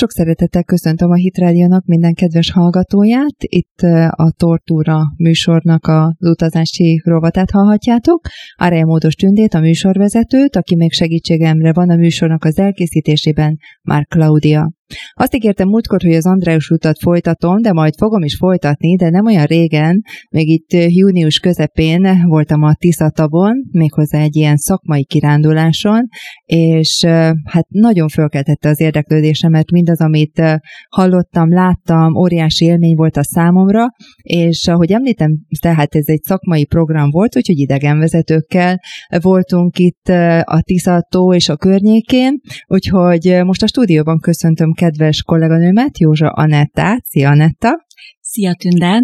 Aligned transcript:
Sok 0.00 0.10
szeretettel 0.10 0.64
köszöntöm 0.64 1.10
a 1.10 1.14
Hitrádiónak 1.14 1.84
minden 1.84 2.14
kedves 2.14 2.50
hallgatóját. 2.50 3.34
Itt 3.38 3.78
a 4.10 4.32
Tortúra 4.36 5.00
műsornak 5.16 5.86
az 5.86 6.28
utazási 6.30 7.00
rovatát 7.04 7.50
hallhatjátok. 7.50 8.20
Arája 8.54 8.84
Módos 8.84 9.14
Tündét, 9.14 9.54
a 9.54 9.60
műsorvezetőt, 9.60 10.56
aki 10.56 10.76
még 10.76 10.92
segítségemre 10.92 11.72
van 11.72 11.90
a 11.90 11.96
műsornak 11.96 12.44
az 12.44 12.58
elkészítésében, 12.58 13.58
már 13.82 14.06
Claudia. 14.06 14.72
Azt 15.12 15.34
ígértem 15.34 15.68
múltkor, 15.68 16.02
hogy 16.02 16.14
az 16.14 16.26
Andráus 16.26 16.70
utat 16.70 16.98
folytatom, 16.98 17.62
de 17.62 17.72
majd 17.72 17.94
fogom 17.96 18.22
is 18.22 18.36
folytatni, 18.36 18.96
de 18.96 19.10
nem 19.10 19.26
olyan 19.26 19.44
régen, 19.44 20.02
még 20.30 20.48
itt 20.48 20.92
június 20.92 21.38
közepén 21.38 22.22
voltam 22.26 22.62
a 22.62 22.74
Tiszatabon, 22.74 23.52
méghozzá 23.70 24.20
egy 24.20 24.36
ilyen 24.36 24.56
szakmai 24.56 25.04
kiránduláson, 25.04 26.08
és 26.44 27.04
hát 27.44 27.66
nagyon 27.68 28.08
fölkeltette 28.08 28.68
az 28.68 28.80
érdeklődésemet 28.80 29.70
mindaz, 29.70 30.00
amit 30.00 30.42
hallottam, 30.88 31.52
láttam, 31.52 32.16
óriási 32.16 32.64
élmény 32.64 32.94
volt 32.94 33.16
a 33.16 33.24
számomra, 33.24 33.86
és 34.22 34.66
ahogy 34.66 34.92
említem, 34.92 35.30
tehát 35.60 35.94
ez 35.94 36.08
egy 36.08 36.22
szakmai 36.22 36.64
program 36.64 37.10
volt, 37.10 37.36
úgyhogy 37.36 37.58
idegenvezetőkkel 37.58 38.80
voltunk 39.20 39.78
itt 39.78 40.08
a 40.44 40.60
Tiszató 40.64 41.34
és 41.34 41.48
a 41.48 41.56
környékén, 41.56 42.40
úgyhogy 42.66 43.40
most 43.44 43.62
a 43.62 43.66
stúdióban 43.66 44.18
köszöntöm 44.18 44.72
kedves 44.80 45.22
kolléganőmet, 45.22 45.98
Józsa 45.98 46.28
Anettát. 46.28 47.04
Szia, 47.04 47.30
Anetta! 47.30 47.86
Szia, 48.20 48.54
Tünde! 48.54 49.00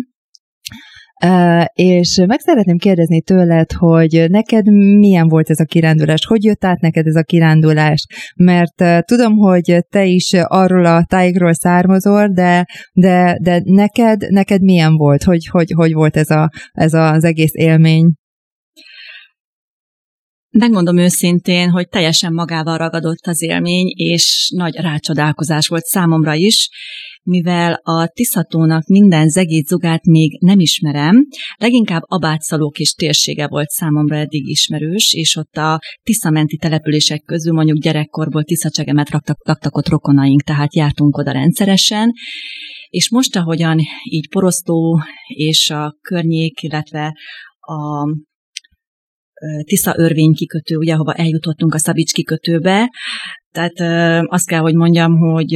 Uh, 1.24 1.64
és 1.72 2.22
meg 2.26 2.40
szeretném 2.40 2.76
kérdezni 2.76 3.22
tőled, 3.22 3.72
hogy 3.72 4.24
neked 4.28 4.72
milyen 4.98 5.28
volt 5.28 5.50
ez 5.50 5.60
a 5.60 5.64
kirándulás? 5.64 6.26
Hogy 6.26 6.44
jött 6.44 6.64
át 6.64 6.80
neked 6.80 7.06
ez 7.06 7.14
a 7.14 7.22
kirándulás? 7.22 8.06
Mert 8.36 8.80
uh, 8.80 8.98
tudom, 8.98 9.36
hogy 9.36 9.78
te 9.90 10.04
is 10.04 10.32
arról 10.42 10.84
a 10.84 11.04
tájékról 11.08 11.52
származol, 11.52 12.28
de, 12.28 12.66
de, 12.92 13.38
de 13.42 13.60
neked, 13.64 14.30
neked 14.30 14.62
milyen 14.62 14.96
volt? 14.96 15.22
Hogy, 15.22 15.46
hogy, 15.46 15.72
hogy 15.76 15.92
volt 15.92 16.16
ez, 16.16 16.30
a, 16.30 16.50
ez 16.72 16.92
az 16.92 17.24
egész 17.24 17.54
élmény? 17.54 18.12
Megmondom 20.58 20.98
őszintén, 20.98 21.70
hogy 21.70 21.88
teljesen 21.88 22.32
magával 22.32 22.78
ragadott 22.78 23.26
az 23.26 23.42
élmény, 23.42 23.92
és 23.96 24.52
nagy 24.54 24.74
rácsodálkozás 24.74 25.68
volt 25.68 25.84
számomra 25.84 26.34
is, 26.34 26.68
mivel 27.22 27.80
a 27.82 28.06
Tiszatónak 28.06 28.86
minden 28.86 29.28
zegét 29.28 29.66
zugát 29.66 30.04
még 30.04 30.38
nem 30.40 30.58
ismerem, 30.58 31.26
leginkább 31.56 32.02
Abátszaló 32.04 32.70
kis 32.70 32.92
térsége 32.92 33.48
volt 33.48 33.68
számomra 33.68 34.16
eddig 34.16 34.48
ismerős, 34.48 35.12
és 35.12 35.36
ott 35.36 35.56
a 35.56 35.78
Tiszamenti 36.02 36.56
települések 36.56 37.22
közül 37.22 37.52
mondjuk 37.52 37.78
gyerekkorból 37.78 38.44
Tiszacsegemet 38.44 39.10
raktak, 39.10 39.46
raktak 39.46 39.76
ott 39.76 39.88
rokonaink, 39.88 40.42
tehát 40.42 40.74
jártunk 40.74 41.16
oda 41.16 41.32
rendszeresen, 41.32 42.12
és 42.88 43.10
most, 43.10 43.36
ahogyan 43.36 43.78
így 44.10 44.28
Porosztó 44.28 45.00
és 45.26 45.70
a 45.70 45.96
környék, 46.00 46.62
illetve 46.62 47.12
a 47.60 48.08
Tisza 49.64 49.94
örvény 49.98 50.34
kikötő, 50.34 50.76
ugye, 50.76 50.92
ahova 50.92 51.12
eljutottunk 51.12 51.74
a 51.74 51.78
Szabics 51.78 52.12
kikötőbe. 52.12 52.90
Tehát 53.50 53.80
azt 54.30 54.46
kell, 54.46 54.60
hogy 54.60 54.74
mondjam, 54.74 55.16
hogy 55.16 55.54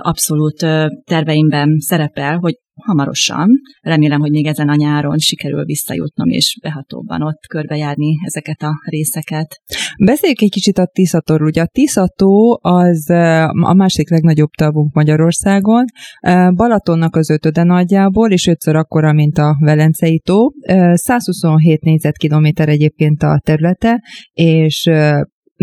abszolút 0.00 0.58
terveimben 1.04 1.78
szerepel, 1.78 2.36
hogy 2.36 2.58
hamarosan, 2.84 3.48
remélem, 3.80 4.20
hogy 4.20 4.30
még 4.30 4.46
ezen 4.46 4.68
a 4.68 4.74
nyáron 4.74 5.18
sikerül 5.18 5.64
visszajutnom 5.64 6.28
és 6.28 6.58
behatóbban 6.62 7.22
ott 7.22 7.46
körbejárni 7.48 8.14
ezeket 8.24 8.62
a 8.62 8.72
részeket. 8.90 9.60
Beszéljük 10.04 10.40
egy 10.40 10.50
kicsit 10.50 10.78
a 10.78 10.90
Tiszatóról. 10.92 11.46
Ugye 11.46 11.62
a 11.62 11.66
Tiszató 11.66 12.60
az 12.62 13.10
a 13.62 13.74
másik 13.74 14.10
legnagyobb 14.10 14.50
tavunk 14.50 14.94
Magyarországon, 14.94 15.84
Balatonnak 16.54 17.16
az 17.16 17.30
ötöde 17.30 17.62
nagyjából, 17.62 18.30
és 18.30 18.46
ötször 18.46 18.76
akkora, 18.76 19.12
mint 19.12 19.38
a 19.38 19.56
Velencei 19.60 20.18
tó. 20.18 20.48
127 20.92 21.82
négyzetkilométer 21.82 22.68
egyébként 22.68 23.22
a 23.22 23.40
területe, 23.44 24.02
és 24.32 24.90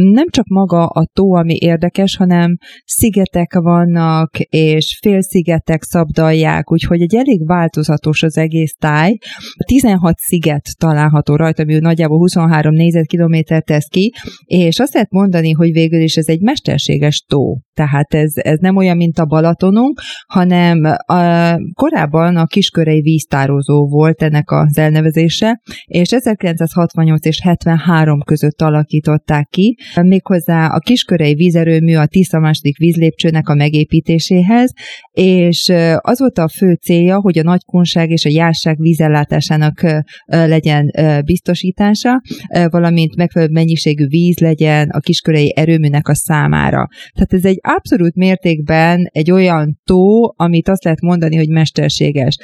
nem 0.01 0.29
csak 0.29 0.47
maga 0.47 0.85
a 0.85 1.05
tó, 1.13 1.33
ami 1.33 1.55
érdekes, 1.59 2.15
hanem 2.15 2.57
szigetek 2.85 3.53
vannak, 3.53 4.39
és 4.39 4.97
félszigetek 5.01 5.83
szabdalják, 5.83 6.71
úgyhogy 6.71 7.01
egy 7.01 7.15
elég 7.15 7.47
változatos 7.47 8.23
az 8.23 8.37
egész 8.37 8.75
táj. 8.79 9.17
16 9.65 10.17
sziget 10.17 10.65
található 10.77 11.35
rajta, 11.35 11.63
ami 11.63 11.77
nagyjából 11.79 12.17
23 12.17 12.73
négyzetkilométer 12.73 13.63
tesz 13.63 13.87
ki, 13.87 14.13
és 14.45 14.79
azt 14.79 14.93
lehet 14.93 15.11
mondani, 15.11 15.51
hogy 15.51 15.71
végül 15.71 16.01
is 16.01 16.15
ez 16.15 16.27
egy 16.27 16.41
mesterséges 16.41 17.25
tó. 17.27 17.57
Tehát 17.73 18.13
ez, 18.13 18.31
ez 18.35 18.57
nem 18.59 18.75
olyan, 18.75 18.97
mint 18.97 19.19
a 19.19 19.25
Balatonunk, 19.25 19.99
hanem 20.27 20.83
a, 21.05 21.55
korábban 21.73 22.35
a 22.35 22.45
kiskörei 22.45 23.01
víztározó 23.01 23.87
volt 23.87 24.21
ennek 24.21 24.51
az 24.51 24.77
elnevezése, 24.77 25.61
és 25.85 26.11
1968 26.11 27.25
és 27.25 27.41
73 27.41 28.21
között 28.21 28.61
alakították 28.61 29.47
ki, 29.47 29.77
méghozzá 29.95 30.65
a 30.65 30.79
kiskörei 30.79 31.33
vízerőmű 31.33 31.95
a 31.95 32.05
Tisza 32.05 32.39
második 32.39 32.77
vízlépcsőnek 32.77 33.49
a 33.49 33.55
megépítéséhez, 33.55 34.71
és 35.11 35.71
az 35.97 36.19
volt 36.19 36.37
a 36.37 36.47
fő 36.47 36.73
célja, 36.73 37.19
hogy 37.19 37.37
a 37.37 37.43
nagykonság 37.43 38.09
és 38.09 38.25
a 38.25 38.29
járság 38.29 38.77
vízellátásának 38.79 39.85
legyen 40.25 40.91
biztosítása, 41.25 42.21
valamint 42.69 43.15
megfelelő 43.15 43.51
mennyiségű 43.51 44.07
víz 44.07 44.37
legyen 44.37 44.89
a 44.89 44.99
kiskörei 44.99 45.53
erőműnek 45.55 46.07
a 46.07 46.15
számára. 46.15 46.87
Tehát 47.13 47.33
ez 47.33 47.45
egy 47.45 47.59
abszolút 47.61 48.15
mértékben 48.15 49.09
egy 49.11 49.31
olyan 49.31 49.79
tó, 49.83 50.33
amit 50.35 50.69
azt 50.69 50.83
lehet 50.83 51.01
mondani, 51.01 51.35
hogy 51.35 51.49
mesterséges. 51.49 52.37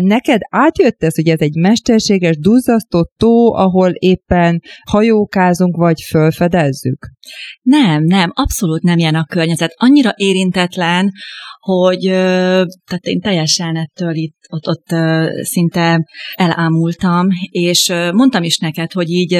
Neked 0.00 0.40
átjött 0.50 1.02
ez, 1.02 1.14
hogy 1.14 1.28
ez 1.28 1.40
egy 1.40 1.54
mesterséges, 1.54 2.38
duzzasztott 2.38 3.12
tó, 3.16 3.54
ahol 3.54 3.90
éppen 3.90 4.60
hajókázunk, 4.90 5.76
vagy 5.76 6.00
fölfedezzük? 6.86 7.06
Nem, 7.62 8.02
nem, 8.04 8.30
abszolút 8.34 8.82
nem 8.82 8.98
ilyen 8.98 9.14
a 9.14 9.24
környezet. 9.24 9.74
Annyira 9.76 10.12
érintetlen, 10.16 11.10
hogy 11.58 12.00
tehát 12.84 13.04
én 13.04 13.20
teljesen 13.20 13.76
ettől 13.76 14.14
itt 14.14 14.36
ott, 14.48 14.68
ott 14.68 14.98
szinte 15.42 16.04
elámultam, 16.34 17.28
és 17.50 17.92
mondtam 18.12 18.42
is 18.42 18.58
neked, 18.58 18.92
hogy 18.92 19.10
így 19.10 19.38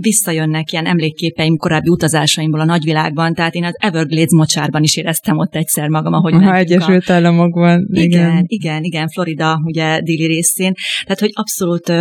visszajönnek 0.00 0.72
ilyen 0.72 0.86
emlékképeim 0.86 1.56
korábbi 1.56 1.88
utazásaimból 1.88 2.60
a 2.60 2.64
nagyvilágban, 2.64 3.34
tehát 3.34 3.54
én 3.54 3.64
az 3.64 3.74
Everglades 3.78 4.30
mocsárban 4.30 4.82
is 4.82 4.96
éreztem 4.96 5.38
ott 5.38 5.54
egyszer 5.54 5.88
magam, 5.88 6.12
ahogy 6.12 6.34
Aha, 6.34 6.56
Egyesült 6.56 7.08
a... 7.08 7.12
Államokban. 7.12 7.88
Igen. 7.90 8.08
igen, 8.08 8.44
igen, 8.46 8.82
igen, 8.82 9.08
Florida, 9.08 9.60
ugye 9.64 10.00
déli 10.00 10.26
részén. 10.26 10.72
Tehát, 11.02 11.20
hogy 11.20 11.30
abszolút 11.32 11.92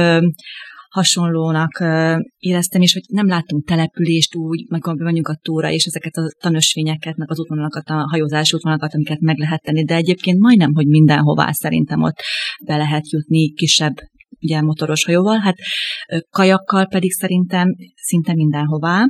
hasonlónak 0.90 1.84
éreztem, 2.38 2.82
és 2.82 2.94
hogy 2.94 3.04
nem 3.08 3.28
láttunk 3.28 3.68
települést 3.68 4.36
úgy, 4.36 4.66
meg 4.70 4.86
mondjuk 4.86 5.28
a 5.28 5.40
túra, 5.42 5.72
és 5.72 5.86
ezeket 5.86 6.16
a 6.16 6.32
tanösvényeket, 6.40 7.16
meg 7.16 7.32
az 7.32 7.40
útvonalakat, 7.40 7.90
a 7.90 8.08
hajózás 8.10 8.54
útvonalakat, 8.54 8.94
amiket 8.94 9.20
meg 9.20 9.38
lehet 9.38 9.62
tenni, 9.62 9.84
de 9.84 9.96
egyébként 9.96 10.40
majdnem, 10.40 10.74
hogy 10.74 10.88
mindenhová 10.88 11.52
szerintem 11.52 12.02
ott 12.02 12.18
be 12.66 12.78
lehet 12.78 13.10
jutni 13.10 13.54
kisebb 13.54 13.94
ugye 14.42 14.62
motoros 14.62 15.06
hajóval, 15.06 15.40
hát 15.40 15.56
kajakkal 16.30 16.88
pedig 16.88 17.12
szerintem 17.12 17.76
szinte 17.96 18.34
mindenhová. 18.34 19.04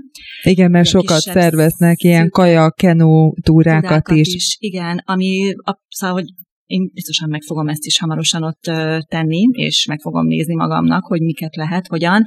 Igen, 0.44 0.72
mert 0.72 0.88
sokat 0.88 1.20
szerveznek 1.20 2.02
ilyen 2.02 2.30
kaja, 2.30 2.72
kenú 2.72 3.34
túrákat 3.42 4.10
is. 4.10 4.34
is. 4.34 4.58
Igen, 4.60 5.02
ami 5.06 5.54
szóval, 5.88 6.16
hogy 6.16 6.26
én 6.70 6.90
biztosan 6.94 7.30
meg 7.30 7.42
fogom 7.42 7.68
ezt 7.68 7.86
is 7.86 8.00
hamarosan 8.00 8.44
ott 8.44 8.62
tenni, 9.08 9.42
és 9.52 9.86
meg 9.86 10.00
fogom 10.00 10.26
nézni 10.26 10.56
magamnak, 10.56 11.06
hogy 11.06 11.22
miket 11.22 11.56
lehet, 11.56 11.88
hogyan. 11.88 12.24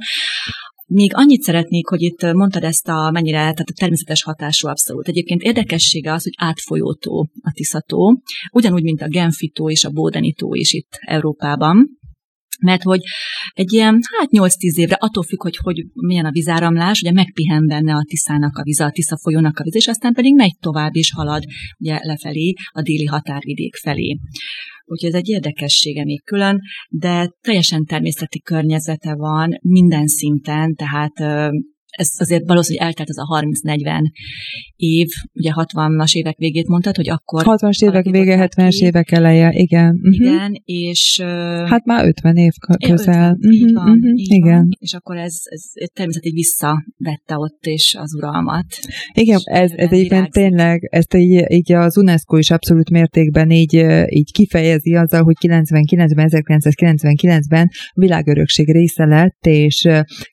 Még 0.87 1.11
annyit 1.15 1.41
szeretnék, 1.41 1.87
hogy 1.87 2.01
itt 2.01 2.33
mondtad 2.33 2.63
ezt 2.63 2.87
a 2.87 3.11
mennyire, 3.11 3.37
tehát 3.37 3.59
a 3.59 3.79
természetes 3.79 4.23
hatású 4.23 4.67
abszolút. 4.67 5.07
Egyébként 5.07 5.41
érdekessége 5.41 6.13
az, 6.13 6.23
hogy 6.23 6.33
átfolyótó 6.35 7.29
a 7.41 7.51
Tiszató, 7.53 8.21
ugyanúgy, 8.51 8.83
mint 8.83 9.01
a 9.01 9.07
Genfitó 9.07 9.69
és 9.69 9.83
a 9.83 9.89
Bódenitó 9.89 10.53
is 10.53 10.73
itt 10.73 10.97
Európában 10.99 11.99
mert 12.61 12.83
hogy 12.83 13.01
egy 13.53 13.73
ilyen, 13.73 13.99
hát 14.17 14.29
8-10 14.31 14.75
évre, 14.75 14.95
attól 14.99 15.23
függ, 15.23 15.41
hogy, 15.41 15.57
hogy 15.57 15.85
milyen 15.93 16.25
a 16.25 16.31
vízáramlás, 16.31 17.01
ugye 17.01 17.11
megpihen 17.11 17.67
benne 17.67 17.93
a 17.93 18.05
Tiszának 18.07 18.57
a 18.57 18.63
víz, 18.63 18.79
a 18.79 18.89
Tisza 18.89 19.17
folyónak 19.17 19.59
a 19.59 19.63
víz, 19.63 19.75
és 19.75 19.87
aztán 19.87 20.13
pedig 20.13 20.35
megy 20.35 20.57
tovább 20.59 20.95
és 20.95 21.11
halad 21.11 21.43
ugye 21.77 21.99
lefelé, 22.01 22.53
a 22.71 22.81
déli 22.81 23.05
határvidék 23.05 23.75
felé. 23.75 24.17
Úgyhogy 24.85 25.09
ez 25.09 25.15
egy 25.15 25.29
érdekessége 25.29 26.03
még 26.03 26.23
külön, 26.23 26.59
de 26.89 27.31
teljesen 27.41 27.85
természeti 27.85 28.41
környezete 28.41 29.15
van 29.15 29.49
minden 29.61 30.07
szinten, 30.07 30.75
tehát 30.75 31.13
ez 31.97 32.09
azért 32.17 32.47
valószínűleg 32.47 32.87
eltelt 32.87 33.09
az 33.09 33.17
a 33.17 33.41
30-40 33.41 34.01
év, 34.75 35.07
ugye 35.33 35.51
60-as 35.53 36.15
évek 36.15 36.37
végét 36.37 36.67
mondtad, 36.67 36.95
hogy 36.95 37.09
akkor... 37.09 37.43
60-as 37.45 37.83
évek 37.83 38.05
vége, 38.09 38.49
70-es 38.55 38.81
évek 38.81 39.11
eleje, 39.11 39.51
igen. 39.51 39.95
Uh-huh. 39.95 40.13
Igen, 40.13 40.61
és... 40.65 41.21
Hát 41.65 41.85
már 41.85 42.05
50 42.05 42.35
év 42.35 42.51
közel. 42.87 42.97
50, 42.97 43.31
uh-huh, 43.31 43.53
így 43.53 43.73
van, 43.73 43.89
uh-huh, 43.89 44.19
így 44.19 44.31
igen. 44.31 44.57
Van. 44.57 44.69
És 44.79 44.93
akkor 44.93 45.17
ez, 45.17 45.35
ez 45.43 45.61
természetesen 45.93 46.35
visszavette 46.35 47.37
ott 47.37 47.65
és 47.65 47.95
az 47.99 48.15
uralmat. 48.15 48.65
Igen, 49.13 49.39
ez, 49.43 49.71
ez 49.75 49.91
egyébként 49.91 50.31
tényleg, 50.31 50.87
ezt 50.91 51.13
így, 51.13 51.51
így 51.51 51.73
az 51.73 51.97
UNESCO 51.97 52.37
is 52.37 52.51
abszolút 52.51 52.89
mértékben 52.89 53.49
így, 53.49 53.73
így 54.07 54.31
kifejezi 54.31 54.95
azzal, 54.95 55.23
hogy 55.23 55.35
99-ben, 55.39 56.29
1999-ben 56.29 57.69
világörökség 57.93 58.71
része 58.71 59.05
lett, 59.05 59.45
és 59.45 59.87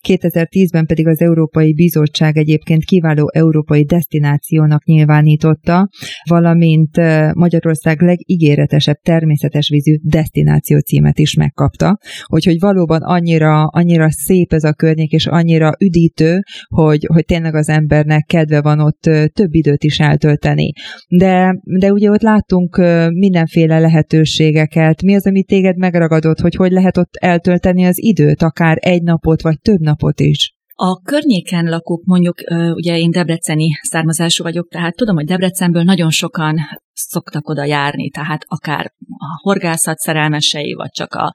2010-ben 0.09 0.87
pedig 0.87 1.07
az 1.07 1.21
Európai 1.52 1.75
Bizottság 1.75 2.37
egyébként 2.37 2.85
kiváló 2.85 3.31
európai 3.32 3.85
destinációnak 3.85 4.85
nyilvánította, 4.85 5.88
valamint 6.29 6.97
Magyarország 7.35 8.02
legígéretesebb 8.02 8.97
természetes 9.02 9.69
vízű 9.69 9.97
destináció 10.02 10.79
címet 10.79 11.19
is 11.19 11.35
megkapta. 11.35 11.99
Úgyhogy 12.26 12.56
valóban 12.58 13.02
annyira, 13.02 13.64
annyira 13.64 14.11
szép 14.11 14.52
ez 14.52 14.64
a 14.64 14.73
környék, 14.73 15.12
és 15.12 15.26
annyira 15.26 15.73
üdítő, 15.81 16.38
hogy, 16.67 17.06
hogy 17.12 17.25
tényleg 17.25 17.55
az 17.55 17.69
embernek 17.69 18.25
kedve 18.25 18.61
van 18.61 18.81
ott 18.81 19.00
több 19.32 19.55
időt 19.55 19.85
is 19.85 19.99
eltölteni. 19.99 20.73
De, 21.08 21.61
de 21.79 21.93
ugye 21.93 22.11
ott 22.11 22.23
láttunk 22.23 22.76
mindenféle 23.12 23.79
lehetőségeket. 23.79 25.02
Mi 25.02 25.14
az, 25.14 25.26
ami 25.26 25.44
téged 25.44 25.76
megragadott, 25.76 26.41
hogy 26.41 26.55
hogy 26.55 26.73
lehet 26.73 26.97
ott 26.97 27.14
eltölteni 27.20 27.85
az 27.85 28.02
időt, 28.02 28.43
akár 28.43 28.76
egy 28.81 29.02
napot, 29.02 29.43
vagy 29.43 29.61
több 29.61 29.81
napot 29.81 30.20
is? 30.20 30.58
A 30.82 31.00
környéken 31.05 31.65
lakók, 31.65 32.05
mondjuk, 32.05 32.35
ugye 32.75 32.99
én 32.99 33.11
debreceni 33.11 33.69
származású 33.82 34.43
vagyok, 34.43 34.69
tehát 34.69 34.97
tudom, 34.97 35.15
hogy 35.15 35.25
Debrecenből 35.25 35.82
nagyon 35.82 36.11
sokan 36.11 36.56
szoktak 36.93 37.49
oda 37.49 37.65
járni, 37.65 38.09
tehát 38.09 38.44
akár 38.47 38.93
a 39.09 39.41
horgászat 39.43 39.99
szerelmesei, 39.99 40.73
vagy 40.73 40.91
csak 40.91 41.15
a 41.15 41.32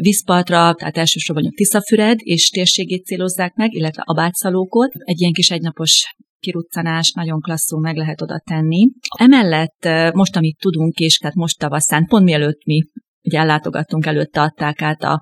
vízpartra, 0.00 0.74
tehát 0.74 0.96
elsősorban 0.96 1.46
a 1.46 1.50
Tiszafüred 1.54 2.18
és 2.22 2.48
térségét 2.48 3.04
célozzák 3.04 3.54
meg, 3.54 3.72
illetve 3.72 4.02
a 4.04 4.14
bátszalókot. 4.14 4.92
Egy 4.92 5.20
ilyen 5.20 5.32
kis 5.32 5.50
egynapos 5.50 6.14
kiruccanás 6.38 7.12
nagyon 7.12 7.40
klasszul 7.40 7.80
meg 7.80 7.96
lehet 7.96 8.22
oda 8.22 8.42
tenni. 8.44 8.88
Emellett 9.18 10.12
most, 10.14 10.36
amit 10.36 10.58
tudunk, 10.58 10.98
és 10.98 11.18
tehát 11.18 11.36
most 11.36 11.58
tavaszán, 11.58 12.06
pont 12.06 12.24
mielőtt 12.24 12.64
mi 12.64 12.82
ugye 13.24 13.38
ellátogattunk, 13.38 14.06
előtte 14.06 14.40
adták 14.40 14.82
át 14.82 15.02
a 15.02 15.20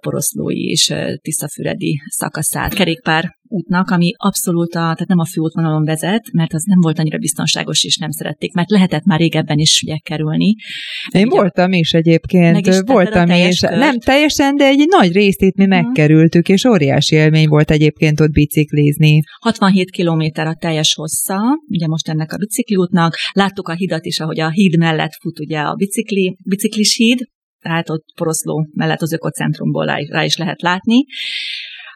poroszlói 0.00 0.70
és 0.70 0.94
tiszafüredi 1.20 2.00
szakaszát. 2.08 2.74
Kerékpár 2.74 3.40
útnak, 3.52 3.90
ami 3.90 4.12
abszolút 4.16 4.68
a, 4.68 4.72
tehát 4.72 5.06
nem 5.06 5.18
a 5.18 5.26
főútvonalon 5.26 5.84
vezet, 5.84 6.32
mert 6.32 6.52
az 6.52 6.62
nem 6.62 6.80
volt 6.80 6.98
annyira 6.98 7.18
biztonságos, 7.18 7.84
és 7.84 7.96
nem 7.96 8.10
szerették, 8.10 8.52
mert 8.52 8.70
lehetett 8.70 9.04
már 9.04 9.18
régebben 9.18 9.58
is 9.58 9.82
ugye 9.86 9.96
kerülni. 9.96 10.54
Én 11.08 11.26
ugye, 11.26 11.36
voltam 11.40 11.72
is 11.72 11.92
egyébként, 11.92 12.66
is 12.66 12.80
voltam 12.84 13.30
is. 13.30 13.58
Kört. 13.60 13.76
Nem 13.76 13.98
teljesen, 13.98 14.56
de 14.56 14.64
egy 14.64 14.86
nagy 14.88 15.12
részt 15.12 15.40
itt 15.40 15.56
mi 15.56 15.64
uh-huh. 15.64 15.82
megkerültük, 15.82 16.48
és 16.48 16.64
óriási 16.64 17.16
élmény 17.16 17.48
volt 17.48 17.70
egyébként 17.70 18.20
ott 18.20 18.30
biciklizni. 18.30 19.20
67 19.40 19.90
kilométer 19.90 20.46
a 20.46 20.54
teljes 20.54 20.94
hossza, 20.94 21.38
ugye 21.68 21.86
most 21.86 22.08
ennek 22.08 22.32
a 22.32 22.36
bicikliútnak. 22.36 23.16
Láttuk 23.32 23.68
a 23.68 23.74
hidat 23.74 24.04
is, 24.04 24.20
ahogy 24.20 24.40
a 24.40 24.50
híd 24.50 24.78
mellett 24.78 25.14
fut 25.20 25.38
ugye 25.40 25.58
a 25.58 25.74
bicikli, 25.74 26.36
biciklis 26.44 26.96
híd, 26.96 27.18
tehát 27.62 27.90
ott 27.90 28.04
Poroszló 28.14 28.68
mellett 28.74 29.00
az 29.00 29.12
ökocentrumból 29.12 29.86
rá 29.86 30.24
is 30.24 30.36
lehet 30.36 30.62
látni. 30.62 31.04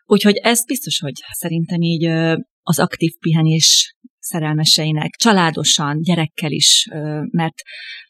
Úgyhogy 0.06 0.36
ez 0.36 0.64
biztos, 0.64 0.98
hogy 0.98 1.14
szerintem 1.30 1.80
így 1.80 2.04
az 2.62 2.78
aktív 2.78 3.12
pihenés 3.20 3.95
szerelmeseinek, 4.26 5.10
családosan, 5.10 6.00
gyerekkel 6.02 6.50
is, 6.50 6.88
mert 7.30 7.54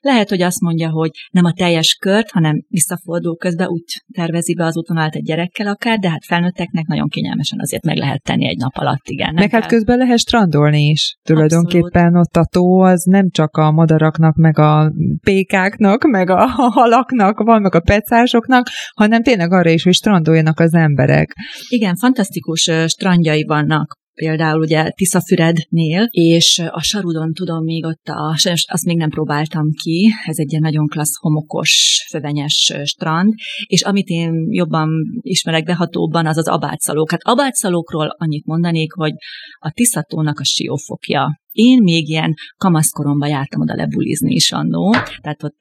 lehet, 0.00 0.28
hogy 0.28 0.42
azt 0.42 0.60
mondja, 0.60 0.90
hogy 0.90 1.10
nem 1.30 1.44
a 1.44 1.52
teljes 1.52 1.96
kört, 2.00 2.30
hanem 2.30 2.64
visszafordul 2.68 3.36
közben 3.36 3.68
úgy 3.68 3.82
tervezi 4.12 4.54
be 4.54 4.64
az 4.64 4.76
útvonalat 4.76 5.14
egy 5.14 5.22
gyerekkel 5.22 5.66
akár, 5.66 5.98
de 5.98 6.10
hát 6.10 6.24
felnőtteknek 6.24 6.86
nagyon 6.86 7.08
kényelmesen 7.08 7.60
azért 7.60 7.84
meg 7.84 7.96
lehet 7.96 8.22
tenni 8.22 8.48
egy 8.48 8.56
nap 8.56 8.76
alatt, 8.76 9.08
igen. 9.08 9.34
Meg 9.34 9.50
hát 9.50 9.66
közben 9.66 9.98
lehet 9.98 10.18
strandolni 10.18 10.82
is. 10.82 11.18
Tulajdonképpen 11.22 12.04
Abszolút. 12.04 12.26
ott 12.26 12.36
a 12.36 12.48
tó 12.50 12.80
az 12.80 13.02
nem 13.02 13.30
csak 13.30 13.56
a 13.56 13.72
madaraknak, 13.72 14.34
meg 14.34 14.58
a 14.58 14.92
pékáknak, 15.22 16.04
meg 16.04 16.30
a 16.30 16.46
halaknak 16.46 17.38
van, 17.38 17.60
meg 17.62 17.74
a 17.74 17.80
pecásoknak, 17.80 18.66
hanem 18.94 19.22
tényleg 19.22 19.52
arra 19.52 19.70
is, 19.70 19.82
hogy 19.82 19.94
strandoljanak 19.94 20.60
az 20.60 20.74
emberek. 20.74 21.32
Igen, 21.68 21.96
fantasztikus 21.96 22.70
strandjai 22.86 23.44
vannak 23.44 24.04
például 24.16 24.60
ugye 24.60 24.90
Tiszafürednél, 24.90 26.06
és 26.10 26.62
a 26.70 26.82
Sarudon 26.82 27.32
tudom 27.32 27.64
még 27.64 27.84
ott, 27.84 28.08
a, 28.08 28.36
azt 28.66 28.84
még 28.84 28.96
nem 28.96 29.10
próbáltam 29.10 29.70
ki, 29.82 30.12
ez 30.24 30.38
egy 30.38 30.50
ilyen 30.50 30.62
nagyon 30.62 30.86
klassz 30.86 31.20
homokos, 31.20 32.04
fövenyes 32.10 32.72
strand, 32.84 33.34
és 33.66 33.82
amit 33.82 34.08
én 34.08 34.32
jobban 34.48 34.88
ismerek 35.20 35.64
behatóbban, 35.64 36.26
az 36.26 36.36
az 36.36 36.48
abátszalók. 36.48 37.10
Hát 37.10 37.22
abátszalókról 37.22 38.14
annyit 38.18 38.46
mondanék, 38.46 38.92
hogy 38.92 39.12
a 39.58 39.70
Tiszatónak 39.70 40.38
a 40.38 40.44
siófokja. 40.44 41.40
Én 41.52 41.82
még 41.82 42.08
ilyen 42.08 42.34
kamaszkoromban 42.56 43.28
jártam 43.28 43.60
oda 43.60 43.74
lebulizni 43.74 44.34
is 44.34 44.52
annó, 44.52 44.92
tehát 45.20 45.42
ott 45.42 45.56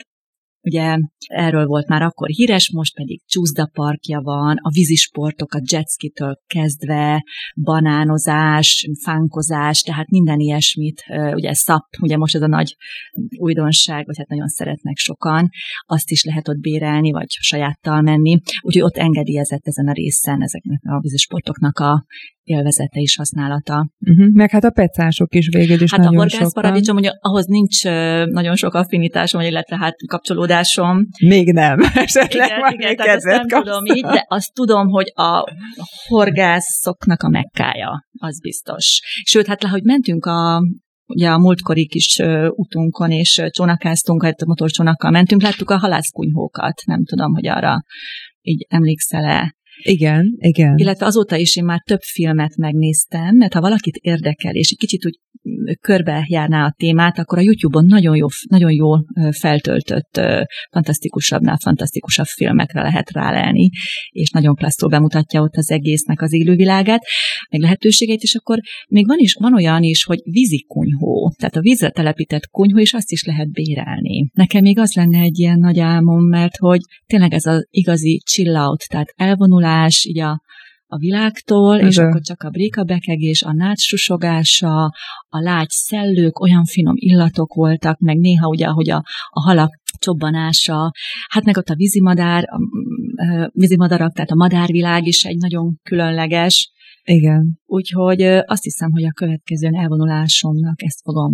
Ugye 0.66 0.98
erről 1.28 1.66
volt 1.66 1.88
már 1.88 2.02
akkor 2.02 2.28
híres, 2.28 2.72
most 2.72 2.96
pedig 2.96 3.22
csúszda 3.26 3.70
parkja 3.74 4.22
van, 4.22 4.56
a 4.62 4.70
vízisportok, 4.70 5.54
a 5.54 5.62
jetski-től 5.72 6.40
kezdve, 6.48 7.24
banánozás, 7.62 8.90
fánkozás, 9.04 9.82
tehát 9.82 10.10
minden 10.10 10.40
ilyesmit, 10.40 11.04
ugye 11.34 11.54
szap, 11.54 11.84
ugye 12.02 12.18
most 12.18 12.36
ez 12.36 12.42
a 12.42 12.48
nagy 12.48 12.76
újdonság, 13.38 14.06
vagy 14.06 14.18
hát 14.18 14.28
nagyon 14.28 14.48
szeretnek 14.48 14.98
sokan, 14.98 15.50
azt 15.86 16.12
is 16.12 16.24
lehet 16.24 16.48
ott 16.48 16.60
bérelni, 16.60 17.12
vagy 17.12 17.28
sajáttal 17.30 18.02
menni. 18.02 18.40
Úgyhogy 18.62 18.84
ott 18.84 18.98
engedélyezett 18.98 19.68
ezen 19.68 19.88
a 19.88 19.94
részen 19.94 20.42
ezeknek 20.42 20.80
a 20.84 21.00
vízisportoknak 21.00 21.80
a 21.80 22.06
élvezete 22.46 23.00
és 23.00 23.16
használata. 23.16 23.90
Uh-huh. 24.00 24.28
Meg 24.34 24.50
hát 24.50 24.64
a 24.64 24.70
pecások 24.70 25.36
is 25.36 25.48
végül 25.48 25.82
is 25.82 25.92
Hát 25.92 26.00
nagyon 26.00 26.16
a 26.16 26.20
horgászparadicsom, 26.20 26.96
hogy 26.96 27.10
ahhoz 27.20 27.46
nincs 27.46 27.84
nagyon 28.26 28.56
sok 28.56 28.74
affinitásom, 28.74 29.42
illetve 29.42 29.78
hát 29.78 29.96
kapcsolódásom. 30.08 31.08
Még 31.26 31.52
nem, 31.52 31.80
esetleg 31.94 32.48
igen, 32.48 32.60
már 32.60 32.74
igen, 32.74 32.96
tehát 32.96 33.16
azt 33.16 33.26
nem 33.26 33.48
kapsz. 33.48 33.64
tudom 33.64 33.86
így, 33.86 34.04
de 34.04 34.26
azt 34.28 34.54
tudom, 34.54 34.88
hogy 34.88 35.12
a 35.16 35.44
horgászoknak 36.08 37.24
a 37.24 37.30
mekkája, 37.30 38.06
az 38.20 38.40
biztos. 38.42 39.00
Sőt, 39.24 39.48
hát 39.48 39.64
hogy 39.64 39.84
mentünk 39.84 40.26
a 40.26 40.62
ugye 41.08 41.30
a 41.30 41.38
múltkori 41.38 41.88
kis 41.88 42.20
utunkon, 42.50 43.12
és 43.12 43.42
csónakáztunk, 43.50 44.24
hát 44.24 44.46
motorcsónakkal 44.46 45.12
mentünk, 45.12 45.42
láttuk 45.42 45.70
a 45.70 45.78
halászkunyhókat. 45.78 46.82
Nem 46.86 47.06
tudom, 47.06 47.34
hogy 47.34 47.48
arra 47.48 47.84
így 48.42 48.66
emlékszel-e. 48.70 49.56
Igen, 49.84 50.36
igen. 50.38 50.78
Illetve 50.78 51.06
azóta 51.06 51.36
is 51.36 51.56
én 51.56 51.64
már 51.64 51.82
több 51.86 52.02
filmet 52.02 52.58
megnéztem, 52.58 53.36
mert 53.36 53.54
ha 53.54 53.62
valakit 53.62 53.96
érdekel, 53.96 54.54
és 54.54 54.70
egy 54.70 54.78
kicsit 54.78 55.06
úgy 55.06 55.20
körbe 55.82 56.26
járná 56.30 56.66
a 56.66 56.74
témát, 56.78 57.20
akkor 57.20 57.38
a 57.38 57.42
YouTube-on 57.42 57.86
nagyon 57.86 58.16
jó, 58.16 58.28
nagyon 58.50 58.72
jó 58.72 58.90
feltöltött, 59.32 60.22
fantasztikusabbnál 60.72 61.58
fantasztikusabb 61.62 62.26
filmekre 62.26 62.82
lehet 62.82 63.12
rálelni, 63.12 63.70
és 64.10 64.30
nagyon 64.30 64.56
klasszul 64.56 64.90
bemutatja 64.90 65.42
ott 65.42 65.56
az 65.56 65.72
egésznek 65.72 66.22
az 66.22 66.34
élővilágát, 66.34 67.02
meg 67.50 67.62
lehetőségeit, 67.62 68.22
és 68.22 68.36
akkor 68.36 68.60
még 68.90 69.08
van, 69.08 69.18
is, 69.20 69.36
van 69.40 69.54
olyan 69.54 69.84
is, 69.84 70.04
hogy 70.04 70.20
vízikunyhó, 70.24 71.34
tehát 71.38 71.56
a 71.56 71.62
vízre 71.62 71.90
telepített 71.90 72.48
kunyhó, 72.48 72.80
és 72.80 72.94
azt 72.94 73.12
is 73.12 73.24
lehet 73.24 73.52
bérelni. 73.52 74.30
Nekem 74.34 74.62
még 74.62 74.80
az 74.80 74.94
lenne 74.94 75.20
egy 75.20 75.40
ilyen 75.40 75.60
nagy 75.60 75.80
álmom, 75.80 76.24
mert 76.24 76.58
hogy 76.58 76.80
tényleg 77.06 77.34
ez 77.34 77.46
az 77.46 77.68
igazi 77.70 78.22
chill 78.26 78.56
out, 78.56 78.84
tehát 78.88 79.14
elvonulás, 79.66 80.06
így 80.06 80.20
a 80.20 80.44
a 80.88 80.98
világtól, 80.98 81.78
és 81.78 81.98
akkor 81.98 82.22
csak 82.22 82.44
a 82.44 82.50
békabekegés, 82.50 83.44
a 83.44 83.54
nács 83.54 83.82
susogása, 83.82 84.84
a 85.30 85.40
lágy 85.40 85.70
szellők, 85.70 86.40
olyan 86.40 86.64
finom 86.64 86.94
illatok 86.96 87.54
voltak, 87.54 88.00
meg 88.00 88.18
néha 88.18 88.48
ugye, 88.48 88.68
hogy 88.68 88.90
a, 88.90 89.04
a 89.30 89.42
halak 89.42 89.74
csobbanása, 90.00 90.92
hát 91.30 91.44
meg 91.44 91.58
ott 91.58 91.70
a 91.70 91.76
vízimadár, 91.76 92.44
a, 92.48 92.56
a 93.34 93.50
vízimadarak, 93.54 94.14
tehát 94.14 94.32
a 94.32 94.36
madárvilág 94.36 95.08
is 95.08 95.24
egy 95.24 95.38
nagyon 95.38 95.80
különleges. 95.84 96.72
Igen. 97.04 97.60
Úgyhogy 97.66 98.22
azt 98.22 98.64
hiszem, 98.64 98.92
hogy 98.92 99.06
a 99.06 99.12
következő 99.12 99.70
elvonulásomnak 99.74 100.84
ezt 100.84 101.02
fogom 101.04 101.32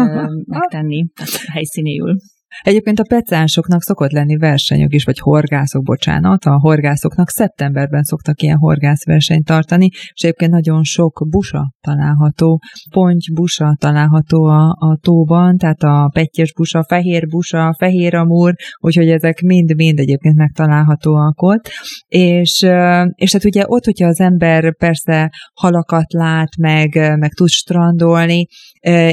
megtenni, 0.46 1.06
tehát 1.14 1.34
helyszínéül. 1.52 2.16
Egyébként 2.60 2.98
a 2.98 3.04
pecánsoknak 3.08 3.82
szokott 3.82 4.10
lenni 4.10 4.36
versenyük 4.36 4.94
is, 4.94 5.04
vagy 5.04 5.18
horgászok, 5.18 5.82
bocsánat, 5.82 6.44
a 6.44 6.58
horgászoknak 6.58 7.28
szeptemberben 7.28 8.02
szoktak 8.02 8.42
ilyen 8.42 8.56
horgászversenyt 8.56 9.44
tartani, 9.44 9.88
és 9.92 10.22
egyébként 10.22 10.50
nagyon 10.50 10.84
sok 10.84 11.26
busa 11.30 11.72
található, 11.80 12.60
ponty 12.90 13.32
busa 13.32 13.76
található 13.80 14.44
a, 14.44 14.76
a 14.78 14.98
tóban, 15.00 15.56
tehát 15.56 15.82
a 15.82 16.10
pettyes 16.12 16.52
busa, 16.52 16.84
fehér 16.88 17.26
busa, 17.26 17.74
fehér 17.78 18.14
amúr, 18.14 18.54
úgyhogy 18.78 19.08
ezek 19.08 19.40
mind-mind 19.40 19.98
egyébként 19.98 20.36
megtalálhatóak 20.36 21.42
ott, 21.42 21.70
és, 22.08 22.66
és 23.14 23.32
hát 23.32 23.44
ugye 23.44 23.62
ott, 23.66 23.84
hogyha 23.84 24.06
az 24.06 24.20
ember 24.20 24.76
persze 24.76 25.30
halakat 25.54 26.12
lát, 26.12 26.56
meg, 26.56 26.94
meg 27.18 27.32
tud 27.32 27.48
strandolni, 27.48 28.46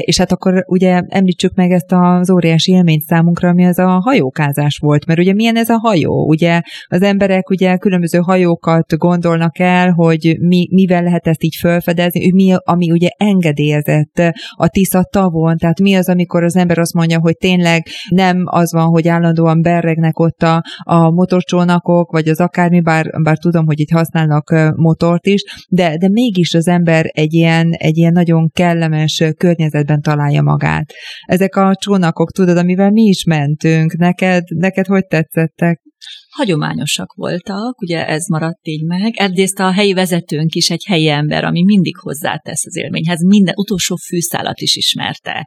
és 0.00 0.18
hát 0.18 0.32
akkor 0.32 0.64
ugye 0.66 1.02
említsük 1.08 1.54
meg 1.54 1.70
ezt 1.70 1.92
az 1.92 2.30
óriási 2.30 2.72
élményt 2.72 3.02
számunkra, 3.30 3.48
ami 3.48 3.66
az 3.66 3.78
a 3.78 4.00
hajókázás 4.00 4.78
volt, 4.82 5.06
mert 5.06 5.18
ugye 5.18 5.34
milyen 5.34 5.56
ez 5.56 5.68
a 5.68 5.78
hajó? 5.78 6.28
Ugye 6.28 6.60
az 6.86 7.02
emberek 7.02 7.50
ugye 7.50 7.76
különböző 7.76 8.18
hajókat 8.18 8.96
gondolnak 8.96 9.58
el, 9.58 9.90
hogy 9.90 10.36
mi, 10.40 10.68
mivel 10.70 11.02
lehet 11.02 11.26
ezt 11.26 11.42
így 11.42 11.56
felfedezni, 11.60 12.32
mi, 12.32 12.54
ami 12.64 12.90
ugye 12.90 13.08
engedélyezett 13.16 14.22
a 14.50 14.68
Tisza 14.68 15.08
tavon, 15.10 15.56
tehát 15.56 15.80
mi 15.80 15.94
az, 15.94 16.08
amikor 16.08 16.42
az 16.42 16.56
ember 16.56 16.78
azt 16.78 16.94
mondja, 16.94 17.20
hogy 17.20 17.36
tényleg 17.36 17.86
nem 18.08 18.42
az 18.44 18.72
van, 18.72 18.86
hogy 18.86 19.08
állandóan 19.08 19.62
berregnek 19.62 20.18
ott 20.18 20.42
a, 20.42 20.62
a 20.78 21.10
motorcsónakok, 21.10 22.12
vagy 22.12 22.28
az 22.28 22.40
akármi, 22.40 22.80
bár, 22.80 23.06
bár 23.22 23.38
tudom, 23.38 23.66
hogy 23.66 23.80
itt 23.80 23.90
használnak 23.90 24.54
motort 24.76 25.26
is, 25.26 25.44
de, 25.68 25.96
de 25.96 26.08
mégis 26.08 26.54
az 26.54 26.68
ember 26.68 27.04
egy 27.08 27.34
ilyen, 27.34 27.70
egy 27.70 27.96
ilyen 27.96 28.12
nagyon 28.12 28.50
kellemes 28.52 29.24
környezetben 29.36 30.00
találja 30.00 30.42
magát. 30.42 30.92
Ezek 31.26 31.56
a 31.56 31.74
csónakok, 31.80 32.30
tudod, 32.30 32.56
amivel 32.56 32.90
mi 32.90 33.02
is 33.02 33.19
mentünk, 33.24 33.92
neked, 33.92 34.44
neked 34.48 34.86
hogy 34.86 35.06
tetszettek? 35.06 35.80
hagyományosak 36.30 37.12
voltak, 37.12 37.80
ugye 37.80 38.06
ez 38.06 38.26
maradt 38.28 38.66
így 38.66 38.84
meg. 38.84 39.16
Egyrészt 39.16 39.58
a 39.58 39.72
helyi 39.72 39.92
vezetőnk 39.92 40.54
is 40.54 40.70
egy 40.70 40.84
helyi 40.86 41.08
ember, 41.08 41.44
ami 41.44 41.64
mindig 41.64 41.96
hozzátesz 41.96 42.66
az 42.66 42.76
élményhez, 42.76 43.24
minden 43.24 43.54
utolsó 43.56 43.96
fűszálat 43.96 44.60
is 44.60 44.76
ismerte, 44.76 45.46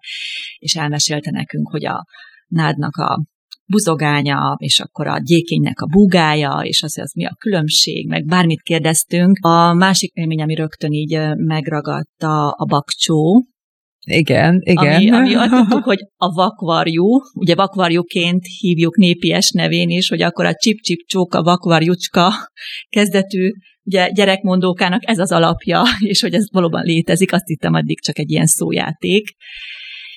és 0.58 0.76
elmesélte 0.76 1.32
nekünk, 1.32 1.70
hogy 1.70 1.86
a 1.86 2.06
nádnak 2.48 2.96
a 2.96 3.24
buzogánya, 3.66 4.56
és 4.58 4.80
akkor 4.80 5.08
a 5.08 5.20
gyékénynek 5.20 5.80
a 5.80 5.88
búgája, 5.88 6.60
és 6.64 6.82
az, 6.84 6.98
az 6.98 7.14
mi 7.14 7.26
a 7.26 7.36
különbség, 7.40 8.08
meg 8.08 8.26
bármit 8.26 8.62
kérdeztünk. 8.62 9.38
A 9.42 9.74
másik 9.74 10.14
élmény, 10.14 10.42
ami 10.42 10.56
rögtön 10.56 10.92
így 10.92 11.20
megragadta 11.36 12.50
a 12.50 12.66
bakcsó, 12.66 13.46
igen, 14.06 14.62
igen. 14.64 14.96
Ami, 14.96 15.10
ami 15.12 15.36
azt 15.44 15.52
tudtuk, 15.52 15.84
hogy 15.84 16.00
a 16.18 16.34
vakvarjú, 16.34 17.22
ugye 17.34 17.56
vakvarjuként 17.56 18.46
hívjuk 18.60 18.98
népies 18.98 19.52
nevén 19.52 19.90
is, 19.90 20.10
hogy 20.10 20.22
akkor 20.22 20.46
a 20.46 20.56
csip-csip 20.56 21.00
csóka 21.08 21.44
vakvarjucska 21.44 22.32
kezdetű 22.90 23.50
ugye 23.84 24.10
gyerekmondókának 24.10 25.02
ez 25.06 25.20
az 25.20 25.32
alapja, 25.32 25.82
és 26.12 26.22
hogy 26.22 26.34
ez 26.34 26.52
valóban 26.52 26.84
létezik, 26.84 27.34
azt 27.34 27.48
hittem 27.48 27.74
addig 27.74 28.02
csak 28.02 28.20
egy 28.20 28.32
ilyen 28.32 28.46
szójáték. 28.46 29.36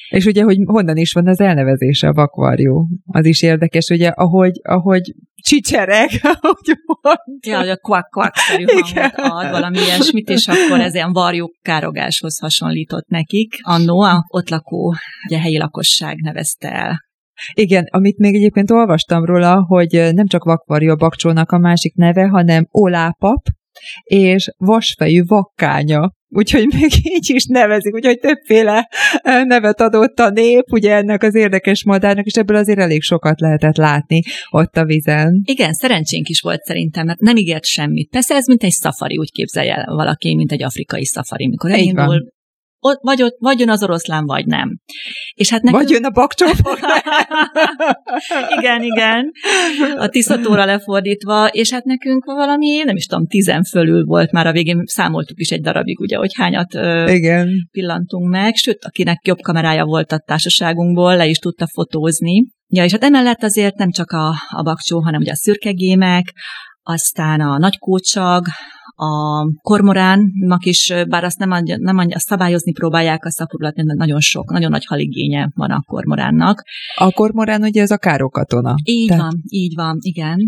És 0.09 0.25
ugye, 0.25 0.43
hogy 0.43 0.57
honnan 0.65 0.97
is 0.97 1.13
van 1.13 1.29
az 1.29 1.41
elnevezése 1.41 2.09
a 2.09 2.13
vakvarjú. 2.13 2.87
Az 3.07 3.25
is 3.25 3.43
érdekes, 3.43 3.89
ugye, 3.89 4.09
ahogy, 4.09 4.61
ahogy 4.63 5.15
csicsereg, 5.35 6.09
ahogy 6.41 6.77
mond. 6.87 7.45
Ja, 7.47 7.59
hogy 7.59 7.69
a 7.69 7.77
kvak-kvak-szerű 7.77 8.65
hangot 8.65 9.13
ad, 9.17 9.51
valami 9.51 9.79
ilyesmit, 9.79 10.29
és 10.29 10.47
akkor 10.47 10.81
ez 10.81 10.95
ilyen 10.95 11.13
varjuk 11.13 11.55
károgáshoz 11.63 12.39
hasonlított 12.39 13.09
nekik. 13.09 13.55
Annó 13.63 14.01
a 14.01 14.25
ott 14.29 14.49
lakó, 14.49 14.95
ugye 15.29 15.39
helyi 15.39 15.59
lakosság 15.59 16.17
nevezte 16.17 16.73
el. 16.73 17.05
Igen, 17.55 17.85
amit 17.91 18.19
még 18.19 18.35
egyébként 18.35 18.71
olvastam 18.71 19.25
róla, 19.25 19.65
hogy 19.65 20.09
nem 20.13 20.27
csak 20.27 20.45
vakvarjú 20.45 20.91
a 20.91 20.97
bakcsónak 20.97 21.51
a 21.51 21.59
másik 21.59 21.95
neve, 21.95 22.27
hanem 22.27 22.67
olápap, 22.71 23.43
és 24.03 24.51
vasfejű 24.57 25.23
vakkánya. 25.25 26.15
Úgyhogy 26.29 26.67
még 26.67 26.91
így 27.15 27.31
is 27.31 27.45
nevezik, 27.45 27.95
úgyhogy 27.95 28.19
többféle 28.19 28.89
nevet 29.23 29.81
adott 29.81 30.19
a 30.19 30.31
nép, 30.31 30.73
ugye 30.73 30.95
ennek 30.95 31.23
az 31.23 31.35
érdekes 31.35 31.85
madárnak, 31.85 32.25
és 32.25 32.33
ebből 32.33 32.57
azért 32.57 32.79
elég 32.79 33.03
sokat 33.03 33.41
lehetett 33.41 33.77
látni 33.77 34.21
ott 34.51 34.77
a 34.77 34.85
vizen. 34.85 35.43
Igen, 35.45 35.73
szerencsénk 35.73 36.29
is 36.29 36.41
volt 36.41 36.63
szerintem, 36.63 37.07
mert 37.07 37.21
nem 37.21 37.37
ígért 37.37 37.65
semmit. 37.65 38.11
Persze 38.11 38.35
ez 38.35 38.47
mint 38.47 38.63
egy 38.63 38.71
szafari, 38.71 39.17
úgy 39.17 39.33
képzelje 39.33 39.85
valaki, 39.87 40.35
mint 40.35 40.53
egy 40.53 40.63
afrikai 40.63 41.05
szafari, 41.05 41.49
mikor 41.49 41.71
elindul, 41.71 42.35
ott, 42.81 42.99
vagy, 43.03 43.23
ott, 43.23 43.37
vagy 43.39 43.59
jön 43.59 43.71
az 43.71 43.83
oroszlán, 43.83 44.25
vagy 44.25 44.47
nem. 44.47 44.79
És 45.35 45.51
hát 45.51 45.63
nekünk... 45.63 45.83
Vagy 45.83 45.93
jön 45.93 46.05
a 46.05 46.11
bakcsófog. 46.11 46.79
igen, 48.59 48.83
igen. 48.83 49.31
A 49.97 50.09
tiszatóra 50.09 50.65
lefordítva, 50.65 51.47
és 51.47 51.73
hát 51.73 51.85
nekünk 51.85 52.25
valami, 52.25 52.83
nem 52.85 52.97
is 52.97 53.07
tudom, 53.07 53.27
tizen 53.27 53.63
fölül 53.63 54.05
volt 54.05 54.33
már 54.33 54.47
a 54.47 54.53
végén, 54.53 54.83
számoltuk 54.85 55.41
is 55.41 55.51
egy 55.51 55.61
darabig, 55.61 56.01
ugye, 56.01 56.17
hogy 56.17 56.31
hányat 56.35 56.73
igen. 57.11 57.49
pillantunk 57.71 58.31
meg, 58.31 58.55
sőt, 58.55 58.85
akinek 58.85 59.27
jobb 59.27 59.41
kamerája 59.41 59.85
volt 59.85 60.13
a 60.13 60.23
társaságunkból, 60.27 61.17
le 61.17 61.27
is 61.27 61.39
tudta 61.39 61.67
fotózni. 61.73 62.47
Ja, 62.69 62.85
és 62.85 62.93
hát 62.93 63.05
emellett 63.05 63.43
azért 63.43 63.77
nem 63.77 63.91
csak 63.91 64.11
a, 64.11 64.35
a 64.49 64.63
bakcsó, 64.63 65.01
hanem 65.01 65.21
ugye 65.21 65.31
a 65.31 65.37
szürkegémek, 65.37 66.25
aztán 66.83 67.41
a 67.41 67.59
nagykócsag, 67.59 68.47
a 68.97 69.45
kormoránnak 69.63 70.65
is, 70.65 70.93
bár 71.09 71.25
azt 71.25 71.39
nem, 71.39 71.51
adja, 71.51 71.77
nem 71.79 71.99
adja, 71.99 72.17
azt 72.17 72.27
szabályozni 72.27 72.73
próbálják 72.73 73.25
a 73.25 73.31
szaporulat, 73.31 73.77
mert 73.77 73.99
nagyon 73.99 74.21
sok, 74.21 74.51
nagyon 74.51 74.71
nagy 74.71 74.87
haligénye 74.87 75.51
van 75.55 75.71
a 75.71 75.83
kormoránnak. 75.87 76.63
A 76.95 77.11
kormorán 77.11 77.63
ugye 77.63 77.83
ez 77.83 77.91
a 77.91 77.97
károkatona. 77.97 78.75
Így 78.85 79.09
Tehát... 79.09 79.23
van, 79.23 79.43
így 79.49 79.75
van, 79.75 79.99
igen. 80.01 80.39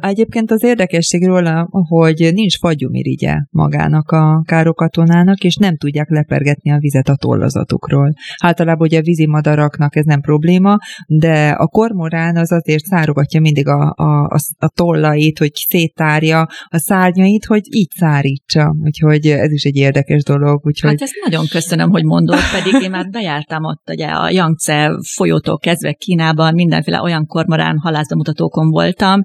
Egyébként 0.00 0.50
az 0.50 0.64
érdekesség 0.64 1.26
róla, 1.26 1.68
hogy 1.70 2.30
nincs 2.32 2.58
fagyumirigye 2.58 3.36
magának 3.50 4.10
a 4.10 4.42
károkatonának, 4.46 5.44
és 5.44 5.56
nem 5.56 5.76
tudják 5.76 6.10
lepergetni 6.10 6.70
a 6.70 6.78
vizet 6.78 7.08
a 7.08 7.16
tollazatukról. 7.16 8.12
Általában 8.42 8.86
ugye 8.86 8.98
a 8.98 9.02
vízimadaraknak 9.02 9.96
ez 9.96 10.04
nem 10.04 10.20
probléma, 10.20 10.76
de 11.06 11.48
a 11.48 11.66
kormorán 11.66 12.36
az 12.36 12.52
azért 12.52 12.84
szárogatja 12.84 13.40
mindig 13.40 13.66
a, 13.66 13.92
a, 13.96 14.24
a, 14.24 14.38
a 14.58 14.68
tollait, 14.68 15.38
hogy 15.38 15.52
széttárja 15.54 16.46
a 16.68 16.78
szárnyait, 16.78 17.44
hogy 17.44 17.62
így 17.70 17.87
szárítsa, 17.96 18.74
úgyhogy 18.84 19.26
ez 19.26 19.52
is 19.52 19.64
egy 19.64 19.76
érdekes 19.76 20.22
dolog. 20.22 20.66
Úgyhogy... 20.66 20.90
Hát 20.90 21.02
ezt 21.02 21.14
nagyon 21.24 21.46
köszönöm, 21.50 21.90
hogy 21.90 22.04
mondod, 22.04 22.38
pedig 22.52 22.82
én 22.82 22.90
már 22.90 23.08
bejártam 23.10 23.64
ott 23.64 23.88
ugye 23.90 24.06
a 24.06 24.30
Yangtze 24.30 24.90
folyótól 25.14 25.58
kezdve 25.58 25.92
Kínában, 25.92 26.54
mindenféle 26.54 27.02
olyan 27.02 27.26
kormorán 27.26 27.78
halászbemutatókon 27.78 28.70
voltam, 28.70 29.22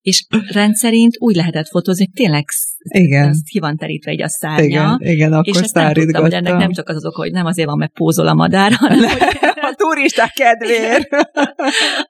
és 0.00 0.26
rendszerint 0.52 1.12
úgy 1.18 1.36
lehetett 1.36 1.68
fotózni, 1.68 2.06
tényleg 2.06 2.44
igen. 2.88 3.28
Ezt 3.28 3.48
ki 3.48 3.58
van 3.58 3.76
terítve 3.76 4.10
egy 4.10 4.22
a 4.22 4.28
szárnya. 4.28 4.64
Igen, 4.64 4.98
igen 5.00 5.32
akkor 5.32 5.54
és 5.54 5.60
ezt 5.60 5.74
nem 5.74 5.92
tudtam, 5.92 6.22
hogy 6.22 6.32
ennek 6.32 6.56
nem 6.56 6.72
csak 6.72 6.88
az 6.88 6.96
az 6.96 7.06
oka, 7.06 7.22
hogy 7.22 7.32
nem 7.32 7.46
azért 7.46 7.68
van, 7.68 7.78
mert 7.78 7.92
pózol 7.92 8.28
a 8.28 8.34
madár, 8.34 8.72
hanem 8.72 8.98
hogy... 8.98 9.36
a 9.70 9.74
turisták 9.76 10.32
kedvéért. 10.32 11.08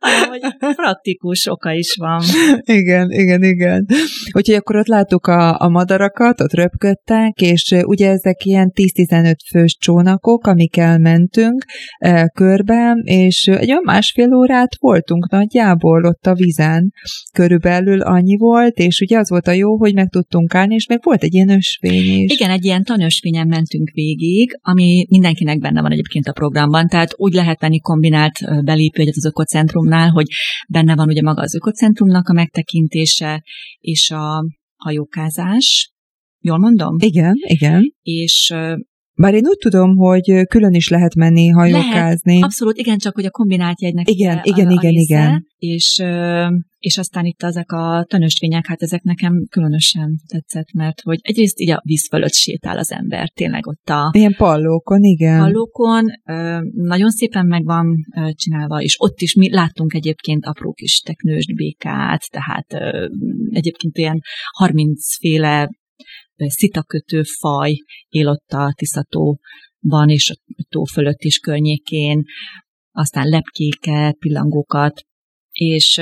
hanem, 0.00 0.28
hogy 0.28 0.74
praktikus 0.74 1.46
oka 1.46 1.72
is 1.72 1.96
van. 1.98 2.22
Igen, 2.62 3.10
igen, 3.10 3.42
igen. 3.42 3.86
Úgyhogy 4.32 4.54
akkor 4.54 4.76
ott 4.76 4.86
láttuk 4.86 5.26
a, 5.26 5.60
a 5.60 5.68
madarakat, 5.68 6.40
ott 6.40 6.52
röpködtek, 6.52 7.40
és 7.40 7.74
ugye 7.86 8.10
ezek 8.10 8.44
ilyen 8.44 8.72
10-15 8.74 9.34
fős 9.50 9.76
csónakok, 9.80 10.46
amikkel 10.46 10.98
mentünk 10.98 11.64
e, 11.98 12.26
körbe, 12.34 12.96
és 13.02 13.46
egy 13.46 13.70
olyan 13.70 13.82
másfél 13.84 14.34
órát 14.34 14.76
voltunk 14.78 15.30
nagyjából 15.30 16.04
ott 16.04 16.26
a 16.26 16.34
vizen. 16.34 16.92
Körülbelül 17.32 18.00
annyi 18.00 18.36
volt, 18.36 18.76
és 18.76 19.00
ugye 19.00 19.18
az 19.18 19.30
volt 19.30 19.46
a 19.46 19.52
jó, 19.52 19.78
hogy 19.78 19.94
meg 19.94 20.08
tudtunk 20.08 20.54
állni, 20.54 20.65
és 20.70 20.86
meg 20.86 21.00
volt 21.02 21.22
egy 21.22 21.34
ilyen 21.34 21.48
ösvény 21.48 22.20
is. 22.20 22.32
Igen, 22.32 22.50
egy 22.50 22.64
ilyen 22.64 22.84
tanösvényen 22.84 23.46
mentünk 23.46 23.90
végig, 23.90 24.58
ami 24.62 25.06
mindenkinek 25.08 25.58
benne 25.58 25.80
van 25.82 25.92
egyébként 25.92 26.28
a 26.28 26.32
programban, 26.32 26.86
tehát 26.86 27.14
úgy 27.16 27.32
lehet 27.32 27.60
venni 27.60 27.80
kombinált 27.80 28.64
belépőjegyet 28.64 29.16
az 29.16 29.24
ökocentrumnál, 29.24 30.08
hogy 30.08 30.26
benne 30.68 30.94
van 30.94 31.08
ugye 31.08 31.22
maga 31.22 31.42
az 31.42 31.54
ökocentrumnak 31.54 32.28
a 32.28 32.32
megtekintése, 32.32 33.42
és 33.80 34.10
a 34.10 34.44
hajókázás, 34.76 35.92
jól 36.40 36.58
mondom? 36.58 36.96
Igen, 36.98 37.34
igen. 37.46 37.94
És 38.02 38.54
bár 39.16 39.34
én 39.34 39.46
úgy 39.46 39.58
tudom, 39.58 39.96
hogy 39.96 40.46
külön 40.48 40.74
is 40.74 40.88
lehet 40.88 41.14
menni 41.14 41.48
hajókázni. 41.48 42.32
Lehet, 42.32 42.44
abszolút, 42.44 42.76
igen, 42.76 42.98
csak 42.98 43.14
hogy 43.14 43.24
a 43.24 43.30
kombinált 43.30 43.82
jegynek 43.82 44.10
igen, 44.10 44.40
igen, 44.42 44.66
a, 44.66 44.70
igen, 44.70 44.94
a 44.94 44.98
igen. 44.98 45.46
És, 45.58 46.02
és 46.78 46.98
aztán 46.98 47.24
itt 47.24 47.42
ezek 47.42 47.72
a 47.72 48.04
tanösvények, 48.08 48.66
hát 48.66 48.82
ezek 48.82 49.02
nekem 49.02 49.46
különösen 49.50 50.20
tetszett, 50.26 50.72
mert 50.72 51.00
hogy 51.00 51.18
egyrészt 51.22 51.60
így 51.60 51.70
a 51.70 51.80
víz 51.84 52.08
fölött 52.08 52.32
sétál 52.32 52.78
az 52.78 52.92
ember, 52.92 53.30
tényleg 53.30 53.66
ott 53.66 53.88
a... 53.88 54.10
Ilyen 54.12 54.34
pallókon, 54.36 55.02
igen. 55.02 55.38
Pallókon, 55.38 56.04
nagyon 56.72 57.10
szépen 57.10 57.46
meg 57.46 57.64
van 57.64 57.94
csinálva, 58.32 58.80
és 58.80 58.96
ott 58.98 59.20
is 59.20 59.34
mi 59.34 59.50
láttunk 59.50 59.94
egyébként 59.94 60.44
apró 60.44 60.72
kis 60.72 61.00
teknős 61.00 61.46
békát, 61.54 62.30
tehát 62.30 62.66
egyébként 63.50 63.98
ilyen 63.98 64.20
30 64.56 65.16
féle 65.18 65.70
szitakötő 66.36 67.22
faj 67.22 67.72
él 68.08 68.28
ott 68.28 68.50
a 68.52 68.72
Tiszatóban 68.76 70.08
és 70.08 70.30
a 70.30 70.64
tó 70.68 70.84
fölött 70.84 71.22
is 71.22 71.38
környékén. 71.38 72.24
aztán 72.90 73.28
lepkéket, 73.28 74.16
pillangókat, 74.18 75.05
és 75.56 76.00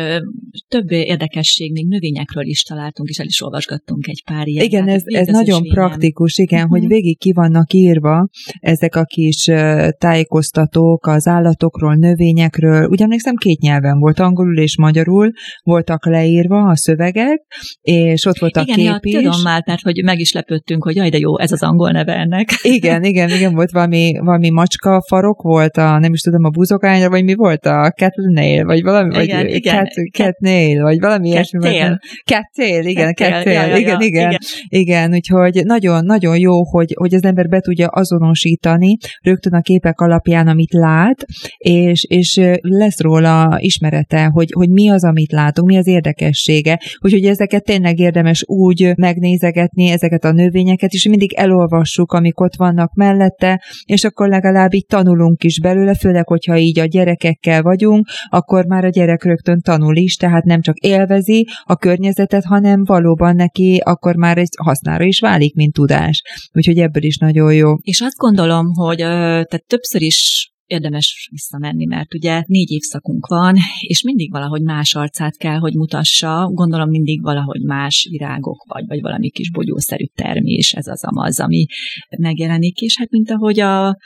több 0.68 0.90
érdekesség, 0.90 1.73
még 1.73 1.87
növényekről 1.88 2.44
is 2.44 2.62
találtunk, 2.62 3.08
és 3.08 3.18
el 3.18 3.26
is 3.26 3.42
olvasgattunk 3.42 4.06
egy 4.06 4.23
pár 4.25 4.46
ilyen. 4.46 4.64
Igen, 4.64 4.88
ez, 4.88 5.02
ez 5.04 5.26
nagyon 5.26 5.62
praktikus, 5.62 6.38
igen, 6.38 6.58
uh-huh. 6.58 6.73
hogy 6.73 6.82
mhm. 6.82 6.90
végig 6.90 7.18
ki 7.18 7.32
vannak 7.32 7.73
írva 7.73 8.28
ezek 8.61 8.96
a 8.96 9.04
kis 9.04 9.50
tájékoztatók 9.99 11.06
az 11.06 11.26
állatokról, 11.26 11.94
növényekről. 11.94 12.88
Ugyan 12.88 13.04
emlékszem, 13.04 13.34
két 13.34 13.61
nyelven 13.61 13.99
volt, 13.99 14.18
angolul 14.18 14.58
és 14.58 14.78
magyarul 14.78 15.30
voltak 15.62 16.06
leírva 16.06 16.68
a 16.68 16.76
szövegek, 16.76 17.42
és 17.80 18.26
ott 18.26 18.38
volt 18.38 18.56
a 18.56 18.62
igen, 18.66 18.76
kép 18.76 18.87
ja, 18.87 19.18
is. 19.18 19.25
tudom 19.25 19.42
már, 19.42 19.62
tehát 19.62 19.80
hogy 19.80 20.02
meg 20.04 20.20
is 20.20 20.32
lepődtünk, 20.32 20.84
hogy 20.84 20.96
jaj, 20.96 21.08
de 21.08 21.18
jó, 21.18 21.38
ez 21.38 21.52
az 21.52 21.62
angol 21.62 21.90
neve 21.90 22.12
ennek. 22.12 22.49
Igen, 22.62 23.04
igen, 23.04 23.28
igen, 23.28 23.54
volt 23.54 23.70
valami, 23.70 24.18
valami 24.18 24.50
macska 24.50 25.02
farok 25.08 25.42
volt, 25.42 25.76
a, 25.76 25.99
nem 25.99 26.12
is 26.12 26.20
tudom, 26.20 26.44
a 26.44 26.49
buzogányra, 26.49 27.11
vagy 27.11 27.25
mi 27.25 27.34
volt, 27.34 27.66
a 27.66 27.92
cattle 27.96 28.30
nail, 28.32 28.64
vagy 28.64 28.82
valami, 28.82 29.23
igen, 29.23 29.42
vagy 29.42 29.43
igen. 29.48 29.74
Cat, 29.74 30.10
cat 30.12 30.38
nail, 30.38 30.82
vagy 30.82 31.00
valami 31.00 31.28
ilyesmi. 31.28 31.78
Cat 32.24 32.50
tail, 32.56 32.86
igen, 32.86 33.14
cat 33.14 33.44
tail, 33.44 33.54
ja, 33.54 33.66
ja, 33.66 33.76
igen, 33.76 34.00
ja, 34.00 34.06
igen, 34.06 34.30
igen, 34.30 34.38
igen, 34.68 35.12
úgyhogy 35.12 35.64
nagyon-nagyon 35.64 36.38
jó, 36.38 36.64
hogy, 36.64 36.92
hogy 36.94 37.14
az 37.14 37.24
ember 37.24 37.48
be 37.48 37.60
tudja 37.60 37.86
azonosítani 37.86 38.96
rögtön 39.22 39.52
a 39.52 39.60
képek 39.60 40.00
alapján, 40.00 40.46
amit 40.46 40.72
lát, 40.72 41.24
és, 41.56 42.04
és 42.08 42.40
lesz 42.60 43.00
róla 43.00 43.56
ismerete, 43.58 44.24
hogy, 44.24 44.50
hogy 44.52 44.68
mi 44.68 44.90
az, 44.90 45.04
amit 45.04 45.32
látunk, 45.32 45.68
mi 45.68 45.76
az 45.76 45.86
érdekessége, 45.86 46.80
úgyhogy 47.00 47.24
ezeket 47.24 47.64
tényleg 47.64 47.98
érdemes 47.98 48.42
úgy 48.46 48.92
megnézegetni, 48.96 49.88
ezeket 49.88 50.24
a 50.24 50.32
növényeket, 50.32 50.92
és 50.92 51.08
mindig 51.08 51.34
elolvassuk, 51.34 52.12
amik 52.12 52.40
ott 52.40 52.56
vannak 52.56 52.94
mellette, 52.94 53.62
és 53.84 54.04
akkor 54.04 54.28
legalább 54.28 54.74
így 54.74 54.86
tanulunk 54.86 55.44
is 55.44 55.60
belőle, 55.60 55.94
főleg, 55.94 56.28
hogyha 56.28 56.56
így 56.56 56.78
a 56.78 56.84
gyerekekkel 56.84 57.62
vagyunk, 57.62 58.06
akkor 58.28 58.64
már 58.64 58.84
a 58.84 58.88
gyerek 58.88 59.22
rögtön 59.34 59.60
tanul 59.60 59.96
is, 59.96 60.16
tehát 60.16 60.44
nem 60.44 60.60
csak 60.60 60.76
élvezi 60.76 61.48
a 61.62 61.76
környezetet, 61.76 62.44
hanem 62.44 62.84
valóban 62.84 63.36
neki 63.36 63.80
akkor 63.84 64.16
már 64.16 64.38
egy 64.38 64.54
hasznára 64.62 65.04
is 65.04 65.20
válik, 65.20 65.54
mint 65.54 65.72
tudás. 65.72 66.22
Úgyhogy 66.52 66.78
ebből 66.78 67.02
is 67.02 67.16
nagyon 67.16 67.54
jó. 67.54 67.74
És 67.80 68.00
azt 68.00 68.16
gondolom, 68.16 68.66
hogy 68.72 68.96
tehát 68.96 69.64
többször 69.66 70.02
is 70.02 70.48
érdemes 70.66 71.28
visszamenni, 71.30 71.84
mert 71.84 72.14
ugye 72.14 72.42
négy 72.46 72.70
évszakunk 72.70 73.26
van, 73.26 73.56
és 73.80 74.02
mindig 74.02 74.30
valahogy 74.30 74.62
más 74.62 74.94
arcát 74.94 75.36
kell, 75.36 75.58
hogy 75.58 75.74
mutassa, 75.74 76.50
gondolom 76.52 76.88
mindig 76.88 77.22
valahogy 77.22 77.60
más 77.62 78.06
virágok, 78.10 78.64
vagy, 78.68 78.84
vagy 78.86 79.00
valami 79.00 79.30
kis 79.30 79.50
bogyószerű 79.50 80.04
termés, 80.14 80.72
ez 80.72 80.86
az 80.86 81.04
amaz, 81.04 81.40
ami 81.40 81.66
megjelenik, 82.18 82.80
és 82.80 82.98
hát 82.98 83.10
mint 83.10 83.30
ahogy 83.30 83.60
a, 83.60 83.96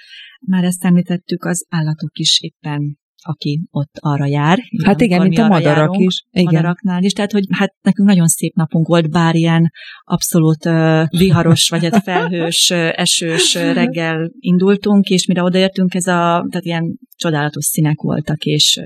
már 0.47 0.65
ezt 0.65 0.85
említettük, 0.85 1.45
az 1.45 1.67
állatok 1.69 2.19
is 2.19 2.41
éppen 2.41 2.98
aki 3.23 3.61
ott 3.71 3.91
arra 4.01 4.27
jár. 4.27 4.59
Hát 4.85 5.01
igen, 5.01 5.23
mint 5.23 5.39
a 5.39 5.47
madarak 5.47 5.77
járunk, 5.77 6.07
is. 6.07 6.25
Igen. 6.31 6.45
Madaraknál 6.45 7.03
is, 7.03 7.13
tehát 7.13 7.33
hogy 7.33 7.45
hát 7.51 7.75
nekünk 7.81 8.09
nagyon 8.09 8.27
szép 8.27 8.55
napunk 8.55 8.87
volt, 8.87 9.11
bár 9.11 9.35
ilyen 9.35 9.73
abszolút 10.05 10.67
uh, 10.67 11.03
viharos, 11.09 11.69
vagy 11.69 11.83
hát 11.83 12.03
felhős, 12.03 12.71
esős 12.71 13.55
reggel 13.55 14.31
indultunk, 14.39 15.09
és 15.09 15.27
mire 15.27 15.43
odaértünk, 15.43 15.95
ez 15.95 16.07
a, 16.07 16.47
tehát 16.51 16.65
ilyen 16.65 16.99
csodálatos 17.17 17.65
színek 17.65 18.01
voltak, 18.01 18.45
és 18.45 18.81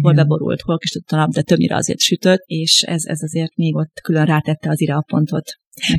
hol 0.00 0.12
beborult, 0.12 0.60
hol 0.60 0.78
kis 0.78 1.00
a 1.06 1.16
nap, 1.16 1.30
de 1.30 1.42
többnyire 1.42 1.76
azért 1.76 2.00
sütött, 2.00 2.42
és 2.46 2.82
ez, 2.82 3.04
ez 3.04 3.22
azért 3.22 3.56
még 3.56 3.76
ott 3.76 4.00
külön 4.02 4.24
rátette 4.24 4.70
az 4.70 4.84
pontot. 5.06 5.44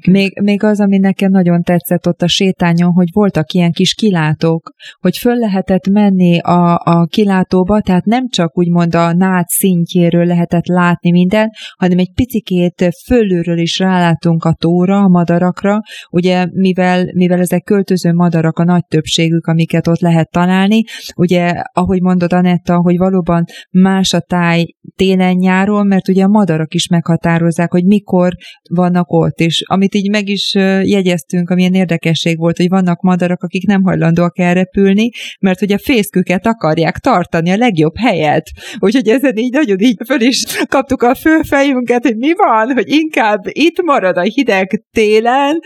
Még, 0.08 0.40
még 0.42 0.64
az, 0.64 0.80
ami 0.80 0.98
nekem 0.98 1.32
nagyon 1.32 1.62
tetszett 1.62 2.08
ott 2.08 2.22
a 2.22 2.28
sétányon, 2.28 2.92
hogy 2.92 3.08
voltak 3.12 3.52
ilyen 3.52 3.72
kis 3.72 3.94
kilátók, 3.94 4.72
hogy 5.00 5.18
föl 5.18 5.36
lehetett 5.36 5.88
menni 5.88 6.40
a, 6.40 6.82
a 6.84 7.06
kilátóba, 7.06 7.82
tehát 7.82 8.06
nem 8.06 8.28
csak 8.30 8.58
úgymond 8.58 8.96
a 8.96 9.14
nád 9.14 9.48
szintjéről 9.48 10.26
lehetett 10.26 10.66
látni 10.66 11.12
minden, 11.12 11.50
hanem 11.78 11.98
egy 11.98 12.12
picikét 12.14 12.90
fölülről 13.06 13.58
is 13.58 13.80
rálátunk 13.80 14.44
a 14.44 14.54
tóra, 14.60 14.98
a 14.98 15.08
madarakra, 15.08 15.80
ugye 16.10 16.46
mivel, 16.52 17.06
mivel 17.14 17.40
ezek 17.40 17.64
költöző 17.64 18.12
madarak 18.14 18.60
a 18.60 18.64
nagy 18.64 18.86
többségük, 18.88 19.46
amiket 19.46 19.88
ott 19.88 20.00
lehet 20.00 20.32
találni, 20.32 20.84
ugye 21.16 21.54
ahogy 21.72 22.02
mondod 22.02 22.34
Anetta, 22.34 22.78
hogy 22.78 22.98
valóban 22.98 23.44
más 23.72 24.14
a 24.14 24.20
táj 24.20 24.66
télen-nyáron, 24.96 25.88
mert 25.88 26.08
ugye 26.08 26.24
a 26.24 26.28
madarak 26.28 26.74
is 26.74 26.88
meghatározzák, 26.88 27.72
hogy 27.72 27.86
mikor 27.86 28.34
vannak 28.70 29.12
ott, 29.12 29.40
és 29.40 29.66
amit 29.68 29.96
így 29.96 30.10
meg 30.10 30.30
is 30.30 30.54
jegyeztünk, 30.84 31.50
amilyen 31.50 31.74
érdekesség 31.74 32.38
volt, 32.38 32.58
hogy 32.58 32.70
vannak 32.70 33.02
madarak, 33.02 33.44
akik 33.44 33.66
nem 33.66 33.84
hajlandóak 33.84 34.40
elrepülni, 34.40 35.10
mert 35.40 35.60
hogy 35.60 35.72
a 35.72 35.78
fészküket 35.78 36.46
akarják 36.46 36.98
tartani 36.98 37.50
a 37.52 37.58
legjobb 37.58 37.98
helyet. 37.98 38.50
Úgyhogy 38.80 39.08
ezen 39.08 39.38
így 39.38 39.52
nagyon 39.52 39.80
így 39.80 39.98
föl 40.06 40.22
is 40.22 40.44
kaptuk 40.68 41.02
a 41.02 41.16
főfejünket, 41.16 42.04
hogy 42.04 42.18
mi 42.18 42.32
van, 42.36 42.74
hogy 42.74 42.90
inkább 42.90 43.40
itt 43.48 43.82
marad 43.82 44.18
a 44.18 44.22
hideg 44.22 44.84
télen, 44.92 45.60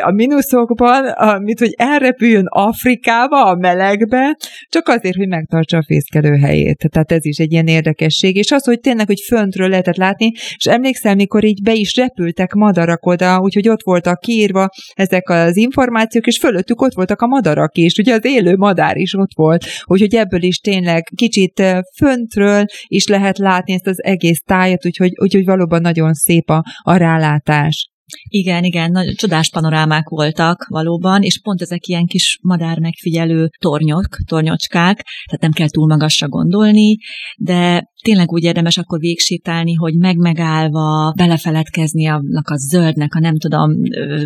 a 0.00 0.10
mínuszokban, 0.10 1.06
amit 1.06 1.58
hogy 1.58 1.74
elrepüljön 1.76 2.46
Afrikába, 2.46 3.44
a 3.44 3.54
melegbe, 3.54 4.36
csak 4.68 4.88
azért, 4.88 5.16
hogy 5.16 5.28
megtartsa 5.28 5.76
a 5.76 5.84
fészkelő 5.86 6.36
helyét. 6.36 6.88
Tehát 6.90 7.12
ez 7.12 7.24
is 7.24 7.38
egy 7.38 7.52
ilyen 7.52 7.66
érdekesség. 7.66 8.36
És 8.36 8.50
az, 8.50 8.64
hogy 8.64 8.80
tényleg, 8.80 9.06
hogy 9.06 9.20
föntről 9.26 9.68
lehetett 9.68 9.96
látni, 9.96 10.32
és 10.56 10.64
emlékszel, 10.64 11.14
mikor 11.14 11.44
így 11.44 11.62
be 11.62 11.72
is 11.72 11.96
repültek 11.96 12.52
madarak 12.52 13.06
oda, 13.06 13.38
úgyhogy 13.44 13.68
ott 13.68 13.82
voltak 13.82 14.20
kiírva 14.20 14.68
ezek 14.94 15.28
az 15.28 15.56
információk, 15.56 16.26
és 16.26 16.38
fölöttük 16.38 16.82
ott 16.82 16.94
voltak 16.94 17.20
a 17.20 17.26
madarak 17.26 17.76
is, 17.76 17.96
ugye 17.98 18.14
az 18.14 18.24
élő 18.24 18.56
madár 18.56 18.96
is 18.96 19.14
ott 19.14 19.34
volt, 19.34 19.64
úgyhogy 19.84 20.14
ebből 20.14 20.42
is 20.42 20.58
tényleg 20.58 21.10
kicsit 21.16 21.62
föntről 21.96 22.64
is 22.86 23.06
lehet 23.06 23.38
látni 23.38 23.72
ezt 23.72 23.86
az 23.86 24.02
egész 24.02 24.40
tájat, 24.46 24.86
úgyhogy, 24.86 25.12
úgyhogy 25.20 25.44
valóban 25.44 25.80
nagyon 25.80 26.12
szép 26.12 26.50
a, 26.50 26.62
a 26.82 26.96
rálátás. 26.96 27.88
Igen, 28.28 28.64
igen, 28.64 28.90
nagy, 28.90 29.14
csodás 29.14 29.50
panorámák 29.50 30.08
voltak 30.08 30.66
valóban, 30.68 31.22
és 31.22 31.40
pont 31.42 31.62
ezek 31.62 31.86
ilyen 31.86 32.06
kis 32.06 32.38
madár 32.42 32.78
megfigyelő 32.78 33.48
tornyok, 33.58 34.06
tornyocskák, 34.26 35.02
tehát 35.24 35.40
nem 35.40 35.52
kell 35.52 35.68
túl 35.68 35.86
magasra 35.86 36.28
gondolni, 36.28 36.96
de 37.36 37.92
tényleg 38.04 38.32
úgy 38.32 38.42
érdemes 38.42 38.78
akkor 38.78 38.98
végsétálni, 38.98 39.74
hogy 39.74 39.96
megmegállva 39.96 41.12
belefeledkezni 41.16 42.06
annak 42.06 42.48
a 42.48 42.56
zöldnek, 42.56 43.14
a 43.14 43.20
nem 43.20 43.38
tudom 43.38 43.72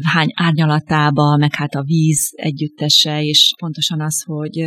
hány 0.02 0.28
árnyalatába, 0.34 1.36
meg 1.36 1.54
hát 1.54 1.74
a 1.74 1.82
víz 1.82 2.30
együttese, 2.34 3.22
és 3.22 3.52
pontosan 3.60 4.00
az, 4.00 4.22
hogy 4.26 4.66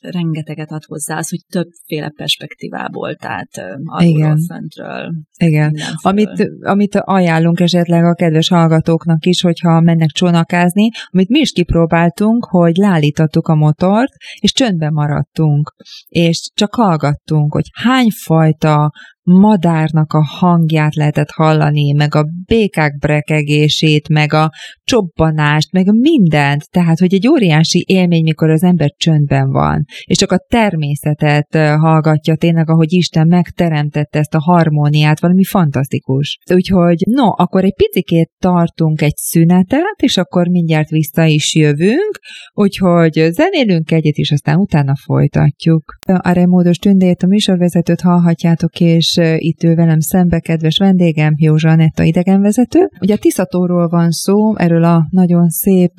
rengeteget 0.00 0.70
ad 0.70 0.84
hozzá, 0.84 1.16
az, 1.16 1.28
hogy 1.28 1.40
többféle 1.48 2.12
perspektívából, 2.16 3.14
tehát 3.14 3.50
alulról, 3.84 4.18
Igen. 4.18 4.38
föntről. 4.38 5.12
Igen. 5.38 5.76
Amit, 6.02 6.50
amit 6.60 6.94
ajánlunk 6.94 7.60
esetleg 7.60 8.04
a 8.04 8.14
kedves 8.14 8.48
hallgatóknak 8.48 9.26
is, 9.26 9.40
hogyha 9.40 9.80
mennek 9.80 10.08
csónakázni, 10.08 10.88
amit 11.10 11.28
mi 11.28 11.38
is 11.38 11.52
kipróbáltunk, 11.52 12.44
hogy 12.44 12.76
leállítottuk 12.76 13.48
a 13.48 13.54
motort, 13.54 14.12
és 14.40 14.52
csöndben 14.52 14.92
maradtunk, 14.92 15.74
és 16.08 16.50
csak 16.54 16.74
hallgattunk, 16.74 17.52
hogy 17.52 17.64
hány 17.72 18.10
fajta 18.42 18.90
madárnak 19.22 20.12
a 20.12 20.24
hangját 20.24 20.94
lehetett 20.94 21.30
hallani, 21.30 21.92
meg 21.92 22.14
a 22.14 22.26
békák 22.46 22.98
brekegését, 22.98 24.08
meg 24.08 24.32
a 24.32 24.50
csobbanást, 24.84 25.72
meg 25.72 25.86
mindent. 25.92 26.70
Tehát, 26.70 26.98
hogy 26.98 27.14
egy 27.14 27.28
óriási 27.28 27.84
élmény, 27.88 28.22
mikor 28.22 28.50
az 28.50 28.62
ember 28.62 28.90
csöndben 28.96 29.50
van, 29.50 29.84
és 30.04 30.16
csak 30.16 30.32
a 30.32 30.44
természetet 30.48 31.56
hallgatja 31.56 32.36
tényleg, 32.36 32.70
ahogy 32.70 32.92
Isten 32.92 33.26
megteremtette 33.26 34.18
ezt 34.18 34.34
a 34.34 34.40
harmóniát, 34.40 35.20
valami 35.20 35.44
fantasztikus. 35.44 36.38
Úgyhogy, 36.54 37.02
no, 37.10 37.26
akkor 37.36 37.64
egy 37.64 37.74
picikét 37.74 38.30
tartunk 38.38 39.02
egy 39.02 39.16
szünetet, 39.16 39.96
és 40.02 40.16
akkor 40.16 40.48
mindjárt 40.48 40.88
vissza 40.88 41.24
is 41.24 41.54
jövünk, 41.54 42.18
úgyhogy 42.54 43.12
zenélünk 43.12 43.90
egyet, 43.90 44.16
és 44.16 44.30
aztán 44.30 44.56
utána 44.56 44.92
folytatjuk. 45.04 45.82
A 46.02 46.30
Remódos 46.32 46.76
Tündét, 46.76 47.22
a 47.22 47.26
műsorvezetőt 47.26 48.00
hallhatjátok, 48.00 48.80
és 48.80 49.11
itt 49.36 49.62
ül 49.62 49.74
velem 49.74 50.00
szembe 50.00 50.38
kedves 50.38 50.78
vendégem, 50.78 51.34
Józsa 51.36 51.68
Anetta 51.68 52.02
idegenvezető. 52.02 52.88
Ugye 53.00 53.14
a 53.14 53.18
Tiszatóról 53.18 53.88
van 53.88 54.10
szó, 54.10 54.56
erről 54.56 54.84
a 54.84 55.06
nagyon 55.10 55.48
szép 55.48 55.92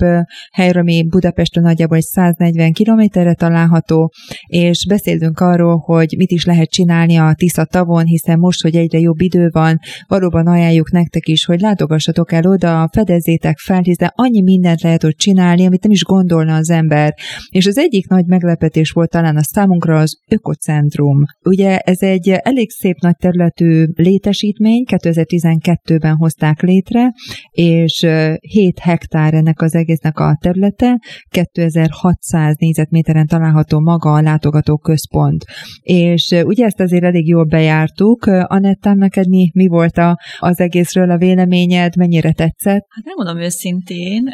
helyről, 0.52 0.82
ami 0.82 1.08
Budapesten 1.10 1.64
nagyjából 1.64 1.98
egy 1.98 2.04
140 2.04 2.72
kilométerre 2.72 3.34
található, 3.34 4.12
és 4.48 4.86
beszélünk 4.88 5.40
arról, 5.40 5.78
hogy 5.78 6.16
mit 6.18 6.32
is 6.32 6.46
lehet 6.46 6.70
csinálni 6.70 7.16
a 7.16 7.34
Tisza 7.36 7.66
tavon, 7.66 8.06
hiszen 8.06 8.40
most, 8.40 8.62
hogy 8.62 8.76
egyre 8.76 9.00
jobb 9.00 9.22
idő 9.22 9.50
van, 9.52 9.80
valóban 10.08 10.48
ajánljuk 10.48 10.92
nektek 10.92 11.28
is, 11.28 11.46
hogy 11.46 11.60
látogassatok 11.60 12.32
el 12.32 12.46
oda, 12.46 12.90
fedezzétek 12.92 13.58
fel, 13.58 13.82
hiszen 13.82 14.12
annyi 14.16 14.42
mindent 14.42 14.82
lehet 14.82 15.04
ott 15.04 15.18
csinálni, 15.18 15.66
amit 15.66 15.84
nem 15.84 15.92
is 15.92 16.04
gondolna 16.04 16.56
az 16.56 16.70
ember. 16.70 17.14
És 17.50 17.66
az 17.66 17.78
egyik 17.78 18.08
nagy 18.08 18.26
meglepetés 18.26 18.92
volt 18.92 19.10
talán 19.10 19.36
a 19.36 19.44
számunkra 19.44 20.00
az 20.00 20.20
ökocentrum. 20.30 21.24
Ugye 21.44 21.78
ez 21.78 22.02
egy 22.02 22.30
elég 22.30 22.70
szép 22.70 22.98
nagy 23.04 23.16
területű 23.16 23.86
létesítmény, 23.96 24.84
2012-ben 24.88 26.16
hozták 26.16 26.62
létre, 26.62 27.14
és 27.52 28.06
7 28.40 28.80
hektár 28.80 29.34
ennek 29.34 29.62
az 29.62 29.76
egésznek 29.76 30.20
a 30.20 30.38
területe, 30.42 31.00
2600 31.30 32.56
négyzetméteren 32.58 33.28
található 33.28 33.80
maga 33.80 34.14
a 34.14 34.22
látogató 34.22 34.78
központ. 34.78 35.46
És 35.82 36.36
ugye 36.44 36.66
ezt 36.66 36.80
azért 36.80 37.04
elég 37.04 37.28
jól 37.28 37.46
bejártuk. 37.46 38.26
Anettám, 38.26 38.98
neked 38.98 39.28
mi, 39.28 39.52
mi 39.54 39.68
volt 39.68 39.98
a, 39.98 40.20
az 40.40 40.60
egészről 40.60 41.12
a 41.12 41.18
véleményed, 41.18 41.96
mennyire 41.96 42.32
tetszett? 42.32 42.86
Hát 42.90 43.06
nem 43.06 43.16
mondom 43.16 43.40
őszintén, 43.44 44.34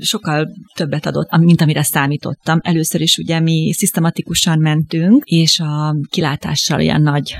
sokkal 0.00 0.48
többet 0.74 1.06
adott, 1.06 1.36
mint 1.36 1.60
amire 1.60 1.82
számítottam. 1.82 2.58
Először 2.62 3.00
is 3.00 3.18
ugye 3.18 3.40
mi 3.40 3.72
szisztematikusan 3.72 4.58
mentünk, 4.58 5.24
és 5.24 5.60
a 5.60 5.96
kilátással 6.10 6.80
ilyen 6.80 7.02
nagy 7.02 7.36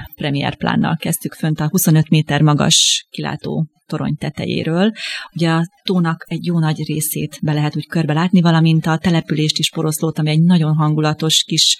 premierplánnal 0.55 0.97
kezdtük 0.97 1.35
fönt 1.35 1.61
a 1.61 1.69
25 1.69 2.09
méter 2.09 2.43
magas 2.43 3.07
kilátó 3.11 3.67
torony 3.87 4.17
tetejéről. 4.17 4.93
Ugye 5.35 5.51
a 5.51 5.67
tónak 5.83 6.25
egy 6.29 6.47
jó 6.47 6.59
nagy 6.59 6.85
részét 6.87 7.39
be 7.43 7.53
lehet 7.53 7.77
úgy 7.77 7.87
körbe 7.87 8.13
látni, 8.13 8.41
valamint 8.41 8.87
a 8.87 8.99
települést 8.99 9.59
is 9.59 9.71
poroszlót, 9.71 10.19
ami 10.19 10.31
egy 10.31 10.43
nagyon 10.43 10.75
hangulatos 10.75 11.45
kis 11.47 11.79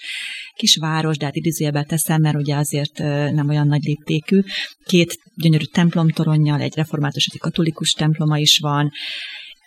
kis 0.55 0.75
város, 0.75 1.17
de 1.17 1.25
hát 1.25 1.35
idézőjelben 1.35 1.85
teszem, 1.85 2.21
mert 2.21 2.35
ugye 2.35 2.55
azért 2.55 2.97
nem 3.33 3.49
olyan 3.49 3.67
nagy 3.67 3.83
léptékű. 3.83 4.41
Két 4.85 5.19
gyönyörű 5.35 5.63
templomtoronnyal, 5.63 6.61
egy 6.61 6.75
református, 6.75 7.29
egy 7.31 7.39
katolikus 7.39 7.91
temploma 7.91 8.37
is 8.37 8.59
van, 8.59 8.91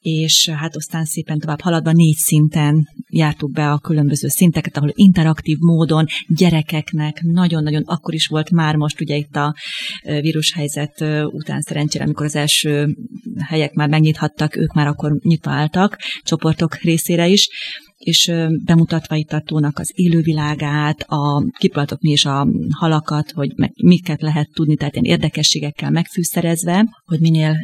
és 0.01 0.49
hát 0.49 0.77
aztán 0.77 1.05
szépen 1.05 1.39
tovább 1.39 1.61
haladva 1.61 1.93
négy 1.93 2.17
szinten 2.17 2.89
jártuk 3.09 3.51
be 3.53 3.71
a 3.71 3.79
különböző 3.79 4.29
szinteket, 4.29 4.77
ahol 4.77 4.93
interaktív 4.95 5.57
módon 5.59 6.07
gyerekeknek 6.29 7.21
nagyon-nagyon, 7.23 7.83
akkor 7.83 8.15
is 8.15 8.27
volt 8.27 8.51
már 8.51 8.77
most 8.77 9.01
ugye 9.01 9.17
itt 9.17 9.37
a 9.37 9.55
vírushelyzet 10.05 11.05
után 11.25 11.61
szerencsére, 11.61 12.05
amikor 12.05 12.27
az 12.27 12.37
első 12.37 12.97
helyek 13.47 13.73
már 13.73 13.89
megnyithattak, 13.89 14.57
ők 14.57 14.73
már 14.73 14.87
akkor 14.87 15.19
nyitva 15.23 15.51
álltak, 15.51 15.97
csoportok 16.23 16.75
részére 16.75 17.29
is, 17.29 17.49
és 18.01 18.33
bemutatva 18.65 19.15
itt 19.17 19.33
a 19.33 19.41
tónak 19.41 19.79
az 19.79 19.93
élővilágát, 19.95 21.01
a 21.07 21.45
kipalatok 21.59 22.01
mi 22.01 22.11
és 22.11 22.25
a 22.25 22.49
halakat, 22.79 23.31
hogy 23.31 23.53
meg, 23.57 23.73
miket 23.83 24.23
lehet 24.23 24.49
tudni, 24.53 24.77
tehát 24.77 24.95
ilyen 24.95 25.19
érdekességekkel 25.19 25.91
megfűszerezve, 25.91 26.87
hogy 27.05 27.21
minél 27.21 27.57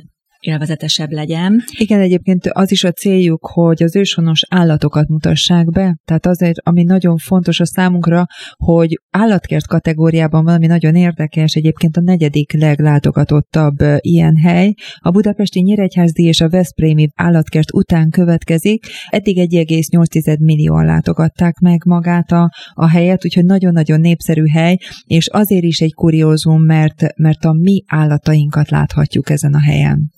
élvezetesebb 0.46 1.10
legyen. 1.10 1.62
Igen, 1.78 2.00
egyébként 2.00 2.46
az 2.46 2.72
is 2.72 2.84
a 2.84 2.92
céljuk, 2.92 3.46
hogy 3.46 3.82
az 3.82 3.96
őshonos 3.96 4.42
állatokat 4.48 5.08
mutassák 5.08 5.70
be, 5.70 5.96
tehát 6.04 6.26
azért, 6.26 6.58
ami 6.62 6.82
nagyon 6.82 7.16
fontos 7.16 7.60
a 7.60 7.66
számunkra, 7.66 8.24
hogy 8.56 9.00
állatkert 9.10 9.66
kategóriában 9.66 10.44
valami 10.44 10.66
nagyon 10.66 10.94
érdekes, 10.94 11.52
egyébként 11.52 11.96
a 11.96 12.00
negyedik 12.00 12.52
leglátogatottabb 12.52 13.76
ilyen 13.98 14.36
hely, 14.36 14.72
a 14.98 15.10
budapesti 15.10 15.60
Nyíregyházdi 15.60 16.24
és 16.24 16.40
a 16.40 16.48
Veszprémi 16.48 17.08
állatkert 17.14 17.72
után 17.72 18.10
következik, 18.10 18.84
eddig 19.08 19.36
1,8 19.38 20.38
millióan 20.38 20.84
látogatták 20.84 21.58
meg 21.58 21.84
magát 21.84 22.32
a, 22.32 22.50
a 22.72 22.88
helyet, 22.88 23.24
úgyhogy 23.24 23.44
nagyon-nagyon 23.44 24.00
népszerű 24.00 24.46
hely, 24.46 24.76
és 25.04 25.28
azért 25.28 25.64
is 25.64 25.80
egy 25.80 25.94
kuriózum, 25.94 26.62
mert, 26.62 27.16
mert 27.16 27.44
a 27.44 27.52
mi 27.52 27.84
állatainkat 27.86 28.70
láthatjuk 28.70 29.30
ezen 29.30 29.54
a 29.54 29.60
helyen. 29.60 30.14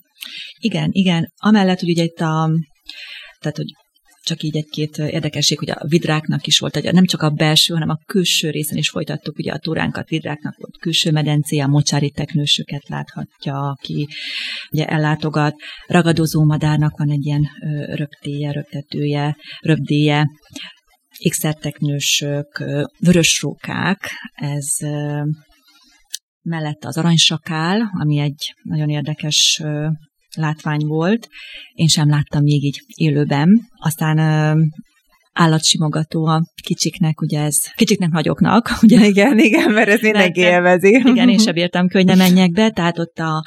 Igen, 0.59 0.89
igen. 0.91 1.33
Amellett, 1.35 1.79
hogy 1.79 1.89
ugye 1.89 2.03
itt 2.03 2.19
a, 2.19 2.49
tehát, 3.39 3.57
hogy 3.57 3.73
csak 4.29 4.43
így 4.43 4.57
egy-két 4.57 4.97
érdekesség, 4.97 5.57
hogy 5.57 5.69
a 5.69 5.85
vidráknak 5.87 6.47
is 6.47 6.59
volt, 6.59 6.91
nem 6.91 7.05
csak 7.05 7.21
a 7.21 7.29
belső, 7.29 7.73
hanem 7.73 7.89
a 7.89 7.99
külső 8.05 8.49
részen 8.49 8.77
is 8.77 8.89
folytattuk 8.89 9.37
ugye 9.37 9.51
a 9.51 9.57
túránkat, 9.57 10.09
vidráknak 10.09 10.57
volt 10.57 10.77
külső 10.77 11.11
medencé, 11.11 11.59
a 11.59 11.67
mocsári 11.67 12.09
teknősöket 12.09 12.87
láthatja, 12.87 13.69
aki 13.69 14.07
ugye 14.71 14.85
ellátogat, 14.85 15.55
ragadozó 15.87 16.43
madárnak 16.43 16.97
van 16.97 17.09
egy 17.09 17.25
ilyen 17.25 17.47
röptéje, 17.85 18.51
röptetője, 18.51 19.35
röpdéje, 19.59 20.25
ékszerteknősök, 21.17 22.63
vörösrókák, 22.99 24.11
ez 24.33 24.67
mellette 26.41 26.87
az 26.87 26.97
aranysakál, 26.97 27.91
ami 27.99 28.17
egy 28.17 28.53
nagyon 28.63 28.89
érdekes 28.89 29.63
látvány 30.35 30.85
volt. 30.85 31.27
Én 31.73 31.87
sem 31.87 32.09
láttam 32.09 32.43
még 32.43 32.63
így 32.63 32.81
élőben. 32.95 33.61
Aztán 33.77 34.17
állatsimogató 35.33 36.25
a 36.25 36.43
kicsiknek, 36.63 37.21
ugye 37.21 37.39
ez 37.39 37.55
kicsiknek 37.75 38.09
nagyoknak, 38.09 38.69
ugye? 38.83 39.05
Igen, 39.05 39.39
igen, 39.39 39.71
mert 39.71 39.89
ez 39.89 40.01
mindenki 40.01 40.39
élvezi. 40.39 41.01
Igen, 41.05 41.29
én 41.29 41.37
sem 41.37 41.53
bírtam, 41.59 41.89
hogy 41.91 42.05
ne 42.05 42.15
menjek 42.15 42.51
be, 42.51 42.69
tehát 42.69 42.99
ott 42.99 43.19
a 43.19 43.43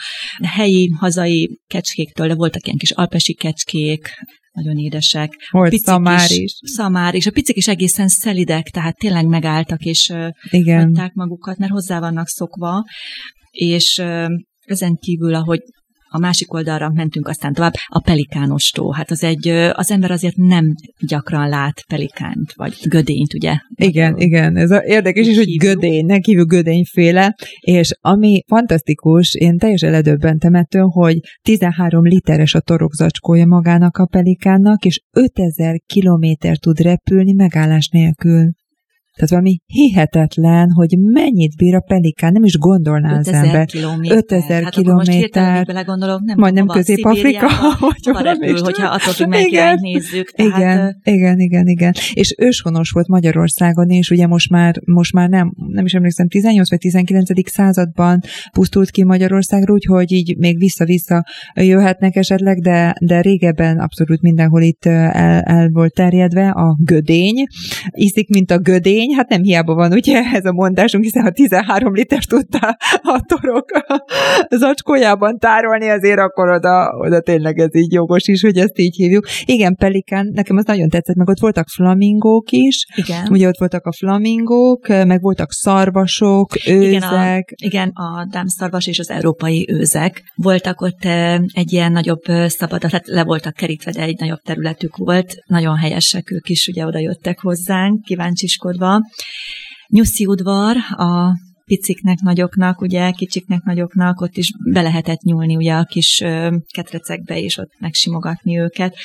helyi, 0.46 0.88
hazai 0.98 1.60
kecskéktől, 1.66 2.28
de 2.28 2.34
voltak 2.34 2.66
ilyen 2.66 2.78
kis 2.78 2.90
alpesi 2.90 3.34
kecskék, 3.34 4.08
nagyon 4.52 4.76
édesek. 4.76 5.32
Volt 5.50 5.70
picik 5.70 5.86
szamár 5.86 6.30
is, 6.30 6.38
is. 6.38 6.52
Szamár, 6.62 7.14
és 7.14 7.26
a 7.26 7.30
picik 7.30 7.56
is 7.56 7.68
egészen 7.68 8.08
szelidek, 8.08 8.68
tehát 8.68 8.96
tényleg 8.96 9.26
megálltak, 9.26 9.80
és 9.80 10.12
Igen. 10.50 10.84
hagyták 10.84 11.12
magukat, 11.12 11.58
mert 11.58 11.72
hozzá 11.72 12.00
vannak 12.00 12.28
szokva, 12.28 12.84
és 13.50 14.02
ezen 14.64 14.96
kívül, 14.96 15.34
ahogy 15.34 15.60
a 16.12 16.18
másik 16.18 16.52
oldalra 16.52 16.90
mentünk 16.94 17.28
aztán 17.28 17.52
tovább, 17.52 17.72
a 17.86 18.00
pelikánostó. 18.00 18.92
Hát 18.92 19.10
az 19.10 19.22
egy, 19.22 19.48
az 19.72 19.90
ember 19.90 20.10
azért 20.10 20.36
nem 20.36 20.74
gyakran 21.00 21.48
lát 21.48 21.84
pelikánt, 21.88 22.52
vagy 22.54 22.74
gödényt, 22.88 23.34
ugye? 23.34 23.54
Igen, 23.74 24.16
igen. 24.16 24.56
Ez 24.56 24.70
a 24.70 24.82
érdekes 24.84 25.26
is, 25.26 25.36
hogy 25.36 25.56
gödény, 25.56 26.06
ne 26.06 26.18
kívül 26.18 26.44
gödényféle, 26.44 27.34
és 27.60 27.90
ami 28.00 28.42
fantasztikus, 28.46 29.34
én 29.34 29.58
teljesen 29.58 29.90
ledöbbentem 29.90 30.54
ettől, 30.54 30.86
hogy 30.86 31.18
13 31.42 32.04
literes 32.04 32.54
a 32.54 32.60
torokzacskója 32.60 33.46
magának 33.46 33.96
a 33.96 34.06
pelikánnak, 34.06 34.84
és 34.84 35.02
5000 35.12 35.80
kilométer 35.86 36.58
tud 36.58 36.80
repülni 36.80 37.32
megállás 37.32 37.88
nélkül. 37.88 38.60
Tehát 39.14 39.30
valami 39.30 39.58
hihetetlen, 39.66 40.70
hogy 40.70 40.98
mennyit 40.98 41.56
bír 41.56 41.74
a 41.74 41.80
pelikán, 41.80 42.32
nem 42.32 42.44
is 42.44 42.58
gondolná 42.58 43.18
az 43.18 43.28
ember. 43.28 43.66
Kilométer. 43.66 44.16
5000 44.16 44.62
hát 44.62 44.72
kilométer. 44.72 45.64
belegondolok, 45.64 46.20
nem 46.20 46.36
majdnem 46.38 46.66
Közép-Afrika. 46.66 47.46
Vagy 47.80 48.24
repül, 48.24 48.60
hogyha 48.60 48.86
attól 48.86 49.12
függ, 49.12 49.46
igen, 49.46 49.78
nézzük. 49.80 50.30
Tehát, 50.30 50.58
igen, 50.58 51.00
igen, 51.02 51.38
igen, 51.38 51.66
igen. 51.66 51.92
És 52.12 52.34
őshonos 52.38 52.90
volt 52.90 53.08
Magyarországon, 53.08 53.88
és 53.88 54.10
ugye 54.10 54.26
most 54.26 54.50
már, 54.50 54.74
most 54.84 55.12
már 55.12 55.28
nem, 55.28 55.52
nem 55.68 55.84
is 55.84 55.92
emlékszem, 55.92 56.28
18 56.28 56.70
vagy 56.70 56.78
19. 56.78 57.50
században 57.50 58.20
pusztult 58.52 58.90
ki 58.90 59.04
Magyarországról, 59.04 59.76
úgyhogy 59.76 60.12
így 60.12 60.36
még 60.38 60.58
vissza-vissza 60.58 61.24
jöhetnek 61.54 62.16
esetleg, 62.16 62.58
de, 62.58 62.94
de 63.00 63.20
régebben 63.20 63.78
abszolút 63.78 64.20
mindenhol 64.20 64.62
itt 64.62 64.84
el, 64.84 65.40
el 65.40 65.68
volt 65.68 65.94
terjedve 65.94 66.48
a 66.48 66.76
gödény. 66.84 67.46
Iszik, 67.90 68.28
mint 68.28 68.50
a 68.50 68.58
gödény, 68.58 69.01
lény, 69.02 69.16
hát 69.16 69.28
nem 69.28 69.42
hiába 69.42 69.74
van 69.74 69.92
ugye 69.92 70.22
ez 70.32 70.44
a 70.44 70.52
mondásunk, 70.52 71.04
hiszen 71.04 71.22
ha 71.22 71.30
13 71.30 71.94
liter 71.94 72.24
tudta 72.24 72.76
a 73.02 73.24
torok 73.26 73.68
zacskójában 74.60 75.38
tárolni, 75.38 75.88
azért 75.88 76.18
akkor 76.18 76.50
oda, 76.50 76.94
oda 76.98 77.20
tényleg 77.20 77.58
ez 77.58 77.74
így 77.74 77.92
jogos 77.92 78.26
is, 78.26 78.42
hogy 78.42 78.56
ezt 78.56 78.78
így 78.78 78.96
hívjuk. 78.96 79.26
Igen, 79.44 79.74
Pelikán, 79.74 80.30
nekem 80.34 80.56
az 80.56 80.64
nagyon 80.64 80.88
tetszett, 80.88 81.16
meg 81.16 81.28
ott 81.28 81.38
voltak 81.38 81.68
flamingók 81.68 82.50
is, 82.50 82.86
igen. 82.94 83.26
ugye 83.30 83.48
ott 83.48 83.58
voltak 83.58 83.86
a 83.86 83.92
flamingók, 83.92 84.88
meg 84.88 85.20
voltak 85.20 85.52
szarvasok, 85.52 86.48
őzek. 86.66 86.82
Igen, 86.84 87.02
a, 87.02 87.44
igen, 87.64 87.88
a 87.88 88.26
dámszarvas 88.30 88.86
és 88.86 88.98
az 88.98 89.10
európai 89.10 89.66
őzek. 89.70 90.22
Voltak 90.34 90.80
ott 90.80 91.04
egy 91.52 91.72
ilyen 91.72 91.92
nagyobb 91.92 92.22
szabad, 92.46 92.80
tehát 92.80 93.06
le 93.06 93.24
voltak 93.24 93.54
kerítve, 93.54 93.90
de 93.90 94.02
egy 94.02 94.18
nagyobb 94.20 94.40
területük 94.40 94.96
volt. 94.96 95.34
Nagyon 95.46 95.76
helyesek 95.76 96.30
ők 96.30 96.48
is, 96.48 96.66
ugye 96.66 96.86
oda 96.86 96.98
jöttek 96.98 97.40
hozzánk, 97.40 98.02
kíváncsiskodva 98.02 98.91
Nyuszi 99.88 100.26
udvar, 100.26 100.76
a 100.96 101.32
piciknek, 101.64 102.18
nagyoknak, 102.20 102.80
ugye, 102.80 103.10
kicsiknek, 103.10 103.62
nagyoknak, 103.62 104.20
ott 104.20 104.36
is 104.36 104.50
be 104.72 104.82
lehetett 104.82 105.20
nyúlni 105.20 105.56
ugye 105.56 105.74
a 105.74 105.84
kis 105.84 106.22
ketrecekbe, 106.74 107.38
és 107.38 107.56
ott 107.56 107.72
megsimogatni 107.78 108.58
őket. 108.58 108.96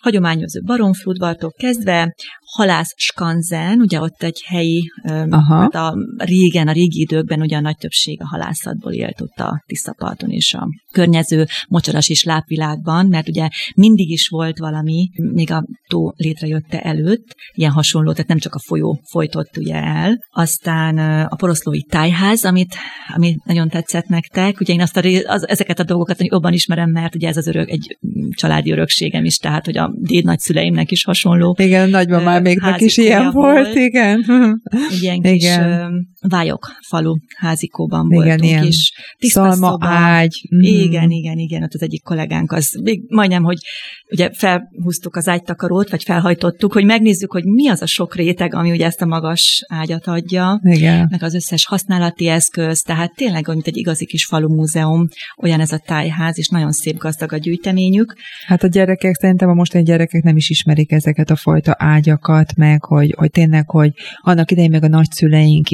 Hagyományozó 0.00 0.60
baromfludvartól 0.62 1.50
kezdve, 1.50 2.14
halász 2.52 2.92
skanzen, 2.96 3.80
ugye 3.80 4.00
ott 4.00 4.22
egy 4.22 4.42
helyi, 4.46 4.90
Aha. 5.30 5.60
hát 5.60 5.74
a 5.74 5.94
régen, 6.16 6.68
a 6.68 6.72
régi 6.72 7.00
időkben 7.00 7.40
ugye 7.40 7.56
a 7.56 7.60
nagy 7.60 7.76
többség 7.76 8.20
a 8.20 8.26
halászatból 8.26 8.92
élt 8.92 9.20
ott 9.20 9.38
a 9.38 9.62
Tiszaparton 9.66 10.30
és 10.30 10.54
a 10.54 10.68
környező 10.92 11.46
mocsaras 11.68 12.08
és 12.08 12.24
lápvilágban, 12.24 13.06
mert 13.06 13.28
ugye 13.28 13.48
mindig 13.74 14.10
is 14.10 14.28
volt 14.28 14.58
valami, 14.58 15.10
még 15.32 15.50
a 15.50 15.64
tó 15.88 16.12
létrejötte 16.16 16.80
előtt, 16.80 17.34
ilyen 17.52 17.72
hasonló, 17.72 18.12
tehát 18.12 18.28
nem 18.28 18.38
csak 18.38 18.54
a 18.54 18.62
folyó 18.66 19.00
folytott 19.10 19.56
ugye 19.56 19.74
el. 19.74 20.18
Aztán 20.30 20.98
a 21.26 21.36
poroszlói 21.36 21.82
tájház, 21.82 22.44
amit, 22.44 22.74
amit 23.14 23.44
nagyon 23.44 23.68
tetszett 23.68 24.06
nektek, 24.06 24.60
ugye 24.60 24.72
én 24.72 24.80
azt 24.80 24.96
a, 24.96 25.02
az, 25.26 25.48
ezeket 25.48 25.78
a 25.78 25.84
dolgokat 25.84 26.24
jobban 26.24 26.52
ismerem, 26.52 26.90
mert 26.90 27.14
ugye 27.14 27.28
ez 27.28 27.36
az 27.36 27.46
örök, 27.46 27.70
egy 27.70 27.98
családi 28.30 28.72
örökségem 28.72 29.24
is, 29.24 29.36
tehát 29.36 29.64
hogy 29.64 29.78
a 29.78 29.92
déd 29.96 30.24
nagyszüleimnek 30.24 30.90
is 30.90 31.04
hasonló. 31.04 31.56
Igen, 31.58 31.90
nagymamám 31.90 32.42
még 32.42 32.60
is 32.78 32.96
ilyen 32.96 33.30
volt, 33.30 33.64
volt, 33.64 33.76
igen. 33.76 34.24
Ilyen 35.00 35.20
kis 35.20 35.42
igen. 35.42 36.10
Vályok 36.28 36.70
falu 36.88 37.14
házikóban 37.36 38.06
igen, 38.10 38.24
voltunk, 38.24 38.50
ilyen 38.50 38.64
és 38.64 38.92
szalma 39.18 39.76
ágy. 39.80 40.48
Mm. 40.54 40.60
Igen, 40.60 41.10
igen, 41.10 41.38
igen, 41.38 41.62
ott 41.62 41.74
az 41.74 41.82
egyik 41.82 42.02
kollégánk 42.02 42.52
az, 42.52 42.80
még 42.82 43.02
majdnem, 43.08 43.42
hogy 43.42 43.58
ugye 44.10 44.30
felhúztuk 44.32 45.16
az 45.16 45.28
ágytakarót, 45.28 45.90
vagy 45.90 46.02
felhajtottuk, 46.02 46.72
hogy 46.72 46.84
megnézzük, 46.84 47.32
hogy 47.32 47.44
mi 47.44 47.68
az 47.68 47.82
a 47.82 47.86
sok 47.86 48.14
réteg, 48.14 48.54
ami 48.54 48.70
ugye 48.70 48.86
ezt 48.86 49.02
a 49.02 49.06
magas 49.06 49.64
ágyat 49.68 50.06
adja, 50.06 50.60
igen. 50.62 51.06
meg 51.10 51.22
az 51.22 51.34
összes 51.34 51.66
használati 51.66 52.28
eszköz, 52.28 52.80
tehát 52.80 53.14
tényleg, 53.14 53.48
mint 53.48 53.66
egy 53.66 53.76
igazi 53.76 54.06
kis 54.06 54.24
falu 54.24 54.54
múzeum, 54.54 55.08
olyan 55.42 55.60
ez 55.60 55.72
a 55.72 55.82
tájház, 55.86 56.38
és 56.38 56.48
nagyon 56.48 56.72
szép 56.72 56.96
gazdag 56.96 57.32
a 57.32 57.36
gyűjteményük. 57.36 58.11
Hát 58.46 58.62
a 58.62 58.66
gyerekek, 58.66 59.14
szerintem 59.14 59.48
a 59.48 59.54
mostani 59.54 59.84
gyerekek 59.84 60.22
nem 60.22 60.36
is 60.36 60.50
ismerik 60.50 60.92
ezeket 60.92 61.30
a 61.30 61.36
fajta 61.36 61.74
ágyakat, 61.78 62.56
meg 62.56 62.84
hogy, 62.84 63.14
hogy 63.16 63.30
tényleg, 63.30 63.70
hogy 63.70 63.92
annak 64.20 64.50
idején 64.50 64.70
meg 64.70 64.84
a 64.84 64.88
nagyszüleink 64.88 65.66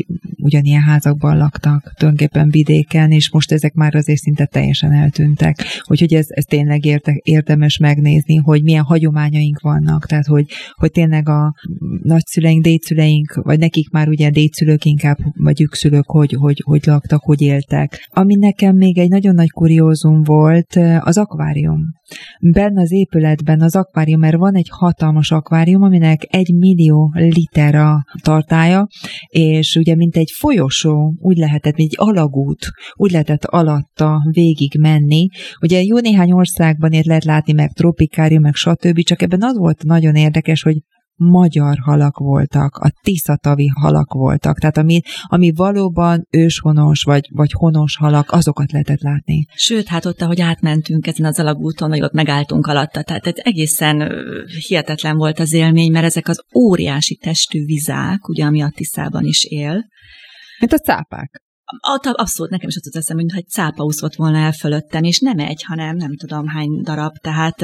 ugyanilyen 0.43 0.83
házakban 0.83 1.37
laktak, 1.37 1.93
tulajdonképpen 1.97 2.51
vidéken, 2.51 3.11
és 3.11 3.31
most 3.31 3.53
ezek 3.53 3.73
már 3.73 3.95
azért 3.95 4.19
szinte 4.19 4.47
teljesen 4.47 4.93
eltűntek. 4.93 5.65
Úgyhogy 5.87 6.15
ez, 6.15 6.27
ez 6.29 6.45
tényleg 6.45 6.85
érte, 6.85 7.21
érdemes 7.23 7.79
megnézni, 7.79 8.37
hogy 8.37 8.63
milyen 8.63 8.83
hagyományaink 8.85 9.61
vannak, 9.61 10.07
tehát 10.07 10.27
hogy, 10.27 10.45
hogy 10.75 10.91
tényleg 10.91 11.29
a 11.29 11.55
nagyszüleink, 12.03 12.63
dédszüleink, 12.63 13.35
vagy 13.35 13.59
nekik 13.59 13.91
már 13.91 14.09
ugye 14.09 14.31
dédszülők 14.31 14.85
inkább, 14.85 15.19
vagy 15.35 15.61
ükszülők, 15.61 16.07
hogy, 16.07 16.33
hogy, 16.33 16.63
hogy 16.65 16.83
laktak, 16.87 17.23
hogy 17.23 17.41
éltek. 17.41 18.09
Ami 18.11 18.35
nekem 18.35 18.77
még 18.77 18.99
egy 18.99 19.09
nagyon 19.09 19.35
nagy 19.35 19.51
kuriózum 19.51 20.23
volt, 20.23 20.79
az 21.01 21.19
akvárium. 21.19 21.81
Benne 22.41 22.81
az 22.81 22.93
épületben 22.93 23.61
az 23.61 23.77
akvárium, 23.77 24.21
mert 24.21 24.37
van 24.37 24.55
egy 24.55 24.69
hatalmas 24.71 25.31
akvárium, 25.31 25.83
aminek 25.83 26.27
egy 26.31 26.55
millió 26.55 27.13
liter 27.15 27.75
a 27.75 28.05
tartája, 28.23 28.87
és 29.29 29.77
ugye 29.77 29.95
mint 29.95 30.17
egy 30.29 30.35
folyosó, 30.37 31.15
úgy 31.19 31.37
lehetett, 31.37 31.77
mint 31.77 31.91
egy 31.91 32.07
alagút, 32.09 32.71
úgy 32.95 33.11
lehetett 33.11 33.45
alatta 33.45 34.19
végig 34.31 34.79
menni. 34.81 35.29
Ugye 35.61 35.83
jó 35.83 35.99
néhány 35.99 36.33
országban 36.33 36.93
ért 36.93 37.07
lehet 37.07 37.25
látni, 37.25 37.53
meg 37.53 37.73
tropikárium, 37.73 38.43
meg 38.43 38.55
stb., 38.55 39.03
csak 39.03 39.23
ebben 39.23 39.43
az 39.43 39.57
volt 39.57 39.83
nagyon 39.83 40.15
érdekes, 40.15 40.63
hogy 40.63 40.77
magyar 41.19 41.79
halak 41.79 42.19
voltak, 42.19 42.77
a 42.77 42.93
tiszatavi 43.03 43.67
halak 43.67 44.13
voltak, 44.13 44.59
tehát 44.59 44.79
ami, 44.79 45.01
ami 45.23 45.53
valóban 45.53 46.27
őshonos 46.31 47.03
vagy, 47.03 47.29
vagy 47.33 47.53
honos 47.53 47.97
halak, 47.97 48.31
azokat 48.31 48.73
lehetett 48.73 49.01
látni. 49.01 49.47
Sőt, 49.55 49.87
hát 49.89 50.05
ott, 50.05 50.23
ahogy 50.23 50.41
átmentünk 50.41 51.07
ezen 51.07 51.27
az 51.27 51.39
alagúton, 51.39 51.89
vagy 51.89 52.03
ott 52.03 52.13
megálltunk 52.13 52.67
alatta, 52.67 53.03
tehát 53.03 53.27
ez 53.27 53.35
egészen 53.37 54.13
hihetetlen 54.69 55.17
volt 55.17 55.39
az 55.39 55.53
élmény, 55.53 55.91
mert 55.91 56.05
ezek 56.05 56.29
az 56.29 56.43
óriási 56.55 57.17
testű 57.17 57.65
vizák, 57.65 58.29
ugye, 58.29 58.45
ami 58.45 58.63
a 58.63 58.73
Tiszában 58.75 59.25
is 59.25 59.45
él. 59.45 59.85
Mint 60.59 60.73
a 60.73 60.79
cápák. 60.79 61.43
Abszolút, 62.13 62.51
nekem 62.51 62.69
is 62.69 62.77
az 62.81 62.97
eszem, 62.97 63.17
hogy 63.17 63.27
egy 63.37 63.49
cápa 63.49 63.85
úszott 63.85 64.15
volna 64.15 64.39
el 64.39 64.53
fölöttem, 64.53 65.03
és 65.03 65.21
nem 65.21 65.39
egy, 65.39 65.63
hanem 65.67 65.97
nem 65.97 66.17
tudom 66.17 66.47
hány 66.47 66.83
darab, 66.83 67.17
tehát 67.17 67.63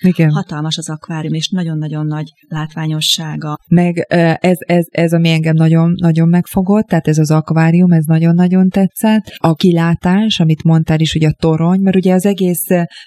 Igen. 0.00 0.30
hatalmas 0.30 0.78
az 0.78 0.90
akvárium, 0.90 1.34
és 1.34 1.48
nagyon-nagyon 1.48 2.06
nagy 2.06 2.32
látványossága. 2.48 3.58
Meg 3.68 4.06
ez, 4.40 4.56
ez, 4.58 4.86
ez 4.90 5.12
ami 5.12 5.28
engem 5.28 5.54
nagyon, 5.54 5.94
nagyon 5.96 6.28
megfogott, 6.28 6.86
tehát 6.86 7.08
ez 7.08 7.18
az 7.18 7.30
akvárium, 7.30 7.92
ez 7.92 8.04
nagyon-nagyon 8.04 8.68
tetszett. 8.68 9.22
A 9.36 9.54
kilátás, 9.54 10.40
amit 10.40 10.62
mondtál 10.62 11.00
is, 11.00 11.12
hogy 11.12 11.24
a 11.24 11.32
torony, 11.38 11.80
mert 11.80 11.96
ugye 11.96 12.14
az 12.14 12.26
egész 12.26 12.66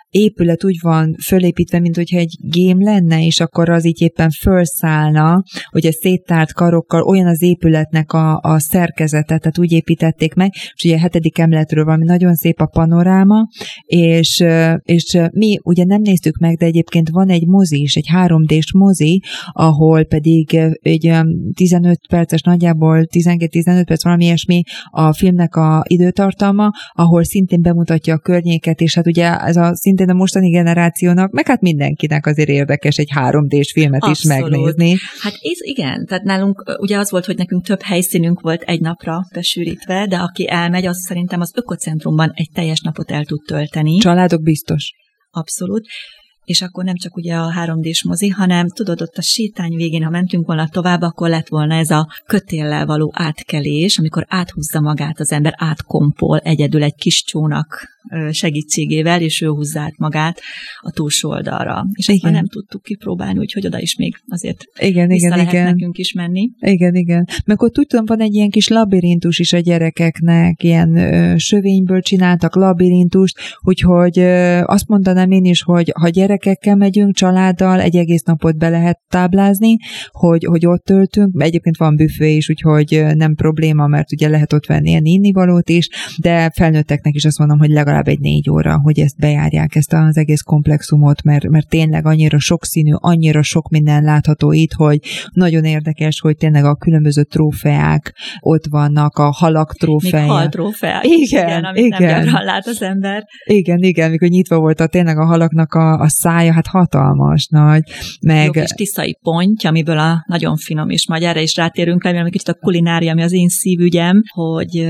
épület 0.10 0.64
úgy 0.64 0.78
van 0.82 1.16
fölépítve, 1.26 1.80
mint 1.80 1.96
hogyha 1.96 2.18
egy 2.18 2.38
gém 2.42 2.84
lenne, 2.84 3.26
és 3.26 3.40
akkor 3.40 3.70
az 3.70 3.86
így 3.86 4.02
éppen 4.02 4.30
fölszállna, 4.30 5.44
hogy 5.70 5.86
ez 5.86 5.96
széttárt 5.96 6.54
karokkal, 6.54 7.02
olyan 7.02 7.28
az 7.28 7.42
épületnek 7.42 8.12
a, 8.12 8.40
a 8.42 8.60
szerkezete, 8.60 9.38
tehát 9.38 9.58
úgy 9.58 9.72
építették 9.72 10.33
meg, 10.36 10.52
és 10.54 10.84
ugye 10.84 10.96
a 10.96 11.00
hetedik 11.00 11.38
emletről 11.38 11.86
valami 11.86 12.04
nagyon 12.04 12.36
szép 12.36 12.60
a 12.60 12.66
panoráma, 12.66 13.48
és, 13.86 14.44
és 14.84 15.18
mi 15.32 15.60
ugye 15.64 15.84
nem 15.86 16.02
néztük 16.02 16.38
meg, 16.38 16.58
de 16.58 16.66
egyébként 16.66 17.10
van 17.10 17.30
egy 17.30 17.48
mozi 17.48 17.82
is, 17.82 17.96
egy 17.96 18.08
3D-s 18.16 18.74
mozi, 18.74 19.22
ahol 19.52 20.04
pedig 20.04 20.60
egy 20.82 21.12
15 21.54 22.00
perces, 22.08 22.42
nagyjából 22.42 23.08
12-15 23.12 23.84
perc, 23.86 24.04
valami 24.04 24.24
ilyesmi 24.24 24.62
a 24.90 25.14
filmnek 25.14 25.56
a 25.56 25.84
időtartalma, 25.88 26.72
ahol 26.94 27.24
szintén 27.24 27.62
bemutatja 27.62 28.14
a 28.14 28.18
környéket, 28.18 28.82
és 28.82 28.96
hát 28.96 29.08
ugye 29.08 29.38
ez 29.38 29.56
a 29.56 29.76
szintén 29.76 30.10
a 30.10 30.14
mostani 30.14 30.50
generációnak, 30.50 31.32
meg 31.32 31.48
hát 31.48 31.62
mindenkinek 31.62 32.26
azért 32.26 32.50
érdekes 32.50 32.98
egy 32.98 33.10
3D-s 33.16 33.72
filmet 33.72 34.04
Abszolút. 34.04 34.18
is 34.18 34.50
megnézni. 34.50 34.96
Hát 35.22 35.34
ez 35.34 35.58
igen, 35.62 36.06
tehát 36.06 36.24
nálunk 36.24 36.78
ugye 36.80 36.98
az 36.98 37.12
volt, 37.12 37.26
hogy 37.26 37.38
nekünk 37.38 37.66
több 37.66 37.82
helyszínünk 37.82 38.42
volt 38.42 38.62
egy 38.62 38.82
napra 38.82 39.20
besűrítve, 39.34 40.06
de 40.10 40.18
aki 40.24 40.50
elmegy, 40.50 40.86
az 40.86 40.98
szerintem 41.02 41.42
az 41.42 41.52
ökocentrumban 41.56 42.32
egy 42.34 42.50
teljes 42.54 42.82
napot 42.82 43.12
el 43.12 43.26
tud 43.26 43.42
tölteni. 43.46 43.98
Családok 43.98 44.42
biztos. 44.42 44.92
Abszolút 45.30 45.86
és 46.44 46.62
akkor 46.62 46.84
nem 46.84 46.96
csak 46.96 47.16
ugye 47.16 47.36
a 47.36 47.54
3D-s 47.58 48.04
mozi, 48.04 48.30
hanem 48.30 48.68
tudod, 48.68 49.02
ott 49.02 49.18
a 49.18 49.22
sétány 49.22 49.76
végén, 49.76 50.04
ha 50.04 50.10
mentünk 50.10 50.48
volna 50.48 50.70
tovább, 50.70 51.02
akkor 51.02 51.30
lett 51.30 51.48
volna 51.48 51.76
ez 51.76 51.90
a 51.90 52.08
kötéllel 52.26 52.86
való 52.86 53.12
átkelés, 53.16 53.98
amikor 53.98 54.26
áthúzza 54.28 54.80
magát 54.80 55.20
az 55.20 55.32
ember, 55.32 55.54
átkompol 55.58 56.38
egyedül 56.38 56.84
egy 56.84 56.96
kis 56.96 57.24
csónak 57.24 57.93
segítségével, 58.32 59.22
és 59.22 59.42
ő 59.42 59.48
húzza 59.48 59.80
át 59.80 59.98
magát 59.98 60.40
a 60.80 60.92
túlsó 60.92 61.30
oldalra. 61.30 61.86
És 61.94 62.08
ezt 62.08 62.22
már 62.22 62.34
nem 62.34 62.48
tudtuk 62.48 62.82
kipróbálni, 62.82 63.40
úgyhogy 63.40 63.66
oda 63.66 63.80
is 63.80 63.96
még 63.96 64.16
azért 64.28 64.64
igen, 64.80 65.08
vissza 65.08 65.26
igen, 65.26 65.38
lehet 65.38 65.54
igen. 65.54 65.66
nekünk 65.66 65.98
is 65.98 66.14
menni. 66.14 66.50
Igen, 66.60 66.96
igen. 66.96 67.28
Meg 67.46 67.62
ott 67.62 67.80
úgy 67.80 67.88
tudom, 67.88 68.06
van 68.06 68.22
egy 68.22 68.34
ilyen 68.34 68.50
kis 68.50 68.68
labirintus 68.68 69.40
is 69.40 69.54
a 69.54 69.60
gyerekeknek, 69.60 70.64
ilyen 70.64 70.96
ö, 70.96 71.38
sövényből 71.38 72.02
csináltak 72.02 72.56
labirintust, 72.56 73.40
úgyhogy 73.62 74.20
ö, 74.20 74.62
azt 74.66 74.88
mondanám 74.88 75.32
én 75.32 75.46
is, 75.46 75.62
hogy 75.62 75.92
ha 76.00 76.10
gyerekekkel 76.10 76.76
megyünk 76.76 77.16
családdal, 77.16 77.82
egy 77.82 77.96
egész 77.96 78.24
napot 78.24 78.58
be 78.58 78.70
lehet 78.70 79.00
táblázni, 79.08 79.78
hogy, 80.12 80.46
hogy 80.46 80.66
ott 80.66 80.84
töltünk. 80.84 81.42
Egyébként 81.44 81.78
van 81.78 81.96
büfé 81.96 82.36
is, 82.36 82.50
úgyhogy 82.50 83.04
nem 83.16 83.36
probléma, 83.36 83.88
mert 83.88 84.12
ugye 84.12 84.30
lehet 84.30 84.54
ott 84.54 84.66
venni 84.66 84.90
ilyen 84.90 85.06
innivalót 85.06 85.70
is, 85.70 85.90
de 86.22 86.50
felnőtteknek 86.56 87.14
is 87.14 87.26
azt 87.26 87.38
mondom, 87.38 87.60
hogy 87.60 87.70
legalább 87.70 87.93
legalább 87.94 88.18
egy 88.18 88.20
négy 88.20 88.50
óra, 88.50 88.80
hogy 88.84 89.00
ezt 89.00 89.18
bejárják, 89.18 89.76
ezt 89.76 89.94
az 89.94 90.18
egész 90.18 90.42
komplexumot, 90.42 91.24
mert, 91.24 91.48
mert 91.48 91.68
tényleg 91.68 92.06
annyira 92.06 92.40
sokszínű, 92.40 92.92
annyira 92.94 93.42
sok 93.42 93.70
minden 93.70 94.04
látható 94.04 94.52
itt, 94.52 94.74
hogy 94.74 95.00
nagyon 95.32 95.64
érdekes, 95.64 96.20
hogy 96.20 96.36
tényleg 96.38 96.66
a 96.66 96.76
különböző 96.76 97.24
trófeák 97.24 98.16
ott 98.40 98.66
vannak, 98.70 99.18
a 99.18 99.32
halak 99.32 99.74
trófeák. 99.74 100.22
Még 100.24 100.32
hal 100.32 100.50
trófeák 100.50 101.04
igen, 101.06 101.48
igen, 101.48 101.64
amit 101.64 101.86
igen. 101.86 102.26
nem 102.26 102.44
lát 102.44 102.68
az 102.68 102.82
ember. 102.82 103.24
Igen, 103.44 103.80
igen, 103.80 104.10
mikor 104.10 104.28
nyitva 104.28 104.60
volt 104.60 104.80
a 104.80 104.88
tényleg 104.88 105.18
a 105.18 105.26
halaknak 105.26 105.74
a, 105.74 106.00
a 106.00 106.10
szája, 106.10 106.54
hát 106.54 106.68
hatalmas 106.68 107.48
nagy. 107.48 107.82
Meg... 108.22 108.46
Jó 108.46 108.52
kis 108.52 108.70
tiszai 108.70 109.18
ponty, 109.22 109.66
amiből 109.66 109.98
a 109.98 110.24
nagyon 110.28 110.58
finom 110.58 110.88
majd 111.08 111.24
erre 111.24 111.42
is 111.42 111.56
rátérünk, 111.56 112.04
remélem, 112.04 112.30
kicsit 112.30 112.48
a 112.48 112.54
kulinária, 112.54 113.12
ami 113.12 113.22
az 113.22 113.34
én 113.34 113.48
szívügyem, 113.48 114.22
hogy 114.34 114.88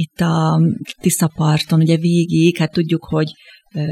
itt 0.00 0.20
a 0.20 0.60
Tiszaparton, 1.00 1.80
ugye 1.80 1.96
végig, 1.96 2.56
hát 2.56 2.72
tudjuk, 2.72 3.04
hogy 3.04 3.32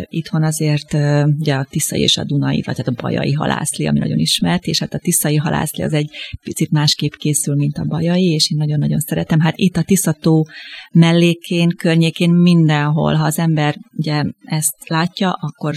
Itthon 0.08 0.42
azért 0.42 0.94
ugye 1.38 1.54
a 1.54 1.66
Tiszai 1.70 2.00
és 2.00 2.16
a 2.16 2.24
Dunai, 2.24 2.62
vagy 2.66 2.76
hát 2.76 2.88
a 2.88 3.02
Bajai 3.02 3.32
halászli, 3.32 3.86
ami 3.86 3.98
nagyon 3.98 4.18
ismert, 4.18 4.64
és 4.64 4.78
hát 4.78 4.94
a 4.94 4.98
Tiszai 4.98 5.36
halászli 5.36 5.82
az 5.82 5.92
egy 5.92 6.10
picit 6.44 6.70
másképp 6.70 7.12
készül, 7.12 7.54
mint 7.54 7.76
a 7.76 7.84
Bajai, 7.84 8.24
és 8.24 8.50
én 8.50 8.58
nagyon-nagyon 8.58 8.98
szeretem. 8.98 9.40
Hát 9.40 9.56
itt 9.56 9.76
a 9.76 9.82
Tiszató 9.82 10.48
mellékén, 10.92 11.68
környékén 11.68 12.30
mindenhol, 12.30 13.14
ha 13.14 13.24
az 13.24 13.38
ember 13.38 13.76
ugye 13.96 14.24
ezt 14.44 14.74
látja, 14.88 15.30
akkor 15.30 15.74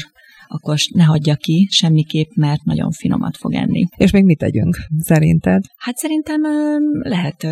akkor 0.54 0.78
ne 0.94 1.04
hagyja 1.04 1.36
ki 1.36 1.68
semmiképp, 1.72 2.30
mert 2.36 2.64
nagyon 2.64 2.92
finomat 2.92 3.38
fog 3.38 3.54
enni. 3.54 3.86
És 3.98 4.12
még 4.12 4.24
mit 4.24 4.38
tegyünk, 4.38 4.78
szerinted? 5.00 5.64
Hát 5.78 5.98
szerintem 5.98 6.42
lehet... 7.02 7.48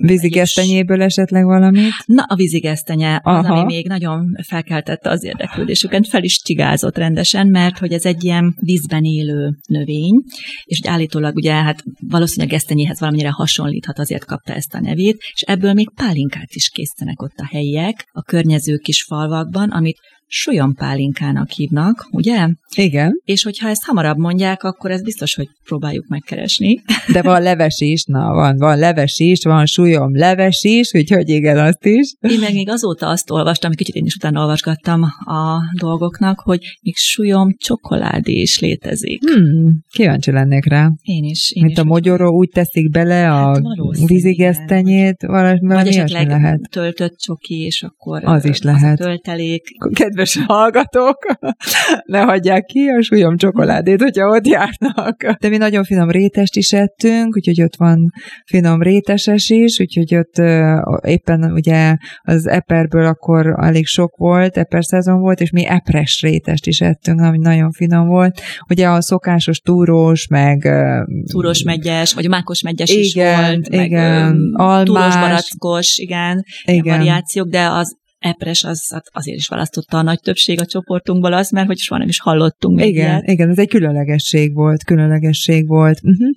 Vízigesztenyéből 0.00 1.02
esetleg 1.02 1.44
valamit? 1.44 1.92
Na, 2.06 2.22
a 2.26 2.34
vízigesztenye 2.34 3.20
az, 3.22 3.44
Aha. 3.44 3.54
ami 3.54 3.74
még 3.74 3.88
nagyon 3.88 4.36
felkeltette 4.46 5.10
az 5.10 5.24
érdeklődésüket, 5.24 6.08
fel 6.08 6.22
is 6.22 6.40
csigázott 6.42 6.96
rendesen, 6.96 7.46
mert 7.46 7.78
hogy 7.78 7.92
ez 7.92 8.04
egy 8.04 8.24
ilyen 8.24 8.56
vízben 8.60 9.04
élő 9.04 9.56
növény, 9.68 10.22
és 10.64 10.80
hogy 10.80 10.90
állítólag 10.90 11.36
ugye 11.36 11.52
hát 11.52 11.82
valószínűleg 12.08 12.50
gesztenyéhez 12.50 13.00
valamire 13.00 13.30
hasonlíthat, 13.30 13.98
azért 13.98 14.24
kapta 14.24 14.52
ezt 14.52 14.74
a 14.74 14.80
nevét, 14.80 15.16
és 15.34 15.40
ebből 15.40 15.72
még 15.72 15.90
pálinkát 15.94 16.52
is 16.52 16.68
készítenek 16.68 17.22
ott 17.22 17.36
a 17.36 17.48
helyiek, 17.50 18.08
a 18.12 18.22
környező 18.22 18.76
kis 18.76 19.02
falvakban, 19.02 19.70
amit 19.70 19.98
pálinkának 20.74 21.50
hívnak, 21.50 22.08
ugye? 22.10 22.48
Igen. 22.74 23.20
És 23.24 23.42
hogyha 23.42 23.68
ezt 23.68 23.84
hamarabb 23.84 24.18
mondják, 24.18 24.62
akkor 24.62 24.90
ez 24.90 25.02
biztos, 25.02 25.34
hogy 25.34 25.48
próbáljuk 25.66 26.06
megkeresni. 26.08 26.82
De 27.12 27.22
van 27.22 27.42
leves 27.42 27.80
is, 27.80 28.04
na 28.04 28.32
van, 28.34 28.56
van 28.56 28.78
leves 28.78 29.18
is, 29.18 29.44
van 29.44 29.66
súlyom 29.66 30.16
leves 30.16 30.62
is, 30.62 30.94
úgyhogy 30.94 31.28
igen, 31.28 31.58
azt 31.58 31.86
is. 31.86 32.14
Én 32.20 32.38
meg 32.38 32.52
még 32.52 32.68
azóta 32.68 33.06
azt 33.06 33.30
olvastam, 33.30 33.72
kicsit 33.72 33.94
én 33.94 34.04
is 34.04 34.14
utána 34.14 34.40
olvasgattam 34.40 35.02
a 35.24 35.58
dolgoknak, 35.80 36.40
hogy 36.40 36.60
még 36.82 36.96
súlyom 36.96 37.54
csokoládé 37.58 38.32
is 38.32 38.60
létezik. 38.60 39.30
Hmm, 39.30 39.70
kíváncsi 39.90 40.30
lennék 40.30 40.68
rá. 40.68 40.90
Én 41.02 41.24
is. 41.24 41.52
Én 41.52 41.62
Mint 41.64 41.76
is 41.76 41.82
a 41.82 41.84
mogyoró, 41.84 42.36
úgy 42.36 42.48
teszik 42.48 42.90
bele 42.90 43.14
Hát 43.14 43.56
a 43.56 44.06
vízigesztenyét, 44.06 45.22
valami, 45.26 45.58
Vagy 45.60 45.86
esetleg 45.86 46.28
lehet. 46.28 46.60
töltött 46.70 47.16
csoki, 47.18 47.64
és 47.64 47.82
akkor 47.82 48.20
Az 48.24 48.44
is 48.44 48.50
Az 48.50 48.62
lehet. 48.62 49.00
a 49.00 49.04
töltelék. 49.04 49.62
Kedves 49.92 50.38
hallgatók, 50.46 51.18
ne 52.04 52.20
hagyják 52.20 52.64
ki 52.64 52.86
a 52.88 53.02
súlyom 53.02 53.36
csokoládét, 53.36 54.02
hogyha 54.02 54.28
ott 54.28 54.46
járnak. 54.46 55.36
De 55.40 55.48
mi 55.56 55.62
nagyon 55.62 55.84
finom 55.84 56.10
rétest 56.10 56.56
is 56.56 56.72
ettünk, 56.72 57.36
úgyhogy 57.36 57.62
ott 57.62 57.76
van 57.76 58.10
finom 58.44 58.82
réteses 58.82 59.50
is, 59.50 59.80
úgyhogy 59.80 60.14
ott 60.14 60.38
éppen 61.04 61.52
ugye 61.52 61.96
az 62.22 62.46
eperből 62.46 63.06
akkor 63.06 63.54
elég 63.62 63.86
sok 63.86 64.16
volt, 64.16 64.56
eper 64.56 64.84
szezon 64.84 65.20
volt, 65.20 65.40
és 65.40 65.50
mi 65.50 65.66
epres 65.66 66.20
rétest 66.20 66.66
is 66.66 66.80
ettünk, 66.80 67.20
ami 67.20 67.38
nagyon 67.38 67.70
finom 67.70 68.06
volt. 68.06 68.40
Ugye 68.68 68.88
a 68.88 69.00
szokásos 69.00 69.58
túrós, 69.58 70.26
meg 70.26 70.64
ö, 70.64 71.02
túros 71.32 71.62
megyes, 71.62 72.14
vagy 72.14 72.28
mákos 72.28 72.62
megyes 72.62 72.90
is 72.90 73.14
Igen, 73.14 73.44
volt, 73.44 73.68
igen, 73.68 74.36
meg, 74.36 74.60
almás. 74.60 74.84
túros 74.84 75.14
barackos, 75.14 75.96
igen, 75.96 76.44
igen, 76.64 76.78
igen. 76.78 76.96
variációk, 76.96 77.48
de 77.48 77.66
az 77.66 77.96
epres 78.18 78.64
az, 78.64 78.92
az 78.94 79.02
azért 79.12 79.36
is 79.36 79.48
választotta 79.48 79.98
a 79.98 80.02
nagy 80.02 80.20
többség 80.20 80.60
a 80.60 80.66
csoportunkból 80.66 81.32
az, 81.32 81.50
mert 81.50 81.66
hogy 81.66 81.78
soha 81.78 82.00
nem 82.00 82.08
is 82.08 82.20
hallottunk 82.20 82.84
Igen, 82.84 83.10
ilyet. 83.10 83.26
igen, 83.26 83.48
ez 83.48 83.58
egy 83.58 83.68
különlegesség 83.68 84.54
volt, 84.54 84.84
különlegesség 84.84 85.66
volt. 85.66 86.00
Uh-huh. 86.02 86.28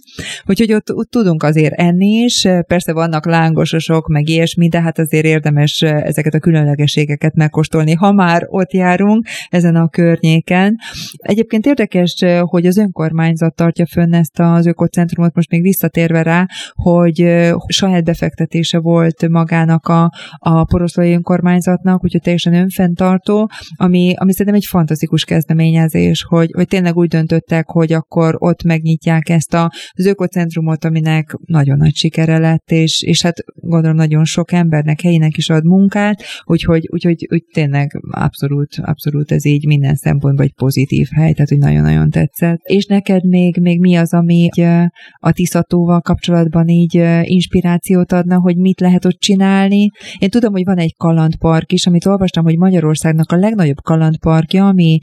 Úgyhogy 0.46 0.74
ott, 0.74 0.94
ott 0.94 1.10
tudunk 1.10 1.44
azért 1.44 1.74
enni 1.74 2.08
is, 2.08 2.48
persze 2.68 2.94
vannak 2.94 3.26
lángososok, 3.26 4.08
meg 4.08 4.30
ilyesmi, 4.30 4.68
de 4.68 4.82
hát 4.82 5.00
azért 5.00 5.26
érdemes 5.26 5.82
ezeket 5.82 6.34
a 6.34 6.40
különlegességeket 6.40 7.36
megkóstolni, 7.36 7.94
ha 7.94 8.12
már 8.12 8.46
ott 8.48 8.72
járunk 8.72 9.28
ezen 9.50 9.76
a 9.76 9.90
környéken. 9.90 10.76
Egyébként 11.18 11.66
érdekes, 11.66 12.16
hogy 12.42 12.66
az 12.66 12.78
önkormányzat 12.78 13.56
tartja 13.56 13.86
fönn 13.86 14.14
ezt 14.14 14.40
az 14.40 14.66
ökocentrumot, 14.66 15.36
most 15.36 15.50
még 15.52 15.62
visszatérve 15.62 16.22
rá, 16.22 16.46
hogy 16.74 17.16
saját 17.68 18.04
befektetése 18.04 18.80
volt 18.80 19.28
magának 19.28 19.88
a, 19.88 20.12
a 20.38 20.64
poroszlói 20.64 21.12
önkormányzatnak, 21.70 22.04
úgyhogy 22.04 22.22
teljesen 22.22 22.54
önfenntartó, 22.54 23.50
ami, 23.76 24.14
ami 24.18 24.32
szerintem 24.32 24.56
egy 24.56 24.66
fantasztikus 24.66 25.24
kezdeményezés, 25.24 26.24
hogy, 26.24 26.52
hogy 26.56 26.68
tényleg 26.68 26.96
úgy 26.96 27.08
döntöttek, 27.08 27.68
hogy 27.68 27.94
akkor 27.94 28.36
ott 28.38 28.64
megnyitják 28.64 29.30
ezt 29.30 29.54
a, 29.54 29.72
ökocentrumot, 30.06 30.86
aminek 30.86 31.36
nagyon 31.46 31.78
nagy 31.78 31.96
sikere 31.96 32.38
lett, 32.38 32.72
és, 32.72 33.02
és 33.02 33.22
hát 33.22 33.44
gondolom 33.56 33.98
nagyon 33.98 34.26
sok 34.26 34.52
embernek, 34.52 35.02
helyinek 35.02 35.38
is 35.38 35.50
ad 35.50 35.66
munkát, 35.66 36.24
úgyhogy, 36.44 36.88
úgyhogy 36.92 37.28
úgy 37.32 37.44
tényleg 37.54 38.02
abszolút, 38.12 38.76
abszolút 38.82 39.32
ez 39.32 39.46
így 39.46 39.66
minden 39.66 39.96
szempontból 39.96 40.46
egy 40.46 40.54
pozitív 40.54 41.08
hely, 41.16 41.34
tehát 41.34 41.50
hogy 41.50 41.58
nagyon-nagyon 41.58 42.10
tetszett. 42.10 42.60
És 42.64 42.86
neked 42.86 43.26
még, 43.26 43.58
még 43.58 43.80
mi 43.80 43.96
az, 43.96 44.14
ami 44.14 44.50
a 45.20 45.32
Tiszatóval 45.32 46.02
kapcsolatban 46.02 46.68
így 46.68 47.04
inspirációt 47.22 48.12
adna, 48.12 48.40
hogy 48.40 48.58
mit 48.58 48.80
lehet 48.80 49.06
ott 49.06 49.20
csinálni? 49.20 49.90
Én 50.20 50.30
tudom, 50.30 50.52
hogy 50.52 50.66
van 50.66 50.78
egy 50.78 50.96
kalandpark 50.98 51.59
is, 51.68 51.86
amit 51.86 52.06
olvastam, 52.06 52.44
hogy 52.44 52.58
Magyarországnak 52.58 53.32
a 53.32 53.36
legnagyobb 53.36 53.82
kalandparkja, 53.82 54.68
ami 54.68 55.00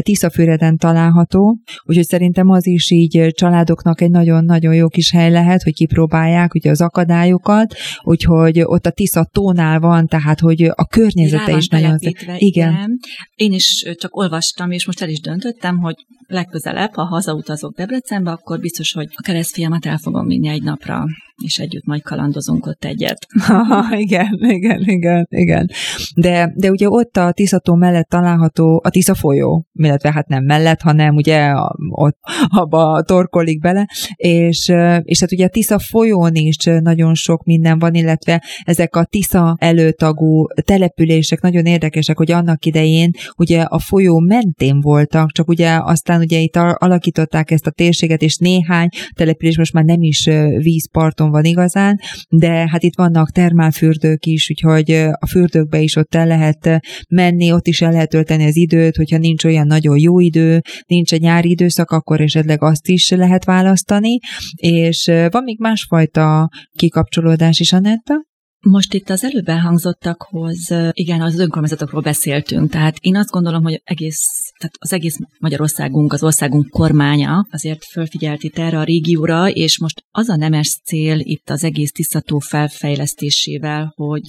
Tiszafüreden 0.00 0.76
található, 0.76 1.58
úgyhogy 1.84 2.04
szerintem 2.04 2.48
az 2.48 2.66
is 2.66 2.90
így 2.90 3.32
családoknak 3.34 4.00
egy 4.00 4.10
nagyon-nagyon 4.10 4.74
jó 4.74 4.88
kis 4.88 5.10
hely 5.10 5.30
lehet, 5.30 5.62
hogy 5.62 5.72
kipróbálják 5.72 6.54
ugye 6.54 6.70
az 6.70 6.80
akadályokat, 6.80 7.74
úgyhogy 8.02 8.60
ott 8.62 8.86
a 8.86 8.90
Tisza 8.90 9.28
tónál 9.32 9.80
van, 9.80 10.06
tehát 10.06 10.40
hogy 10.40 10.62
a 10.62 10.86
környezete 10.86 11.56
is 11.56 11.68
nagyon... 11.68 11.98
Igen. 12.00 12.36
igen. 12.38 12.98
Én 13.34 13.52
is 13.52 13.86
csak 13.98 14.16
olvastam, 14.16 14.70
és 14.70 14.86
most 14.86 15.02
el 15.02 15.08
is 15.08 15.20
döntöttem, 15.20 15.78
hogy 15.78 15.94
legközelebb, 16.26 16.94
ha 16.94 17.04
hazautazok 17.04 17.76
Debrecenbe, 17.76 18.30
akkor 18.30 18.60
biztos, 18.60 18.92
hogy 18.92 19.08
a 19.14 19.22
keresztfiamat 19.22 19.86
el 19.86 19.98
fogom 19.98 20.26
vinni 20.26 20.48
egy 20.48 20.62
napra, 20.62 21.04
és 21.44 21.58
együtt 21.58 21.84
majd 21.84 22.02
kalandozunk 22.02 22.66
ott 22.66 22.84
egyet. 22.84 23.26
igen, 24.06 24.38
igen, 24.40 24.80
igen, 24.80 25.26
igen. 25.28 25.70
De, 26.14 26.52
de 26.56 26.70
ugye 26.70 26.88
ott 26.88 27.16
a 27.16 27.32
Tiszató 27.32 27.74
mellett 27.74 28.08
található 28.08 28.82
a 28.84 28.90
Tisza 28.90 29.14
folyó, 29.14 29.66
illetve 29.72 30.12
hát 30.12 30.28
nem 30.28 30.44
mellett, 30.44 30.80
hanem 30.80 31.14
ugye 31.14 31.52
ott 31.90 32.18
abba 32.60 33.02
torkolik 33.02 33.60
bele, 33.60 33.88
és, 34.14 34.72
és 35.02 35.20
hát 35.20 35.32
ugye 35.32 35.44
a 35.44 35.48
Tisza 35.48 35.78
folyón 35.78 36.34
is 36.34 36.56
nagyon 36.80 37.14
sok 37.14 37.44
minden 37.44 37.78
van, 37.78 37.94
illetve 37.94 38.42
ezek 38.64 38.96
a 38.96 39.04
Tisza 39.04 39.56
előtagú 39.58 40.46
települések 40.64 41.40
nagyon 41.40 41.64
érdekesek, 41.64 42.16
hogy 42.16 42.30
annak 42.30 42.64
idején 42.64 43.10
ugye 43.36 43.62
a 43.62 43.78
folyó 43.78 44.18
mentén 44.18 44.80
voltak, 44.80 45.32
csak 45.32 45.48
ugye 45.48 45.78
aztán 45.82 46.20
ugye 46.20 46.38
itt 46.38 46.56
alakították 46.56 47.50
ezt 47.50 47.66
a 47.66 47.70
térséget, 47.70 48.22
és 48.22 48.36
néhány 48.36 48.88
település 49.14 49.58
most 49.58 49.72
már 49.72 49.84
nem 49.84 50.02
is 50.02 50.28
vízparton 50.56 51.30
van 51.30 51.44
igazán, 51.44 52.00
de 52.28 52.50
hát 52.50 52.82
itt 52.82 52.96
vannak 52.96 53.30
termálfürdők 53.30 54.26
is, 54.26 54.50
úgyhogy 54.50 54.90
a 55.10 55.26
fürdőkbe 55.26 55.80
is 55.80 55.89
ott 55.96 56.14
el 56.14 56.26
lehet 56.26 56.80
menni, 57.08 57.52
ott 57.52 57.66
is 57.66 57.80
el 57.80 57.92
lehet 57.92 58.08
tölteni 58.08 58.44
az 58.44 58.56
időt, 58.56 58.96
hogyha 58.96 59.18
nincs 59.18 59.44
olyan 59.44 59.66
nagyon 59.66 59.98
jó 59.98 60.20
idő, 60.20 60.60
nincs 60.86 61.12
egy 61.12 61.20
nyári 61.20 61.50
időszak, 61.50 61.90
akkor 61.90 62.20
esetleg 62.20 62.62
azt 62.62 62.88
is 62.88 63.10
lehet 63.10 63.44
választani, 63.44 64.18
és 64.54 65.10
van 65.30 65.42
még 65.42 65.58
másfajta 65.58 66.48
kikapcsolódás 66.76 67.58
is, 67.58 67.72
Anetta? 67.72 68.29
Most 68.62 68.94
itt 68.94 69.10
az 69.10 69.24
előbb 69.24 69.48
elhangzottakhoz, 69.48 70.74
igen, 70.90 71.20
az 71.20 71.38
önkormányzatokról 71.38 72.00
beszéltünk, 72.00 72.70
tehát 72.70 72.96
én 73.00 73.16
azt 73.16 73.30
gondolom, 73.30 73.62
hogy 73.62 73.80
egész, 73.84 74.26
tehát 74.58 74.74
az 74.78 74.92
egész 74.92 75.16
Magyarországunk, 75.38 76.12
az 76.12 76.22
országunk 76.22 76.68
kormánya 76.68 77.46
azért 77.50 77.84
fölfigyelt 77.84 78.42
itt 78.42 78.58
erre 78.58 78.78
a 78.78 78.84
régióra, 78.84 79.48
és 79.48 79.78
most 79.78 80.04
az 80.10 80.28
a 80.28 80.36
nemes 80.36 80.80
cél 80.84 81.18
itt 81.18 81.50
az 81.50 81.64
egész 81.64 81.92
tisztató 81.92 82.38
felfejlesztésével, 82.38 83.92
hogy 83.96 84.24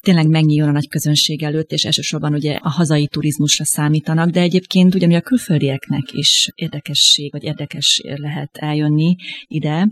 tényleg 0.00 0.28
megnyíljon 0.28 0.68
a 0.68 0.72
nagy 0.72 0.88
közönség 0.88 1.42
előtt, 1.42 1.70
és 1.72 1.84
elsősorban 1.84 2.34
ugye 2.34 2.54
a 2.54 2.70
hazai 2.70 3.06
turizmusra 3.06 3.64
számítanak, 3.64 4.30
de 4.30 4.40
egyébként 4.40 4.94
ugyanúgy 4.94 5.14
a 5.14 5.20
külföldieknek 5.20 6.12
is 6.12 6.48
érdekesség, 6.54 7.32
vagy 7.32 7.42
érdekes 7.42 8.00
lehet 8.04 8.56
eljönni 8.56 9.16
ide, 9.46 9.88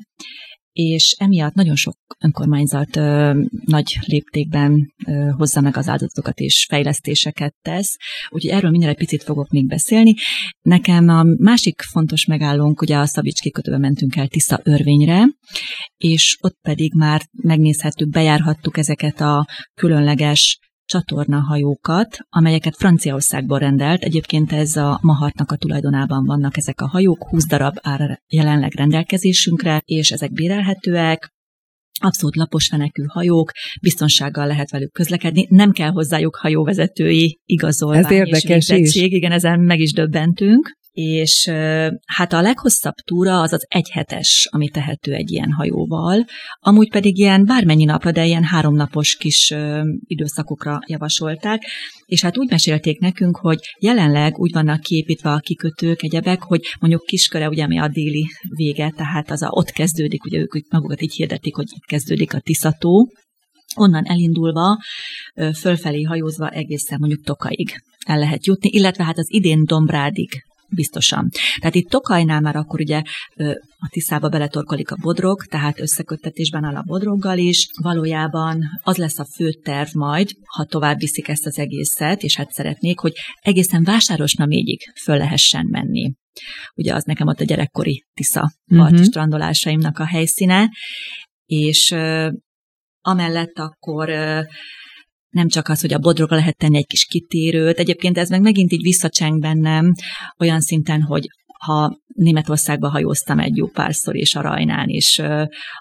és 0.73 1.17
emiatt 1.19 1.55
nagyon 1.55 1.77
sok 1.77 1.97
önkormányzat 2.25 2.97
ö, 2.97 3.41
nagy 3.65 3.99
léptékben 4.07 4.93
ö, 5.07 5.29
hozza 5.37 5.61
meg 5.61 5.77
az 5.77 5.89
áldozatokat 5.89 6.39
és 6.39 6.67
fejlesztéseket 6.69 7.55
tesz, 7.63 7.97
úgyhogy 8.29 8.51
erről 8.51 8.85
egy 8.85 8.97
picit 8.97 9.23
fogok 9.23 9.51
még 9.51 9.67
beszélni. 9.67 10.15
Nekem 10.61 11.09
a 11.09 11.25
másik 11.39 11.81
fontos 11.81 12.27
megállónk, 12.27 12.81
ugye 12.81 12.97
a 12.97 13.07
Szabics 13.07 13.41
kikötőbe 13.41 13.79
mentünk 13.79 14.17
el 14.17 14.29
Tisza 14.29 14.61
örvényre, 14.63 15.25
és 15.97 16.37
ott 16.41 16.59
pedig 16.63 16.95
már 16.95 17.23
megnézhettük, 17.43 18.09
bejárhattuk 18.09 18.77
ezeket 18.77 19.21
a 19.21 19.47
különleges 19.75 20.59
csatornahajókat, 20.85 22.19
amelyeket 22.29 22.77
Franciaországból 22.77 23.59
rendelt. 23.59 24.03
Egyébként 24.03 24.53
ez 24.53 24.77
a 24.77 24.99
Mahartnak 25.03 25.51
a 25.51 25.57
tulajdonában 25.57 26.25
vannak 26.25 26.57
ezek 26.57 26.81
a 26.81 26.89
hajók, 26.89 27.29
20 27.29 27.47
darab 27.47 27.77
áll 27.81 28.19
jelenleg 28.29 28.75
rendelkezésünkre, 28.75 29.83
és 29.85 30.11
ezek 30.11 30.33
bérelhetőek, 30.33 31.33
abszolút 32.01 32.37
lapos 32.37 32.69
fenekű 32.69 33.03
hajók, 33.07 33.51
biztonsággal 33.83 34.47
lehet 34.47 34.71
velük 34.71 34.93
közlekedni, 34.93 35.47
nem 35.49 35.71
kell 35.71 35.91
hozzájuk 35.91 36.37
hajóvezetői 36.37 37.41
igazolvány 37.45 38.05
Ez 38.05 38.11
érdekes 38.11 38.69
és 38.69 38.95
is. 38.95 38.95
igen, 38.95 39.33
ezen 39.33 39.61
meg 39.61 39.81
is 39.81 39.93
döbbentünk 39.93 40.81
és 40.93 41.51
hát 42.07 42.33
a 42.33 42.41
leghosszabb 42.41 42.95
túra 42.95 43.41
az 43.41 43.53
az 43.53 43.67
egyhetes, 43.69 44.49
ami 44.51 44.69
tehető 44.69 45.13
egy 45.13 45.31
ilyen 45.31 45.53
hajóval, 45.53 46.25
amúgy 46.61 46.91
pedig 46.91 47.19
ilyen 47.19 47.45
bármennyi 47.45 47.85
napra, 47.85 48.11
de 48.11 48.25
ilyen 48.25 48.45
háromnapos 48.45 49.17
kis 49.17 49.55
időszakokra 50.07 50.79
javasolták, 50.87 51.63
és 52.07 52.23
hát 52.23 52.39
úgy 52.39 52.51
mesélték 52.51 52.99
nekünk, 52.99 53.37
hogy 53.37 53.59
jelenleg 53.79 54.39
úgy 54.39 54.53
vannak 54.53 54.81
kiépítve 54.81 55.31
a 55.33 55.39
kikötők, 55.39 56.03
egyebek, 56.03 56.43
hogy 56.43 56.61
mondjuk 56.81 57.05
Kisköre, 57.05 57.49
ugye 57.49 57.63
ami 57.63 57.79
a 57.79 57.89
déli 57.89 58.27
vége, 58.49 58.93
tehát 58.97 59.31
az 59.31 59.43
a, 59.43 59.49
ott 59.51 59.71
kezdődik, 59.71 60.25
ugye 60.25 60.39
ők 60.39 60.71
magukat 60.71 61.03
így 61.03 61.15
hirdetik, 61.15 61.55
hogy 61.55 61.69
itt 61.75 61.85
kezdődik 61.85 62.35
a 62.35 62.41
Tiszató, 62.41 63.13
onnan 63.77 64.05
elindulva, 64.05 64.79
fölfelé 65.55 66.03
hajózva 66.03 66.49
egészen 66.49 66.99
mondjuk 67.01 67.25
Tokaig 67.25 67.83
el 68.07 68.19
lehet 68.19 68.47
jutni, 68.47 68.69
illetve 68.73 69.05
hát 69.05 69.19
az 69.19 69.33
idén 69.33 69.65
Dombrádig 69.65 70.43
biztosan. 70.75 71.29
Tehát 71.59 71.75
itt 71.75 71.89
Tokajnál 71.89 72.41
már 72.41 72.57
akkor 72.57 72.81
ugye 72.81 73.03
a 73.79 73.89
Tiszába 73.89 74.29
beletorkolik 74.29 74.91
a 74.91 74.97
bodrog, 75.01 75.45
tehát 75.45 75.81
összeköttetésben 75.81 76.65
áll 76.65 76.77
a 76.77 76.83
bodroggal 76.83 77.39
is. 77.39 77.69
Valójában 77.83 78.63
az 78.83 78.97
lesz 78.97 79.19
a 79.19 79.27
fő 79.35 79.51
terv 79.53 79.95
majd, 79.95 80.31
ha 80.57 80.65
tovább 80.65 80.99
viszik 80.99 81.29
ezt 81.29 81.47
az 81.47 81.59
egészet, 81.59 82.23
és 82.23 82.37
hát 82.37 82.51
szeretnék, 82.51 82.99
hogy 82.99 83.13
egészen 83.41 83.85
Vásárosna 83.85 84.47
mégig 84.47 84.81
föl 85.03 85.17
lehessen 85.17 85.67
menni. 85.71 86.13
Ugye 86.75 86.95
az 86.95 87.05
nekem 87.05 87.27
ott 87.27 87.41
a 87.41 87.45
gyerekkori 87.45 88.05
Tisza 88.15 88.53
parti 88.67 88.93
uh-huh. 88.93 89.07
strandolásaimnak 89.07 89.99
a 89.99 90.07
helyszíne, 90.07 90.71
és 91.47 91.91
uh, 91.91 92.33
amellett 93.01 93.59
akkor 93.59 94.09
uh, 94.09 94.45
nem 95.33 95.49
csak 95.49 95.69
az, 95.69 95.81
hogy 95.81 95.93
a 95.93 95.99
bodrogra 95.99 96.37
lehet 96.37 96.57
tenni 96.57 96.77
egy 96.77 96.87
kis 96.87 97.05
kitérőt, 97.05 97.79
egyébként 97.79 98.19
ez 98.19 98.29
meg 98.29 98.41
megint 98.41 98.73
így 98.73 98.83
visszacseng 98.83 99.41
bennem 99.41 99.93
olyan 100.39 100.61
szinten, 100.61 101.03
hogy 101.03 101.27
ha 101.59 101.99
Németországba 102.07 102.89
hajóztam 102.89 103.39
egy 103.39 103.57
jó 103.57 103.67
párszor, 103.67 104.17
és 104.17 104.35
a 104.35 104.41
Rajnán 104.41 104.89
is, 104.89 105.21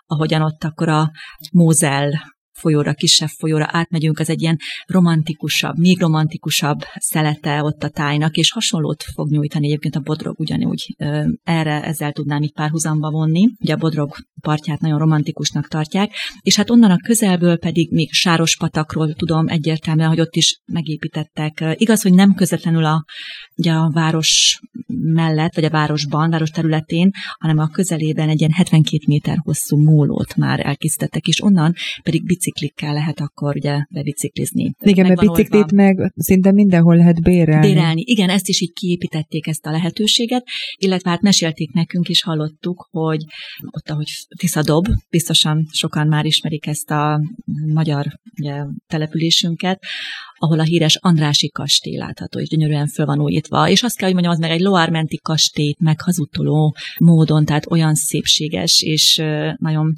ahogyan 0.05 0.41
ott 0.41 0.63
akkor 0.63 0.89
a 0.89 1.11
Mózel 1.51 2.33
folyóra, 2.61 2.93
kisebb 2.93 3.29
folyóra 3.29 3.67
átmegyünk, 3.69 4.19
az 4.19 4.29
egy 4.29 4.41
ilyen 4.41 4.57
romantikusabb, 4.85 5.77
még 5.77 5.99
romantikusabb 5.99 6.79
szelete 6.95 7.63
ott 7.63 7.83
a 7.83 7.89
tájnak, 7.89 8.35
és 8.35 8.51
hasonlót 8.51 9.03
fog 9.03 9.29
nyújtani 9.31 9.65
egyébként 9.65 9.95
a 9.95 9.99
Bodrog 9.99 10.39
ugyanúgy. 10.39 10.95
Erre 11.43 11.83
ezzel 11.83 12.11
tudnám 12.11 12.41
itt 12.41 12.53
párhuzamba 12.53 13.09
vonni. 13.09 13.49
Ugye 13.59 13.73
a 13.73 13.77
Bodrog 13.77 14.15
partját 14.41 14.79
nagyon 14.79 14.99
romantikusnak 14.99 15.67
tartják, 15.67 16.11
és 16.41 16.55
hát 16.55 16.69
onnan 16.69 16.91
a 16.91 16.97
közelből 17.03 17.57
pedig 17.57 17.91
még 17.91 18.11
Sárospatakról 18.11 19.13
tudom 19.13 19.47
egyértelműen, 19.47 20.07
hogy 20.07 20.19
ott 20.19 20.35
is 20.35 20.61
megépítettek. 20.65 21.63
Igaz, 21.73 22.01
hogy 22.01 22.13
nem 22.13 22.33
közvetlenül 22.33 22.85
a, 22.85 23.05
ugye 23.55 23.71
a 23.71 23.89
város 23.93 24.59
mellett, 25.03 25.55
vagy 25.55 25.63
a 25.63 25.69
városban, 25.69 26.29
város 26.29 26.49
területén, 26.49 27.11
hanem 27.39 27.57
a 27.57 27.67
közelében 27.67 28.29
egy 28.29 28.39
ilyen 28.39 28.51
72 28.51 29.03
méter 29.07 29.37
hosszú 29.43 29.77
mólót 29.77 30.35
már 30.35 30.65
elkészítettek, 30.65 31.27
és 31.27 31.43
onnan 31.43 31.73
pedig 32.03 32.23
biciklikkel 32.51 32.93
lehet 32.93 33.19
akkor 33.19 33.55
ugye 33.55 33.77
bebiciklizni. 33.89 34.73
Igen, 34.79 35.07
mert 35.07 35.19
biciklit 35.19 35.71
meg 35.71 36.13
szinte 36.15 36.51
mindenhol 36.51 36.95
lehet 36.95 37.21
bérelni. 37.21 37.67
Bérelni, 37.67 38.01
igen, 38.05 38.29
ezt 38.29 38.47
is 38.47 38.61
így 38.61 38.73
kiépítették 38.73 39.47
ezt 39.47 39.65
a 39.65 39.71
lehetőséget, 39.71 40.43
illetve 40.77 41.09
hát 41.09 41.21
mesélték 41.21 41.71
nekünk 41.71 42.09
is, 42.09 42.23
hallottuk, 42.23 42.87
hogy 42.91 43.23
ott, 43.71 43.89
ahogy 43.89 44.07
Tiszadob, 44.37 44.87
biztosan 45.09 45.67
sokan 45.71 46.07
már 46.07 46.25
ismerik 46.25 46.67
ezt 46.67 46.91
a 46.91 47.21
magyar 47.73 48.05
ugye, 48.39 48.63
településünket, 48.87 49.83
ahol 50.37 50.59
a 50.59 50.63
híres 50.63 50.97
Andrási 51.01 51.49
kastély 51.49 51.97
látható, 51.97 52.39
és 52.39 52.49
gyönyörűen 52.49 52.87
föl 52.87 53.05
van 53.05 53.21
újítva. 53.21 53.69
És 53.69 53.83
azt 53.83 53.95
kell, 53.95 54.05
hogy 54.05 54.13
mondjam, 54.13 54.33
az 54.33 54.39
meg 54.39 54.51
egy 54.51 54.61
loármenti 54.61 55.17
kastélyt 55.17 55.79
meghazudtoló 55.79 56.75
módon, 56.97 57.45
tehát 57.45 57.71
olyan 57.71 57.95
szépséges, 57.95 58.81
és 58.81 59.23
nagyon 59.57 59.93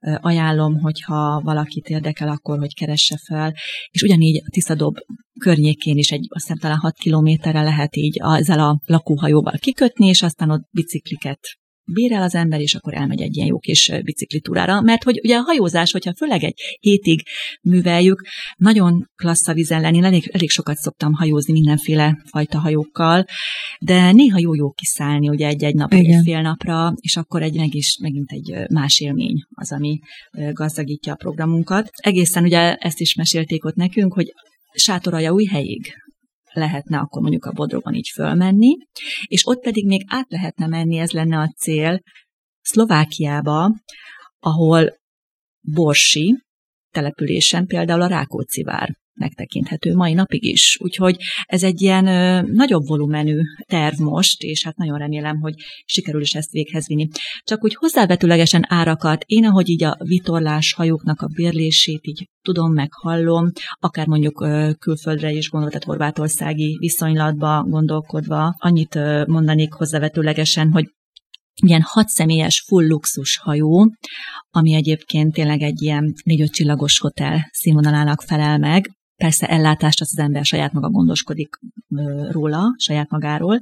ajánlom, 0.00 0.80
hogyha 0.80 1.40
valakit 1.44 1.88
érdekel, 1.88 2.28
akkor, 2.28 2.58
hogy 2.58 2.74
keresse 2.74 3.18
fel. 3.26 3.54
És 3.90 4.02
ugyanígy 4.02 4.42
a 4.46 4.50
Tiszadob 4.50 4.96
környékén 5.40 5.96
is 5.96 6.10
egy, 6.10 6.26
azt 6.28 6.46
hiszem 6.46 6.58
talán 6.58 6.78
6 6.78 6.94
kilométerre 6.94 7.62
lehet 7.62 7.96
így 7.96 8.18
ezzel 8.20 8.60
a 8.60 8.80
lakóhajóval 8.84 9.58
kikötni, 9.58 10.06
és 10.06 10.22
aztán 10.22 10.50
ott 10.50 10.68
bicikliket 10.70 11.40
bérel 11.92 12.22
az 12.22 12.34
ember, 12.34 12.60
és 12.60 12.74
akkor 12.74 12.94
elmegy 12.94 13.20
egy 13.20 13.36
ilyen 13.36 13.48
jó 13.48 13.58
kis 13.58 13.92
biciklitúrára, 14.04 14.80
mert 14.80 15.02
hogy 15.02 15.20
ugye 15.24 15.36
a 15.36 15.42
hajózás, 15.42 15.92
hogyha 15.92 16.14
főleg 16.14 16.44
egy 16.44 16.60
hétig 16.80 17.22
műveljük, 17.62 18.26
nagyon 18.56 19.10
klassz 19.16 19.48
a 19.48 19.52
vizen 19.52 19.80
lenni, 19.80 20.04
elég, 20.04 20.30
elég 20.32 20.50
sokat 20.50 20.76
szoktam 20.76 21.12
hajózni 21.12 21.52
mindenféle 21.52 22.22
fajta 22.30 22.58
hajókkal, 22.58 23.24
de 23.80 24.12
néha 24.12 24.38
jó-jó 24.38 24.70
kiszállni 24.70 25.28
ugye 25.28 25.46
egy-egy 25.46 25.74
nap, 25.74 25.92
egy 25.92 26.16
fél 26.24 26.40
napra, 26.40 26.92
és 27.00 27.16
akkor 27.16 27.42
egy 27.42 27.56
meg 27.56 27.74
is 27.74 27.98
megint 28.02 28.30
egy 28.30 28.70
más 28.70 29.00
élmény 29.00 29.42
az, 29.50 29.72
ami 29.72 29.98
gazdagítja 30.52 31.12
a 31.12 31.16
programunkat. 31.16 31.88
Egészen 31.92 32.42
ugye 32.42 32.74
ezt 32.74 33.00
is 33.00 33.14
mesélték 33.14 33.64
ott 33.64 33.74
nekünk, 33.74 34.12
hogy 34.12 34.32
sátoraja 34.72 35.32
új 35.32 35.44
helyig 35.44 35.92
lehetne 36.58 36.98
akkor 36.98 37.22
mondjuk 37.22 37.44
a 37.44 37.52
Bodrogon 37.52 37.94
így 37.94 38.10
fölmenni, 38.14 38.76
és 39.24 39.46
ott 39.46 39.60
pedig 39.60 39.86
még 39.86 40.04
át 40.06 40.30
lehetne 40.30 40.66
menni, 40.66 40.98
ez 40.98 41.10
lenne 41.10 41.38
a 41.38 41.52
cél, 41.56 42.00
Szlovákiába, 42.60 43.74
ahol 44.38 44.96
Borsi 45.60 46.42
településen 46.90 47.66
például 47.66 48.02
a 48.02 48.06
Rákóczi 48.06 48.62
vár 48.62 48.96
megtekinthető 49.18 49.94
mai 49.94 50.12
napig 50.12 50.44
is. 50.44 50.78
Úgyhogy 50.80 51.16
ez 51.44 51.62
egy 51.62 51.82
ilyen 51.82 52.06
ö, 52.06 52.42
nagyobb 52.52 52.86
volumenű 52.86 53.40
terv 53.66 53.98
most, 53.98 54.42
és 54.42 54.64
hát 54.64 54.76
nagyon 54.76 54.98
remélem, 54.98 55.40
hogy 55.40 55.54
sikerül 55.84 56.20
is 56.20 56.34
ezt 56.34 56.50
véghez 56.50 56.86
vinni. 56.86 57.08
Csak 57.42 57.64
úgy 57.64 57.74
hozzávetőlegesen 57.74 58.64
árakat, 58.68 59.22
én 59.26 59.44
ahogy 59.44 59.68
így 59.68 59.84
a 59.84 59.96
vitorlás 59.98 60.72
hajóknak 60.72 61.20
a 61.20 61.30
bérlését 61.34 62.06
így 62.06 62.28
tudom, 62.42 62.72
meg 62.72 62.88
hallom, 62.92 63.50
akár 63.80 64.06
mondjuk 64.06 64.40
ö, 64.40 64.70
külföldre 64.78 65.30
is 65.30 65.50
gondolva, 65.50 65.74
tehát 65.74 65.88
horvátországi 65.88 66.76
viszonylatba 66.80 67.62
gondolkodva, 67.62 68.54
annyit 68.58 68.94
ö, 68.94 69.24
mondanék 69.26 69.72
hozzávetőlegesen, 69.72 70.70
hogy 70.72 70.86
ilyen 71.66 71.82
hat 71.84 72.08
személyes 72.08 72.64
full 72.66 72.86
luxus 72.86 73.38
hajó, 73.38 73.94
ami 74.50 74.74
egyébként 74.74 75.32
tényleg 75.32 75.62
egy 75.62 75.82
ilyen 75.82 76.14
négy-öt 76.24 76.52
csillagos 76.52 76.98
hotel 76.98 77.48
színvonalának 77.52 78.22
felel 78.22 78.58
meg, 78.58 78.90
Persze 79.18 79.46
ellátást 79.46 80.00
az, 80.00 80.08
az 80.12 80.18
ember 80.18 80.44
saját 80.44 80.72
maga 80.72 80.88
gondoskodik 80.88 81.58
róla, 82.30 82.74
saját 82.76 83.10
magáról. 83.10 83.60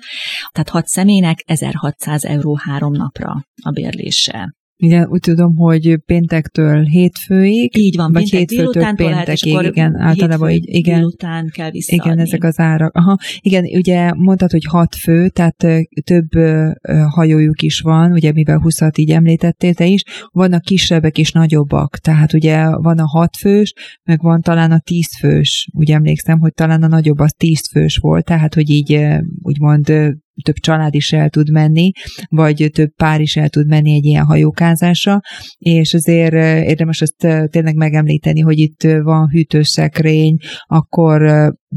Tehát 0.52 0.68
hat 0.68 0.86
személynek 0.86 1.42
1600 1.46 2.24
euró 2.24 2.58
három 2.62 2.92
napra 2.92 3.46
a 3.62 3.70
bérlése. 3.70 4.54
Igen, 4.78 5.08
úgy 5.08 5.20
tudom, 5.20 5.56
hogy 5.56 5.98
péntektől 6.06 6.82
hétfőig. 6.82 7.76
Így 7.78 7.96
van, 7.96 8.12
vagy 8.12 8.30
hétfőtől 8.30 8.94
péntekig, 8.94 9.52
lehet, 9.52 9.70
igen, 9.70 9.96
általában 10.00 10.50
így, 10.50 10.64
igen. 10.68 10.98
Délután 10.98 11.50
kell 11.54 11.70
visszaadni. 11.70 12.10
Igen, 12.10 12.24
ezek 12.24 12.44
az 12.44 12.58
árak. 12.58 12.94
Aha, 12.94 13.16
igen, 13.40 13.64
ugye 13.64 14.14
mondtad, 14.14 14.50
hogy 14.50 14.64
hat 14.64 14.94
fő, 14.94 15.28
tehát 15.28 15.66
több 16.04 16.28
hajójuk 17.08 17.62
is 17.62 17.80
van, 17.80 18.12
ugye 18.12 18.32
mivel 18.32 18.58
20 18.58 18.78
így 18.96 19.10
említettél 19.10 19.74
te 19.74 19.86
is, 19.86 20.02
vannak 20.30 20.62
kisebbek 20.62 21.18
és 21.18 21.32
nagyobbak, 21.32 21.98
tehát 21.98 22.32
ugye 22.32 22.76
van 22.76 22.98
a 22.98 23.06
hat 23.06 23.36
fős, 23.36 23.72
meg 24.04 24.20
van 24.22 24.40
talán 24.40 24.70
a 24.70 24.78
tíz 24.78 25.18
fős, 25.18 25.68
úgy 25.72 25.90
emlékszem, 25.90 26.38
hogy 26.38 26.52
talán 26.52 26.82
a 26.82 26.88
nagyobb 26.88 27.18
az 27.18 27.34
tíz 27.36 27.68
fős 27.70 27.96
volt, 27.96 28.24
tehát 28.24 28.54
hogy 28.54 28.70
így 28.70 29.00
úgymond 29.42 29.92
több 30.42 30.54
család 30.54 30.94
is 30.94 31.12
el 31.12 31.28
tud 31.28 31.50
menni, 31.50 31.90
vagy 32.28 32.70
több 32.72 32.90
pár 32.96 33.20
is 33.20 33.36
el 33.36 33.48
tud 33.48 33.66
menni 33.66 33.92
egy 33.92 34.04
ilyen 34.04 34.24
hajókázásra, 34.24 35.20
és 35.58 35.94
azért 35.94 36.34
érdemes 36.68 37.00
azt 37.00 37.48
tényleg 37.50 37.74
megemlíteni, 37.74 38.40
hogy 38.40 38.58
itt 38.58 38.82
van 38.82 39.28
hűtőszekrény, 39.28 40.36
akkor 40.66 41.22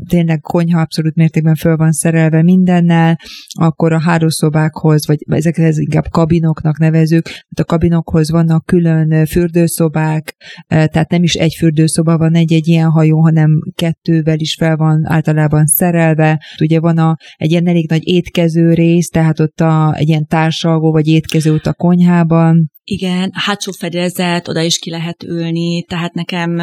tényleg 0.07 0.39
konyha 0.39 0.81
abszolút 0.81 1.15
mértékben 1.15 1.55
föl 1.55 1.75
van 1.75 1.91
szerelve 1.91 2.43
mindennel, 2.43 3.19
akkor 3.49 3.93
a 3.93 4.01
hálószobákhoz, 4.01 5.07
vagy 5.07 5.17
ezekhez 5.27 5.77
inkább 5.77 6.07
kabinoknak 6.09 6.77
nevezük, 6.77 7.23
tehát 7.23 7.59
a 7.59 7.63
kabinokhoz 7.63 8.31
vannak 8.31 8.65
külön 8.65 9.25
fürdőszobák, 9.25 10.35
tehát 10.67 11.09
nem 11.09 11.23
is 11.23 11.33
egy 11.33 11.55
fürdőszoba 11.57 12.17
van 12.17 12.35
egy-egy 12.35 12.67
ilyen 12.67 12.89
hajó, 12.89 13.21
hanem 13.21 13.49
kettővel 13.75 14.39
is 14.39 14.55
fel 14.59 14.75
van 14.75 15.05
általában 15.05 15.65
szerelve. 15.65 16.43
Ugye 16.61 16.79
van 16.79 16.97
a, 16.97 17.17
egy 17.35 17.51
ilyen 17.51 17.67
elég 17.67 17.89
nagy 17.89 18.07
étkező 18.07 18.73
rész, 18.73 19.09
tehát 19.09 19.39
ott 19.39 19.59
a, 19.59 19.95
egy 19.95 20.07
ilyen 20.07 20.27
társalgó 20.27 20.91
vagy 20.91 21.07
étkező 21.07 21.53
ott 21.53 21.65
a 21.65 21.73
konyhában, 21.73 22.71
igen, 22.83 23.31
hátsó 23.33 23.71
fedezet, 23.71 24.47
oda 24.47 24.61
is 24.61 24.79
ki 24.79 24.89
lehet 24.89 25.23
ülni, 25.23 25.83
tehát 25.83 26.13
nekem 26.13 26.59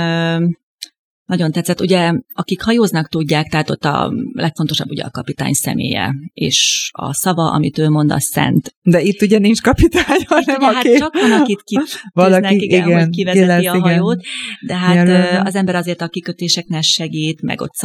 nagyon 1.27 1.53
tetszett. 1.53 1.81
Ugye, 1.81 2.13
akik 2.33 2.63
hajóznak 2.63 3.09
tudják, 3.09 3.49
tehát 3.49 3.71
ott 3.71 3.85
a 3.85 4.13
legfontosabb 4.33 4.91
ugye 4.91 5.03
a 5.03 5.11
kapitány 5.11 5.53
személye, 5.53 6.15
és 6.33 6.91
a 6.93 7.15
szava, 7.15 7.51
amit 7.51 7.79
ő 7.79 7.89
mond, 7.89 8.13
a 8.13 8.21
szent. 8.21 8.75
De 8.83 9.01
itt 9.01 9.23
ugye 9.23 9.39
nincs 9.39 9.63
kapitány, 9.63 10.25
hanem 10.27 10.57
ugye, 10.57 10.67
aki... 10.67 10.89
Hát 10.89 10.99
csak 10.99 11.15
van, 11.21 11.33
akit 11.33 11.63
Valaki, 12.13 12.55
igen, 12.55 12.89
igen, 12.89 13.01
hogy 13.01 13.09
kivezeti 13.09 13.47
lesz, 13.47 13.75
a 13.75 13.81
hajót, 13.81 14.23
de 14.67 14.77
hát 14.77 14.95
Jelölve. 14.95 15.43
az 15.45 15.55
ember 15.55 15.75
azért 15.75 16.01
a 16.01 16.09
kikötéseknek 16.09 16.83
segít, 16.83 17.43
meg 17.43 17.61
ott 17.61 17.81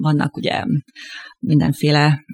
vannak 0.00 0.36
ugye 0.36 0.62
mindenféle 1.38 2.24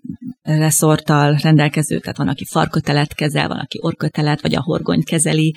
reszorttal 0.43 1.39
rendelkező, 1.43 1.99
tehát 1.99 2.17
van, 2.17 2.29
aki 2.29 2.45
farkötelet 2.45 3.15
kezel, 3.15 3.49
van, 3.49 3.59
aki 3.59 3.79
orkötelet, 3.83 4.41
vagy 4.41 4.55
a 4.55 4.63
horgonyt 4.63 5.05
kezeli, 5.05 5.55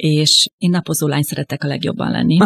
és 0.00 0.48
én 0.58 0.70
napozó 0.70 1.06
lány 1.06 1.22
szeretek 1.22 1.64
a 1.64 1.66
legjobban 1.66 2.10
lenni. 2.10 2.38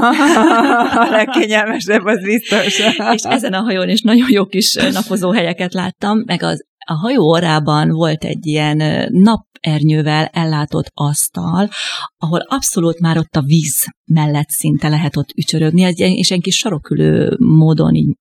a 1.04 1.06
legkényelmesebb, 1.10 2.04
az 2.04 2.22
biztos. 2.22 2.78
és 3.12 3.22
ezen 3.22 3.52
a 3.52 3.60
hajón 3.60 3.88
is 3.88 4.00
nagyon 4.00 4.30
jó 4.30 4.46
kis 4.46 4.74
napozó 4.92 5.30
helyeket 5.30 5.74
láttam, 5.74 6.22
meg 6.26 6.42
az 6.42 6.64
a 6.86 6.92
hajó 6.92 7.28
orrában 7.28 7.90
volt 7.90 8.24
egy 8.24 8.46
ilyen 8.46 9.08
napernyővel 9.12 10.24
ellátott 10.24 10.90
asztal, 10.94 11.68
ahol 12.16 12.40
abszolút 12.48 13.00
már 13.00 13.18
ott 13.18 13.36
a 13.36 13.42
víz 13.42 13.86
mellett 14.04 14.48
szinte 14.48 14.88
lehet 14.88 15.16
ott 15.16 15.30
ücsörögni, 15.36 15.92
és 15.96 16.30
egy 16.30 16.40
kis 16.40 16.56
sarokülő 16.56 17.36
módon 17.38 17.94
így 17.94 18.14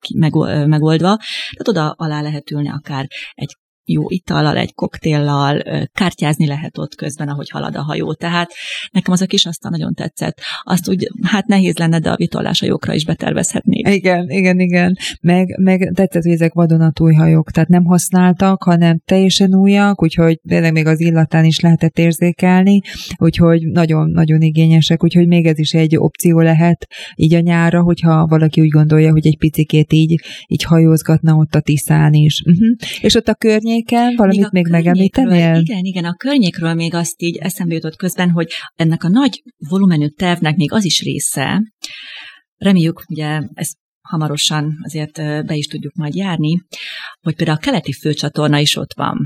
megoldva, 0.65 1.17
tehát 1.51 1.67
oda 1.67 1.89
alá 1.97 2.21
lehet 2.21 2.51
ülni 2.51 2.69
akár 2.69 3.07
egy 3.33 3.57
jó 3.85 4.09
itallal, 4.09 4.57
egy 4.57 4.73
koktéllal, 4.73 5.63
kártyázni 5.93 6.47
lehet 6.47 6.77
ott 6.77 6.95
közben, 6.95 7.27
ahogy 7.27 7.49
halad 7.49 7.75
a 7.75 7.81
hajó. 7.81 8.13
Tehát 8.13 8.51
nekem 8.91 9.13
az 9.13 9.21
a 9.21 9.25
kis 9.25 9.45
asztal 9.45 9.71
nagyon 9.71 9.93
tetszett. 9.93 10.39
Azt 10.63 10.89
úgy, 10.89 11.07
hát 11.21 11.47
nehéz 11.47 11.77
lenne, 11.77 11.99
de 11.99 12.09
a 12.09 12.15
vitorláshajókra 12.15 12.93
is 12.93 13.05
betervezhetnék. 13.05 13.87
Igen, 13.87 14.29
igen, 14.29 14.59
igen. 14.59 14.95
Meg, 15.21 15.57
meg 15.59 15.91
tetszett, 15.93 16.23
hogy 16.23 16.31
ezek 16.31 16.53
vadonatúj 16.53 17.13
hajók, 17.13 17.51
tehát 17.51 17.69
nem 17.69 17.83
használtak, 17.83 18.63
hanem 18.63 19.01
teljesen 19.05 19.55
újak, 19.55 20.01
úgyhogy 20.01 20.39
tényleg 20.47 20.71
még 20.71 20.85
az 20.85 20.99
illatán 20.99 21.45
is 21.45 21.59
lehetett 21.59 21.97
érzékelni, 21.97 22.81
úgyhogy 23.17 23.67
nagyon-nagyon 23.67 24.41
igényesek, 24.41 25.03
úgyhogy 25.03 25.27
még 25.27 25.45
ez 25.45 25.59
is 25.59 25.71
egy 25.71 25.97
opció 25.97 26.39
lehet 26.39 26.87
így 27.15 27.33
a 27.33 27.39
nyára, 27.39 27.81
hogyha 27.81 28.27
valaki 28.27 28.61
úgy 28.61 28.67
gondolja, 28.69 29.11
hogy 29.11 29.27
egy 29.27 29.37
picikét 29.37 29.93
így, 29.93 30.21
így 30.47 30.63
hajózgatna 30.63 31.35
ott 31.35 31.55
a 31.55 31.59
Tiszán 31.59 32.13
is. 32.13 32.41
Uh-huh. 32.45 32.75
És 33.01 33.15
ott 33.15 33.27
a 33.27 33.33
környéken? 33.81 34.15
Valamit 34.15 34.51
még, 34.51 34.63
még 34.63 34.71
megemlítenél? 34.71 35.55
Igen, 35.55 35.83
igen, 35.83 36.05
a 36.05 36.15
környékről 36.15 36.73
még 36.73 36.93
azt 36.93 37.21
így 37.21 37.37
eszembe 37.37 37.73
jutott 37.73 37.95
közben, 37.95 38.29
hogy 38.29 38.47
ennek 38.75 39.03
a 39.03 39.09
nagy 39.09 39.41
volumenű 39.69 40.07
tervnek 40.07 40.55
még 40.55 40.71
az 40.71 40.85
is 40.85 41.01
része, 41.01 41.61
reméljük, 42.57 43.03
ugye 43.09 43.41
ezt 43.53 43.77
hamarosan 44.01 44.73
azért 44.83 45.13
be 45.45 45.55
is 45.55 45.65
tudjuk 45.65 45.93
majd 45.93 46.15
járni, 46.15 46.61
hogy 47.21 47.35
például 47.35 47.57
a 47.57 47.61
keleti 47.61 47.91
főcsatorna 47.91 48.59
is 48.59 48.75
ott 48.75 48.93
van 48.95 49.17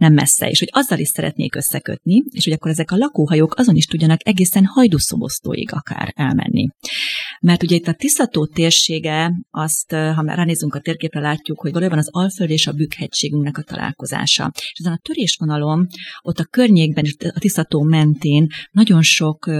nem 0.00 0.12
messze, 0.12 0.48
és 0.48 0.58
hogy 0.58 0.68
azzal 0.72 0.98
is 0.98 1.08
szeretnék 1.08 1.54
összekötni, 1.54 2.22
és 2.30 2.44
hogy 2.44 2.52
akkor 2.52 2.70
ezek 2.70 2.90
a 2.90 2.96
lakóhajók 2.96 3.54
azon 3.58 3.76
is 3.76 3.84
tudjanak 3.84 4.26
egészen 4.26 4.64
hajdúszobosztóig 4.64 5.72
akár 5.72 6.12
elmenni. 6.16 6.68
Mert 7.40 7.62
ugye 7.62 7.76
itt 7.76 7.86
a 7.86 7.92
Tiszató 7.92 8.46
térsége, 8.46 9.32
azt, 9.50 9.90
ha 9.90 10.22
már 10.22 10.36
ránézünk 10.36 10.74
a 10.74 10.80
térképre, 10.80 11.20
látjuk, 11.20 11.60
hogy 11.60 11.72
valójában 11.72 11.98
az 11.98 12.08
Alföld 12.10 12.50
és 12.50 12.66
a 12.66 12.72
Bükkhegységünknek 12.72 13.58
a 13.58 13.62
találkozása. 13.62 14.50
És 14.54 14.78
ezen 14.78 14.92
a 14.92 15.00
törésvonalon, 15.02 15.86
ott 16.22 16.38
a 16.38 16.44
környékben, 16.44 17.04
a 17.34 17.38
Tiszató 17.38 17.82
mentén 17.82 18.46
nagyon 18.70 19.02
sok 19.02 19.50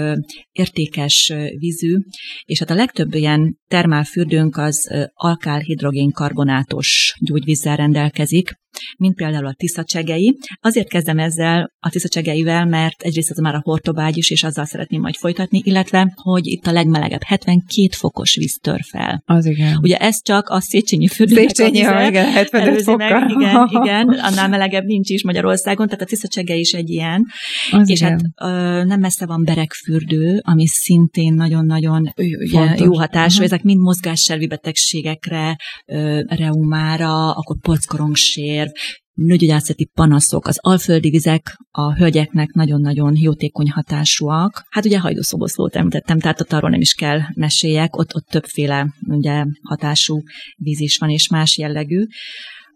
értékes 0.53 1.33
vízű, 1.59 1.97
és 2.45 2.59
hát 2.59 2.71
a 2.71 2.75
legtöbb 2.75 3.15
ilyen 3.15 3.59
termálfürdőnk 3.69 4.57
az 4.57 4.91
alkálhidrogén 5.13 6.11
karbonátos 6.11 7.15
gyógyvízzel 7.21 7.77
rendelkezik, 7.77 8.59
mint 8.97 9.15
például 9.15 9.47
a 9.47 9.55
tiszacsegei. 9.55 10.39
Azért 10.61 10.89
kezdem 10.89 11.19
ezzel 11.19 11.73
a 11.81 11.91
tiszacsegeivel, 11.91 12.67
mert 12.67 13.03
egyrészt 13.03 13.31
az 13.31 13.39
már 13.39 13.55
a 13.55 13.61
hortobágy 13.63 14.17
is, 14.17 14.31
és 14.31 14.43
azzal 14.43 14.65
szeretném 14.65 15.01
majd 15.01 15.15
folytatni, 15.15 15.61
illetve, 15.65 16.13
hogy 16.15 16.47
itt 16.47 16.67
a 16.67 16.73
legmelegebb 16.73 17.23
72 17.23 17.89
fokos 17.91 18.35
víz 18.35 18.59
tör 18.63 18.81
fel. 18.91 19.23
Az 19.27 19.47
igen. 19.47 19.79
Ugye 19.83 19.97
ez 19.97 20.23
csak 20.23 20.49
a 20.49 20.61
Széchenyi 20.61 21.09
fürdőnek 21.09 21.55
Széchenyi, 21.55 21.83
a 21.83 22.07
igen, 22.07 22.33
75 22.33 22.83
fokkal. 22.83 23.21
Meg, 23.21 23.31
igen, 23.31 23.69
igen, 23.83 24.09
annál 24.09 24.49
melegebb 24.49 24.85
nincs 24.85 25.11
is 25.11 25.25
Magyarországon, 25.25 25.87
tehát 25.87 26.03
a 26.03 26.07
tiszacsege 26.07 26.55
is 26.55 26.73
egy 26.73 26.91
ilyen. 26.91 27.27
Az 27.71 27.89
és 27.89 28.01
igen. 28.01 28.11
hát 28.11 28.51
ö, 28.51 28.85
nem 28.85 29.01
messze 29.01 29.27
van 29.27 29.45
Berekfürdő, 29.45 30.41
ami 30.45 30.67
szintén 30.67 31.35
nagyon-nagyon 31.35 32.13
ugye, 32.17 32.75
jó 32.79 32.95
hatású. 32.95 33.31
Uh-huh. 33.31 33.45
Ezek 33.45 33.63
mind 33.63 33.81
mozgásservi 33.81 34.47
betegségekre, 34.47 35.57
ö, 35.87 36.21
reumára, 36.27 37.31
akkor 37.31 37.57
polckorongsér, 37.61 38.70
érv, 38.71 38.99
nőgyógyászati 39.13 39.91
panaszok, 39.95 40.47
az 40.47 40.59
alföldi 40.61 41.11
vizek 41.11 41.57
a 41.71 41.95
hölgyeknek 41.95 42.53
nagyon-nagyon 42.53 43.17
jótékony 43.17 43.71
hatásúak. 43.71 44.65
Hát 44.71 44.85
ugye 44.85 44.99
hajdúszoboszlót 44.99 45.77
említettem, 45.77 46.19
tehát 46.19 46.41
ott 46.41 46.53
arról 46.53 46.71
nem 46.71 46.81
is 46.81 46.95
kell 46.95 47.21
meséljek, 47.35 47.97
ott, 47.97 48.15
ott 48.15 48.27
többféle 48.27 48.95
ugye, 49.07 49.45
hatású 49.63 50.23
víz 50.57 50.81
is 50.81 50.99
van, 50.99 51.11
és 51.11 51.29
más 51.29 51.59
jellegű 51.59 52.07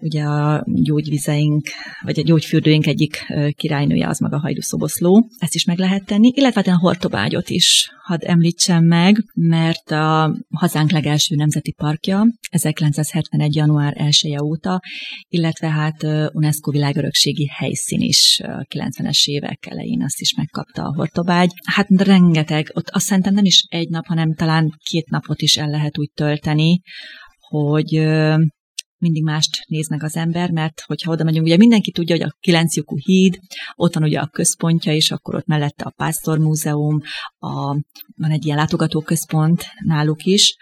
ugye 0.04 0.22
a 0.22 0.64
gyógyvizeink, 0.66 1.66
vagy 2.04 2.18
a 2.18 2.22
gyógyfürdőink 2.22 2.86
egyik 2.86 3.32
királynője 3.56 4.08
az 4.08 4.18
maga 4.18 4.38
hajdúszoboszló. 4.38 5.28
Ezt 5.38 5.54
is 5.54 5.64
meg 5.64 5.78
lehet 5.78 6.04
tenni, 6.04 6.32
illetve 6.34 6.62
hát 6.64 6.74
a 6.74 6.80
hortobágyot 6.80 7.50
is 7.50 7.90
hadd 8.02 8.24
említsem 8.24 8.84
meg, 8.84 9.16
mert 9.34 9.90
a 9.90 10.36
hazánk 10.54 10.90
legelső 10.90 11.34
nemzeti 11.34 11.72
parkja 11.72 12.26
1971. 12.50 13.54
január 13.54 13.92
1 13.96 14.30
-e 14.32 14.42
óta, 14.42 14.80
illetve 15.28 15.68
hát 15.68 16.02
UNESCO 16.32 16.70
világörökségi 16.70 17.50
helyszín 17.52 18.00
is 18.00 18.40
90-es 18.44 19.24
évek 19.24 19.66
elején 19.70 20.02
azt 20.02 20.20
is 20.20 20.34
megkapta 20.34 20.82
a 20.82 20.94
hortobágy. 20.94 21.50
Hát 21.64 21.86
rengeteg, 21.88 22.70
ott 22.74 22.88
azt 22.88 23.06
szerintem 23.06 23.34
nem 23.34 23.44
is 23.44 23.64
egy 23.68 23.88
nap, 23.88 24.06
hanem 24.06 24.34
talán 24.34 24.78
két 24.82 25.08
napot 25.08 25.42
is 25.42 25.56
el 25.56 25.68
lehet 25.68 25.98
úgy 25.98 26.10
tölteni, 26.14 26.80
hogy 27.38 27.94
mindig 29.04 29.22
mást 29.22 29.64
néz 29.66 29.88
meg 29.88 30.02
az 30.02 30.16
ember, 30.16 30.50
mert 30.50 30.80
hogyha 30.80 31.10
oda 31.10 31.24
megyünk, 31.24 31.44
ugye 31.44 31.56
mindenki 31.56 31.90
tudja, 31.90 32.16
hogy 32.16 32.24
a 32.24 32.36
kilencjukú 32.40 32.96
híd, 32.98 33.38
ott 33.74 33.94
van 33.94 34.02
ugye 34.02 34.18
a 34.18 34.26
központja, 34.26 34.92
és 34.92 35.10
akkor 35.10 35.34
ott 35.34 35.46
mellette 35.46 35.84
a 35.84 35.92
Pásztor 35.96 36.38
Múzeum, 36.38 37.00
a, 37.38 37.54
van 38.16 38.30
egy 38.30 38.44
ilyen 38.44 38.56
látogatóközpont 38.56 39.64
náluk 39.84 40.24
is, 40.24 40.56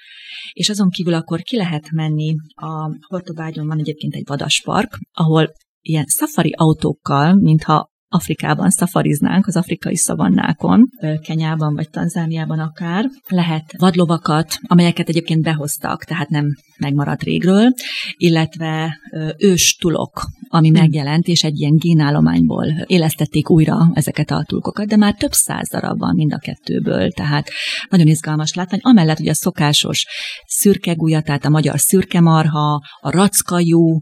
és 0.53 0.69
azon 0.69 0.91
kívül 0.91 1.15
akkor 1.15 1.41
ki 1.41 1.57
lehet 1.57 1.91
menni, 1.91 2.35
a 2.55 2.97
Hortobágyon 3.07 3.67
van 3.67 3.79
egyébként 3.79 4.15
egy 4.15 4.27
vadaspark, 4.27 4.99
ahol 5.13 5.53
ilyen 5.81 6.07
safari 6.07 6.53
autókkal, 6.57 7.35
mintha 7.35 7.92
Afrikában 8.13 8.71
szafariznánk, 8.71 9.47
az 9.47 9.57
afrikai 9.57 9.97
szavannákon, 9.97 10.89
Kenyában 11.23 11.75
vagy 11.75 11.91
Tanzániában 11.91 12.59
akár. 12.59 13.05
Lehet 13.29 13.75
vadlovakat, 13.79 14.59
amelyeket 14.63 15.09
egyébként 15.09 15.43
behoztak, 15.43 16.05
tehát 16.05 16.29
nem 16.29 16.47
megmaradt 16.79 17.23
régről, 17.23 17.73
illetve 18.17 18.99
ős 19.39 19.77
tulok, 19.81 20.27
ami 20.49 20.69
hmm. 20.69 20.81
megjelent, 20.81 21.27
és 21.27 21.43
egy 21.43 21.61
ilyen 21.61 21.77
génállományból 21.77 22.67
élesztették 22.87 23.51
újra 23.51 23.91
ezeket 23.95 24.31
a 24.31 24.45
tulkokat, 24.47 24.87
de 24.87 24.97
már 24.97 25.15
több 25.15 25.33
száz 25.33 25.69
darab 25.71 25.99
van 25.99 26.15
mind 26.15 26.33
a 26.33 26.39
kettőből, 26.39 27.11
tehát 27.11 27.49
nagyon 27.89 28.07
izgalmas 28.07 28.55
látni. 28.55 28.79
Amellett 28.81 29.21
ugye 29.21 29.31
a 29.31 29.35
szokásos 29.35 30.07
szürkegúja, 30.47 31.21
tehát 31.21 31.45
a 31.45 31.51
magyar 31.51 31.79
szürkemarha, 31.79 32.83
a 33.01 33.11
rackajú, 33.11 34.01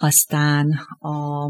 aztán 0.00 0.70
a 0.98 1.48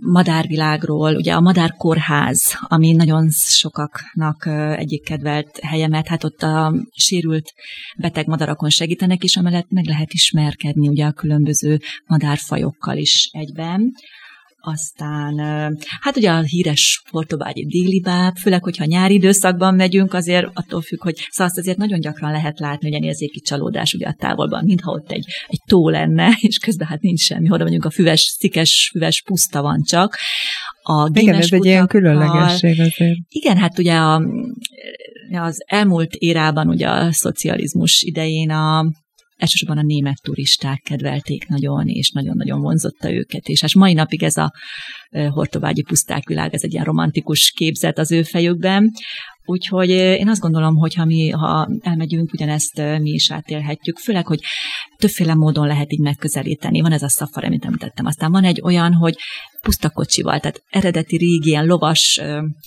madárvilágról, 0.00 1.14
ugye 1.14 1.32
a 1.32 1.40
madárkórház, 1.40 2.56
ami 2.60 2.92
nagyon 2.92 3.28
sokaknak 3.30 4.46
egyik 4.76 5.04
kedvelt 5.04 5.58
helye, 5.58 5.88
mert 5.88 6.08
hát 6.08 6.24
ott 6.24 6.42
a 6.42 6.74
sérült 6.92 7.52
beteg 7.98 8.26
madarakon 8.26 8.70
segítenek, 8.70 9.22
és 9.22 9.36
amellett 9.36 9.70
meg 9.70 9.84
lehet 9.84 10.12
ismerkedni 10.12 10.88
ugye 10.88 11.04
a 11.04 11.12
különböző 11.12 11.80
madárfajokkal 12.06 12.96
is 12.96 13.28
egyben. 13.32 13.92
Aztán, 14.64 15.38
hát 16.00 16.16
ugye 16.16 16.30
a 16.30 16.42
híres 16.42 17.02
portobágyi 17.10 17.66
déli 17.66 18.00
báb, 18.00 18.36
főleg, 18.36 18.62
hogyha 18.62 18.84
nyári 18.84 19.14
időszakban 19.14 19.74
megyünk, 19.74 20.14
azért 20.14 20.46
attól 20.52 20.80
függ, 20.80 21.02
hogy 21.02 21.14
szóval 21.30 21.46
azt 21.46 21.58
azért 21.58 21.76
nagyon 21.76 22.00
gyakran 22.00 22.30
lehet 22.30 22.58
látni, 22.58 22.92
hogy 22.92 23.04
érzéki 23.04 23.40
csalódás 23.40 23.94
ugye 23.94 24.06
a 24.06 24.16
távolban, 24.18 24.64
mintha 24.64 24.90
ott 24.90 25.10
egy, 25.10 25.24
egy 25.46 25.60
tó 25.66 25.88
lenne, 25.88 26.36
és 26.48 26.58
közben 26.58 26.86
hát 26.86 27.00
nincs 27.00 27.20
semmi, 27.20 27.50
oda 27.50 27.62
mondjuk 27.62 27.84
a 27.84 27.90
füves, 27.90 28.20
szikes, 28.20 28.88
füves 28.92 29.22
puszta 29.22 29.62
van 29.62 29.82
csak. 29.82 30.16
A 30.82 31.10
igen, 31.12 31.34
ez 31.34 31.52
egy 31.52 31.64
ilyen 31.64 31.86
különlegesség 31.86 32.80
azért. 32.80 33.18
Igen, 33.28 33.56
hát 33.56 33.78
ugye 33.78 33.94
a, 33.94 34.22
az 35.30 35.64
elmúlt 35.66 36.14
érában, 36.14 36.68
ugye 36.68 36.88
a 36.88 37.12
szocializmus 37.12 38.02
idején 38.02 38.50
a 38.50 38.92
elsősorban 39.42 39.78
a 39.78 39.86
német 39.86 40.22
turisták 40.22 40.80
kedvelték 40.84 41.46
nagyon, 41.48 41.88
és 41.88 42.10
nagyon-nagyon 42.10 42.60
vonzotta 42.60 43.12
őket, 43.12 43.48
és 43.48 43.60
hát 43.60 43.74
mai 43.74 43.92
napig 43.92 44.22
ez 44.22 44.36
a 44.36 44.52
hortovágyi 45.10 45.82
puszták 45.82 46.28
világ, 46.28 46.54
ez 46.54 46.62
egy 46.62 46.72
ilyen 46.72 46.84
romantikus 46.84 47.50
képzet 47.50 47.98
az 47.98 48.12
ő 48.12 48.22
fejükben, 48.22 48.90
Úgyhogy 49.44 49.88
én 49.90 50.28
azt 50.28 50.40
gondolom, 50.40 50.76
hogy 50.76 50.94
ha 50.94 51.04
mi, 51.04 51.30
ha 51.30 51.68
elmegyünk, 51.80 52.32
ugyanezt 52.32 52.76
mi 52.76 53.10
is 53.10 53.30
átélhetjük, 53.30 53.98
főleg, 53.98 54.26
hogy 54.26 54.40
többféle 54.96 55.34
módon 55.34 55.66
lehet 55.66 55.92
így 55.92 56.00
megközelíteni. 56.00 56.80
Van 56.80 56.92
ez 56.92 57.02
a 57.02 57.08
szafari, 57.08 57.46
amit 57.46 57.64
említettem. 57.64 58.06
Aztán 58.06 58.30
van 58.30 58.44
egy 58.44 58.60
olyan, 58.62 58.92
hogy 58.92 59.14
puszta 59.62 59.90
kocsival, 59.90 60.40
tehát 60.40 60.62
eredeti 60.70 61.16
régi 61.16 61.48
ilyen 61.48 61.66
lovas 61.66 62.20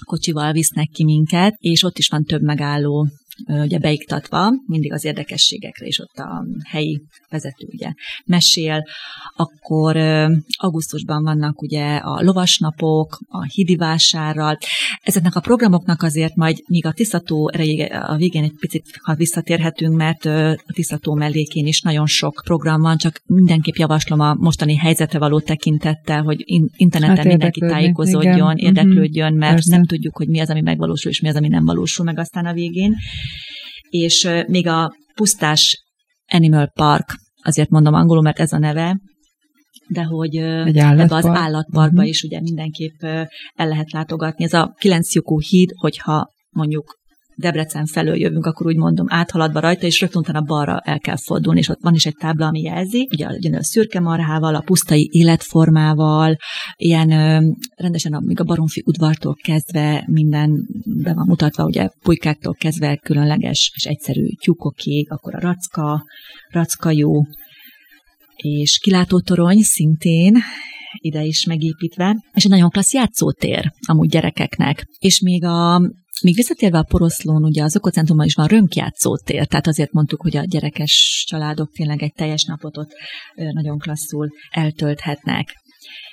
kocsival 0.05 0.51
visznek 0.51 0.89
ki 0.89 1.03
minket, 1.03 1.55
és 1.57 1.83
ott 1.83 1.97
is 1.97 2.07
van 2.07 2.23
több 2.23 2.41
megálló 2.41 3.07
ugye 3.47 3.79
beiktatva, 3.79 4.51
mindig 4.65 4.93
az 4.93 5.05
érdekességekre, 5.05 5.85
és 5.85 5.99
ott 5.99 6.17
a 6.17 6.45
helyi 6.67 7.01
vezető 7.29 7.67
ugye 7.71 7.91
mesél, 8.25 8.83
akkor 9.35 9.97
augusztusban 10.57 11.23
vannak 11.23 11.61
ugye 11.61 11.95
a 11.95 12.21
lovasnapok, 12.21 13.19
a 13.27 13.43
hidi 13.43 13.75
vásárral. 13.75 14.57
Ezeknek 15.01 15.35
a 15.35 15.39
programoknak 15.39 16.01
azért 16.01 16.35
majd, 16.35 16.57
míg 16.67 16.85
a 16.85 16.91
Tiszató 16.91 17.51
a 18.07 18.15
végén 18.15 18.43
egy 18.43 18.55
picit, 18.59 18.99
ha 19.01 19.15
visszatérhetünk, 19.15 19.95
mert 19.95 20.25
a 20.25 20.73
Tiszató 20.73 21.13
mellékén 21.13 21.65
is 21.65 21.81
nagyon 21.81 22.05
sok 22.05 22.41
program 22.45 22.81
van, 22.81 22.97
csak 22.97 23.21
mindenképp 23.25 23.75
javaslom 23.75 24.19
a 24.19 24.33
mostani 24.33 24.75
helyzetre 24.75 25.19
való 25.19 25.39
tekintettel, 25.39 26.21
hogy 26.21 26.43
interneten 26.75 27.15
hát 27.15 27.25
mindenki 27.25 27.59
tájékozódjon, 27.59 28.33
igen. 28.33 28.51
Mhm. 28.51 28.65
érdeklődjön, 28.65 29.33
mert 29.33 29.53
Persze. 29.53 29.75
nem 29.75 29.85
tudjuk, 29.85 30.17
hogy 30.17 30.27
mi 30.27 30.39
az, 30.39 30.49
ami 30.49 30.61
megvalósul, 30.61 31.11
és 31.11 31.21
mi 31.21 31.27
az, 31.27 31.35
ami 31.35 31.47
nem 31.47 31.65
valósul 31.65 32.05
meg 32.05 32.19
aztán 32.19 32.45
a 32.45 32.53
végén 32.53 32.95
és 33.89 34.29
még 34.47 34.67
a 34.67 34.95
pusztás 35.15 35.83
Animal 36.27 36.71
Park, 36.73 37.15
azért 37.41 37.69
mondom 37.69 37.93
angolul, 37.93 38.23
mert 38.23 38.39
ez 38.39 38.51
a 38.51 38.57
neve, 38.57 38.99
de 39.87 40.03
hogy 40.03 40.35
Egy 40.35 40.77
ebbe 40.77 41.15
az 41.15 41.25
állatparkba 41.25 41.95
uh-huh. 41.95 42.07
is 42.07 42.23
ugye 42.23 42.41
mindenképp 42.41 43.01
el 43.53 43.67
lehet 43.67 43.91
látogatni. 43.91 44.43
Ez 44.43 44.53
a 44.53 44.75
kilenc 44.79 45.13
lyukú 45.13 45.39
híd, 45.39 45.69
hogyha 45.75 46.29
mondjuk 46.49 46.99
Debrecen 47.35 47.85
felől 47.85 48.15
jövünk, 48.15 48.45
akkor 48.45 48.67
úgy 48.67 48.75
mondom, 48.75 49.05
áthaladva 49.09 49.59
rajta, 49.59 49.85
és 49.85 50.01
rögtön 50.01 50.21
utána 50.21 50.41
balra 50.41 50.79
el 50.79 50.99
kell 50.99 51.17
fordulni, 51.17 51.59
és 51.59 51.69
ott 51.69 51.81
van 51.81 51.93
is 51.93 52.05
egy 52.05 52.15
tábla, 52.15 52.45
ami 52.45 52.61
jelzi, 52.61 53.07
ugye 53.11 53.25
a, 53.25 53.63
szürke 53.63 53.99
marhával, 53.99 54.55
a 54.55 54.61
pusztai 54.61 55.09
életformával, 55.11 56.35
ilyen 56.75 57.11
ö, 57.11 57.51
rendesen 57.75 58.13
a, 58.13 58.19
még 58.19 58.39
a 58.39 58.43
baromfi 58.43 58.83
udvartól 58.85 59.35
kezdve 59.43 60.03
minden 60.07 60.67
be 60.85 61.13
van 61.13 61.25
mutatva, 61.27 61.65
ugye 61.65 61.89
pulykáktól 62.01 62.53
kezdve 62.53 62.95
különleges 62.95 63.71
és 63.75 63.85
egyszerű 63.85 64.27
tyúkokig, 64.27 65.11
akkor 65.11 65.35
a 65.35 65.39
racka, 65.39 66.03
racka 66.51 66.91
jó, 66.91 67.21
és 68.35 68.79
kilátótorony 68.79 69.61
szintén, 69.61 70.37
ide 70.97 71.23
is 71.23 71.45
megépítve, 71.45 72.15
és 72.33 72.43
egy 72.43 72.51
nagyon 72.51 72.69
klassz 72.69 72.93
játszótér 72.93 73.71
amúgy 73.87 74.09
gyerekeknek. 74.09 74.87
És 74.99 75.19
még 75.19 75.43
a 75.43 75.81
még 76.23 76.35
visszatérve 76.35 76.77
a 76.77 76.85
poroszlón, 76.87 77.43
ugye 77.43 77.63
az 77.63 77.75
ökocentrumban 77.75 78.25
is 78.25 78.35
van 78.35 78.47
rönkjátszótér, 78.47 79.45
tehát 79.45 79.67
azért 79.67 79.91
mondtuk, 79.91 80.21
hogy 80.21 80.37
a 80.37 80.43
gyerekes 80.43 81.23
családok 81.27 81.71
tényleg 81.71 82.03
egy 82.03 82.13
teljes 82.13 82.43
napot 82.43 82.77
ott 82.77 82.91
nagyon 83.35 83.77
klasszul 83.77 84.29
eltölthetnek. 84.49 85.53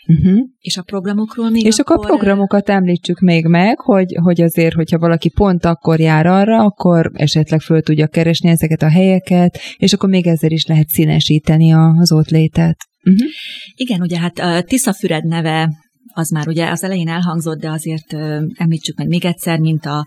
Uh-huh. 0.06 0.38
És 0.60 0.76
a 0.76 0.82
programokról 0.82 1.50
még 1.50 1.64
És 1.64 1.78
akkor 1.78 1.96
a 1.96 2.06
programokat 2.06 2.68
említsük 2.68 3.20
még 3.20 3.46
meg, 3.46 3.80
hogy, 3.80 4.16
hogy 4.22 4.40
azért, 4.40 4.74
hogyha 4.74 4.98
valaki 4.98 5.30
pont 5.30 5.64
akkor 5.64 6.00
jár 6.00 6.26
arra, 6.26 6.64
akkor 6.64 7.10
esetleg 7.14 7.60
föl 7.60 7.82
tudja 7.82 8.06
keresni 8.06 8.48
ezeket 8.48 8.82
a 8.82 8.90
helyeket, 8.90 9.58
és 9.76 9.92
akkor 9.92 10.08
még 10.08 10.26
ezzel 10.26 10.50
is 10.50 10.66
lehet 10.66 10.88
színesíteni 10.88 11.72
az 11.72 12.12
ott 12.12 12.28
létet. 12.28 12.76
Uh-huh. 13.04 13.28
Igen, 13.74 14.00
ugye 14.00 14.18
hát 14.18 14.38
a 14.38 14.62
Tiszafüred 14.62 15.24
neve 15.24 15.68
az 16.14 16.30
már 16.30 16.48
ugye 16.48 16.70
az 16.70 16.82
elején 16.82 17.08
elhangzott, 17.08 17.60
de 17.60 17.70
azért 17.70 18.12
említsük 18.54 18.96
meg 18.96 19.08
még 19.08 19.24
egyszer, 19.24 19.58
mint 19.58 19.86
a 19.86 20.06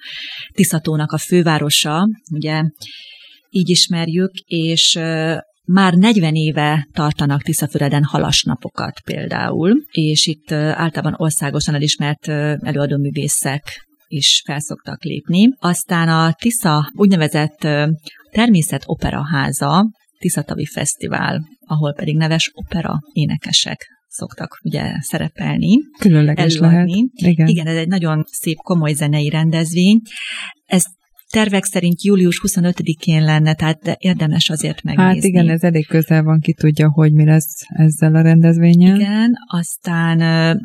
Tiszatónak 0.53 1.11
a 1.11 1.17
fővárosa, 1.17 2.07
ugye 2.31 2.63
így 3.49 3.69
ismerjük, 3.69 4.31
és 4.45 4.99
már 5.67 5.93
40 5.93 6.35
éve 6.35 6.87
tartanak 6.91 7.41
Tiszafüreden 7.41 8.03
halasnapokat 8.03 8.99
például, 8.99 9.73
és 9.91 10.27
itt 10.27 10.51
általában 10.51 11.13
országosan 11.17 11.75
elismert 11.75 12.27
előadóművészek 12.61 13.61
is 14.07 14.41
felszoktak 14.45 15.03
lépni. 15.03 15.49
Aztán 15.59 16.09
a 16.09 16.33
Tisza 16.33 16.91
úgynevezett 16.95 17.67
természetoperaháza, 18.31 19.85
Tiszatavi 20.17 20.65
Fesztivál, 20.65 21.41
ahol 21.67 21.93
pedig 21.93 22.15
neves 22.15 22.51
opera 22.53 22.99
énekesek 23.13 23.87
szoktak 24.15 24.59
ugye 24.63 24.83
szerepelni. 24.99 25.77
Különleges 25.99 26.55
előadni. 26.55 26.91
lehet. 26.91 27.09
Igen. 27.13 27.47
Igen, 27.47 27.67
ez 27.67 27.75
egy 27.75 27.87
nagyon 27.87 28.23
szép, 28.27 28.57
komoly 28.57 28.93
zenei 28.93 29.29
rendezvény. 29.29 29.99
Ez 30.65 30.83
tervek 31.29 31.63
szerint 31.63 32.03
július 32.03 32.41
25-én 32.47 33.23
lenne, 33.23 33.53
tehát 33.53 33.95
érdemes 33.97 34.49
azért 34.49 34.83
megnézni. 34.83 35.13
Hát 35.13 35.23
igen, 35.23 35.49
ez 35.49 35.63
elég 35.63 35.87
közel 35.87 36.23
van, 36.23 36.39
ki 36.39 36.53
tudja, 36.53 36.91
hogy 36.91 37.13
mi 37.13 37.25
lesz 37.25 37.61
ezzel 37.67 38.15
a 38.15 38.21
rendezvényen. 38.21 38.95
Igen, 38.95 39.31
aztán 39.47 40.19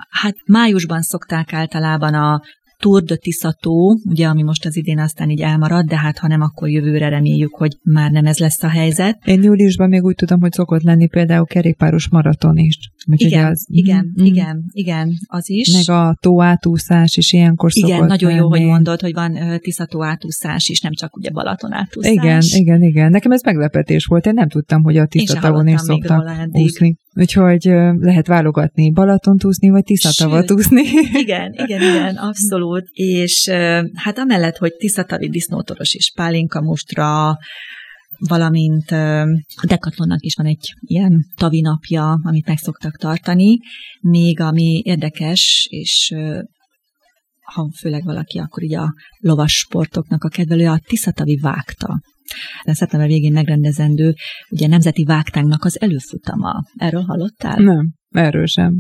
hát 0.08 0.34
májusban 0.46 1.02
szokták 1.02 1.52
általában 1.52 2.14
a 2.14 2.40
Tour 2.80 3.02
de 3.02 3.16
Tiszató, 3.16 4.00
ugye, 4.04 4.26
ami 4.26 4.42
most 4.42 4.66
az 4.66 4.76
idén 4.76 4.98
aztán 4.98 5.30
így 5.30 5.40
elmarad, 5.40 5.86
de 5.86 5.96
hát 5.96 6.18
ha 6.18 6.26
nem, 6.26 6.40
akkor 6.40 6.68
jövőre 6.68 7.08
reméljük, 7.08 7.54
hogy 7.54 7.76
már 7.82 8.10
nem 8.10 8.26
ez 8.26 8.38
lesz 8.38 8.62
a 8.62 8.68
helyzet. 8.68 9.18
Én 9.24 9.42
júliusban 9.42 9.88
még 9.88 10.02
úgy 10.02 10.14
tudom, 10.14 10.40
hogy 10.40 10.52
szokott 10.52 10.82
lenni 10.82 11.08
például 11.08 11.46
kerékpáros 11.46 12.08
maraton 12.08 12.56
is. 12.56 12.78
Úgy, 13.10 13.20
igen, 13.20 13.46
az, 13.46 13.66
igen, 13.68 14.14
mm, 14.20 14.24
igen, 14.24 14.64
igen, 14.72 15.12
az 15.26 15.50
is. 15.50 15.72
Meg 15.72 15.96
a 15.96 16.14
átúszás 16.42 17.16
is 17.16 17.32
ilyenkor 17.32 17.70
igen, 17.74 17.90
szokott 17.90 18.08
nagyon 18.08 18.30
lenni. 18.30 18.40
jó, 18.40 18.48
hogy 18.48 18.62
mondod, 18.62 19.00
hogy 19.00 19.12
van 19.14 19.58
Tiszató 19.58 20.04
átúszás 20.04 20.68
is, 20.68 20.80
nem 20.80 20.92
csak 20.92 21.16
ugye 21.16 21.30
Balaton 21.30 21.72
átúszás. 21.72 22.12
Igen, 22.12 22.42
igen, 22.50 22.82
igen. 22.82 23.10
Nekem 23.10 23.32
ez 23.32 23.42
meglepetés 23.42 24.04
volt. 24.04 24.26
Én 24.26 24.34
nem 24.34 24.48
tudtam, 24.48 24.82
hogy 24.82 24.96
a 24.96 25.06
Tiszatavon 25.06 25.66
is 25.66 25.80
szoktak 25.80 26.48
úszni. 26.52 26.96
Úgyhogy 27.14 27.64
lehet 27.98 28.26
válogatni 28.26 28.92
Balatont 28.92 29.44
úszni, 29.44 29.68
vagy 29.68 29.84
Tiszatavat 29.84 30.50
úszni. 30.50 30.82
Igen, 31.22 31.52
igen, 31.52 31.82
igen, 31.82 32.16
abszolút. 32.16 32.88
És 32.92 33.48
hát 33.94 34.18
amellett, 34.18 34.56
hogy 34.56 34.72
Tiszatavi 34.74 35.28
disznótoros 35.28 35.94
és 35.94 36.12
pálinka 36.14 36.60
mustra, 36.60 37.38
valamint 38.28 38.90
Decathlonnak 39.62 40.24
is 40.24 40.34
van 40.34 40.46
egy 40.46 40.74
ilyen 40.80 41.26
tavi 41.36 41.60
napja, 41.60 42.18
amit 42.22 42.46
meg 42.46 42.58
szoktak 42.58 42.96
tartani. 42.96 43.58
Még 44.00 44.40
ami 44.40 44.82
érdekes, 44.84 45.66
és 45.70 46.14
ha 47.54 47.70
főleg 47.78 48.04
valaki 48.04 48.38
akkor 48.38 48.62
így 48.62 48.74
a 48.74 48.94
lovas 49.18 49.52
sportoknak 49.52 50.24
a 50.24 50.28
kedvelő, 50.28 50.68
a 50.68 50.80
Tiszatavi 50.86 51.36
vágta. 51.36 52.00
A 52.62 52.74
szeptember 52.74 53.08
végén 53.08 53.32
megrendezendő, 53.32 54.14
ugye 54.50 54.66
Nemzeti 54.66 55.04
Vágtánknak 55.04 55.64
az 55.64 55.80
előfutama. 55.80 56.62
Erről 56.76 57.02
hallottál? 57.02 57.62
Nem, 57.62 57.92
erről 58.10 58.46
sem. 58.46 58.72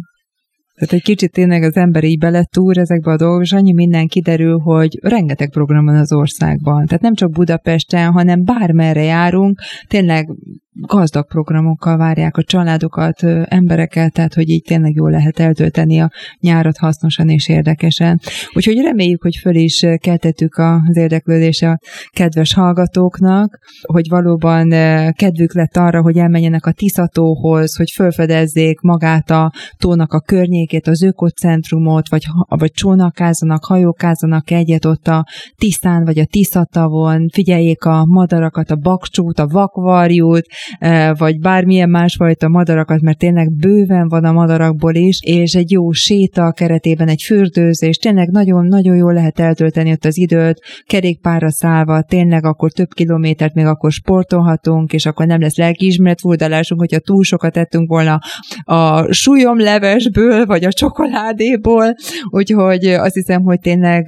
Tehát 0.80 0.94
egy 0.94 1.02
kicsit 1.02 1.32
tényleg 1.32 1.62
az 1.62 1.76
ember 1.76 2.04
így 2.04 2.18
beletúr 2.18 2.78
ezekbe 2.78 3.10
a 3.12 3.16
dolgok, 3.16 3.42
és 3.42 3.52
annyi 3.52 3.72
minden 3.72 4.06
kiderül, 4.06 4.58
hogy 4.58 4.98
rengeteg 5.02 5.50
program 5.50 5.84
van 5.84 5.96
az 5.96 6.12
országban. 6.12 6.86
Tehát 6.86 7.02
nem 7.02 7.14
csak 7.14 7.30
Budapesten, 7.30 8.12
hanem 8.12 8.44
bármerre 8.44 9.02
járunk, 9.02 9.60
tényleg 9.88 10.28
gazdag 10.72 11.26
programokkal 11.26 11.96
várják 11.96 12.36
a 12.36 12.42
családokat, 12.42 13.22
embereket, 13.44 14.12
tehát 14.12 14.34
hogy 14.34 14.48
így 14.48 14.62
tényleg 14.62 14.94
jól 14.94 15.10
lehet 15.10 15.38
eltölteni 15.38 16.00
a 16.00 16.10
nyárat 16.40 16.76
hasznosan 16.76 17.28
és 17.28 17.48
érdekesen. 17.48 18.20
Úgyhogy 18.52 18.80
reméljük, 18.80 19.22
hogy 19.22 19.36
föl 19.36 19.54
is 19.54 19.86
keltettük 19.96 20.56
az 20.56 20.96
érdeklődést 20.96 21.62
a 21.62 21.78
kedves 22.10 22.54
hallgatóknak, 22.54 23.58
hogy 23.82 24.08
valóban 24.08 24.70
kedvük 25.12 25.54
lett 25.54 25.76
arra, 25.76 26.02
hogy 26.02 26.16
elmenjenek 26.16 26.66
a 26.66 26.72
Tiszatóhoz, 26.72 27.76
hogy 27.76 27.90
fölfedezzék 27.90 28.80
magát 28.80 29.30
a 29.30 29.52
tónak 29.78 30.12
a 30.12 30.20
környékét, 30.20 30.86
az 30.86 31.02
ökocentrumot, 31.02 32.08
vagy, 32.08 32.26
vagy 32.48 32.70
csónakázanak, 32.70 33.64
hajókázanak 33.64 34.50
egyet 34.50 34.84
ott 34.84 35.08
a 35.08 35.26
Tisztán, 35.56 36.04
vagy 36.04 36.18
a 36.18 36.24
Tiszatavon, 36.24 37.28
figyeljék 37.32 37.84
a 37.84 38.04
madarakat, 38.04 38.70
a 38.70 38.76
bakcsút, 38.76 39.38
a 39.38 39.46
vakvarjút, 39.46 40.46
vagy 41.12 41.38
bármilyen 41.38 41.90
másfajta 41.90 42.48
madarakat, 42.48 43.00
mert 43.00 43.18
tényleg 43.18 43.52
bőven 43.52 44.08
van 44.08 44.24
a 44.24 44.32
madarakból 44.32 44.94
is, 44.94 45.18
és 45.22 45.54
egy 45.54 45.70
jó 45.70 45.92
séta 45.92 46.52
keretében 46.52 47.08
egy 47.08 47.22
fürdőzés, 47.22 47.96
tényleg 47.96 48.28
nagyon-nagyon 48.28 48.96
jól 48.96 49.12
lehet 49.12 49.40
eltölteni 49.40 49.90
ott 49.90 50.04
az 50.04 50.18
időt, 50.18 50.60
kerékpárra 50.86 51.50
szállva, 51.50 52.02
tényleg 52.02 52.44
akkor 52.44 52.72
több 52.72 52.92
kilométert 52.94 53.54
még 53.54 53.64
akkor 53.64 53.92
sportolhatunk, 53.92 54.92
és 54.92 55.06
akkor 55.06 55.26
nem 55.26 55.40
lesz 55.40 55.56
lelkiismeret 55.56 56.20
furdalásunk, 56.20 56.80
hogyha 56.80 56.98
túl 56.98 57.22
sokat 57.22 57.56
ettünk 57.56 57.88
volna 57.88 58.18
a 58.64 59.04
levesből, 59.54 60.46
vagy 60.46 60.64
a 60.64 60.72
csokoládéból, 60.72 61.94
úgyhogy 62.30 62.84
azt 62.84 63.14
hiszem, 63.14 63.42
hogy 63.42 63.60
tényleg 63.60 64.06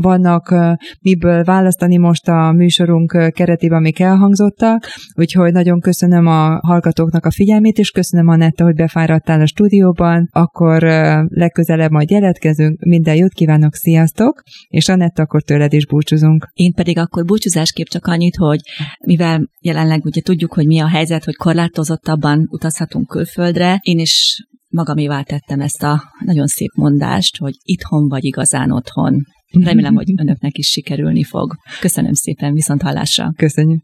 vannak 0.00 0.54
miből 1.00 1.44
választani 1.44 1.96
most 1.96 2.28
a 2.28 2.52
műsorunk 2.52 3.32
keretében, 3.34 3.78
amik 3.78 4.00
elhangzottak, 4.00 4.86
úgyhogy 5.14 5.52
nagyon 5.52 5.80
köszönöm 5.90 6.26
a 6.26 6.58
hallgatóknak 6.62 7.24
a 7.24 7.30
figyelmét, 7.30 7.78
és 7.78 7.90
köszönöm 7.90 8.28
Anetta, 8.28 8.64
hogy 8.64 8.74
befáradtál 8.74 9.40
a 9.40 9.46
stúdióban, 9.46 10.28
akkor 10.32 10.82
legközelebb 11.28 11.90
majd 11.90 12.10
jelentkezünk, 12.10 12.80
minden 12.80 13.14
jót 13.14 13.32
kívánok, 13.32 13.74
sziasztok, 13.74 14.42
és 14.68 14.88
Anetta, 14.88 15.22
akkor 15.22 15.42
tőled 15.42 15.72
is 15.72 15.86
búcsúzunk. 15.86 16.48
Én 16.52 16.72
pedig 16.72 16.98
akkor 16.98 17.24
búcsúzásképp 17.24 17.86
csak 17.86 18.06
annyit, 18.06 18.36
hogy 18.36 18.60
mivel 19.06 19.48
jelenleg 19.60 20.04
ugye 20.04 20.20
tudjuk, 20.20 20.54
hogy 20.54 20.66
mi 20.66 20.78
a 20.78 20.88
helyzet, 20.88 21.24
hogy 21.24 21.36
korlátozottabban 21.36 22.46
utazhatunk 22.50 23.06
külföldre, 23.06 23.78
én 23.82 23.98
is 23.98 24.44
magamévá 24.68 25.22
tettem 25.22 25.60
ezt 25.60 25.82
a 25.82 26.02
nagyon 26.24 26.46
szép 26.46 26.70
mondást, 26.74 27.36
hogy 27.36 27.54
itthon 27.62 28.08
vagy 28.08 28.24
igazán 28.24 28.70
otthon. 28.70 29.16
Remélem, 29.64 29.94
hogy 29.94 30.12
önöknek 30.22 30.58
is 30.58 30.66
sikerülni 30.66 31.24
fog. 31.24 31.54
Köszönöm 31.80 32.12
szépen, 32.12 32.52
viszont 32.52 32.82
hallásra. 32.82 33.32
Köszönjük. 33.36 33.82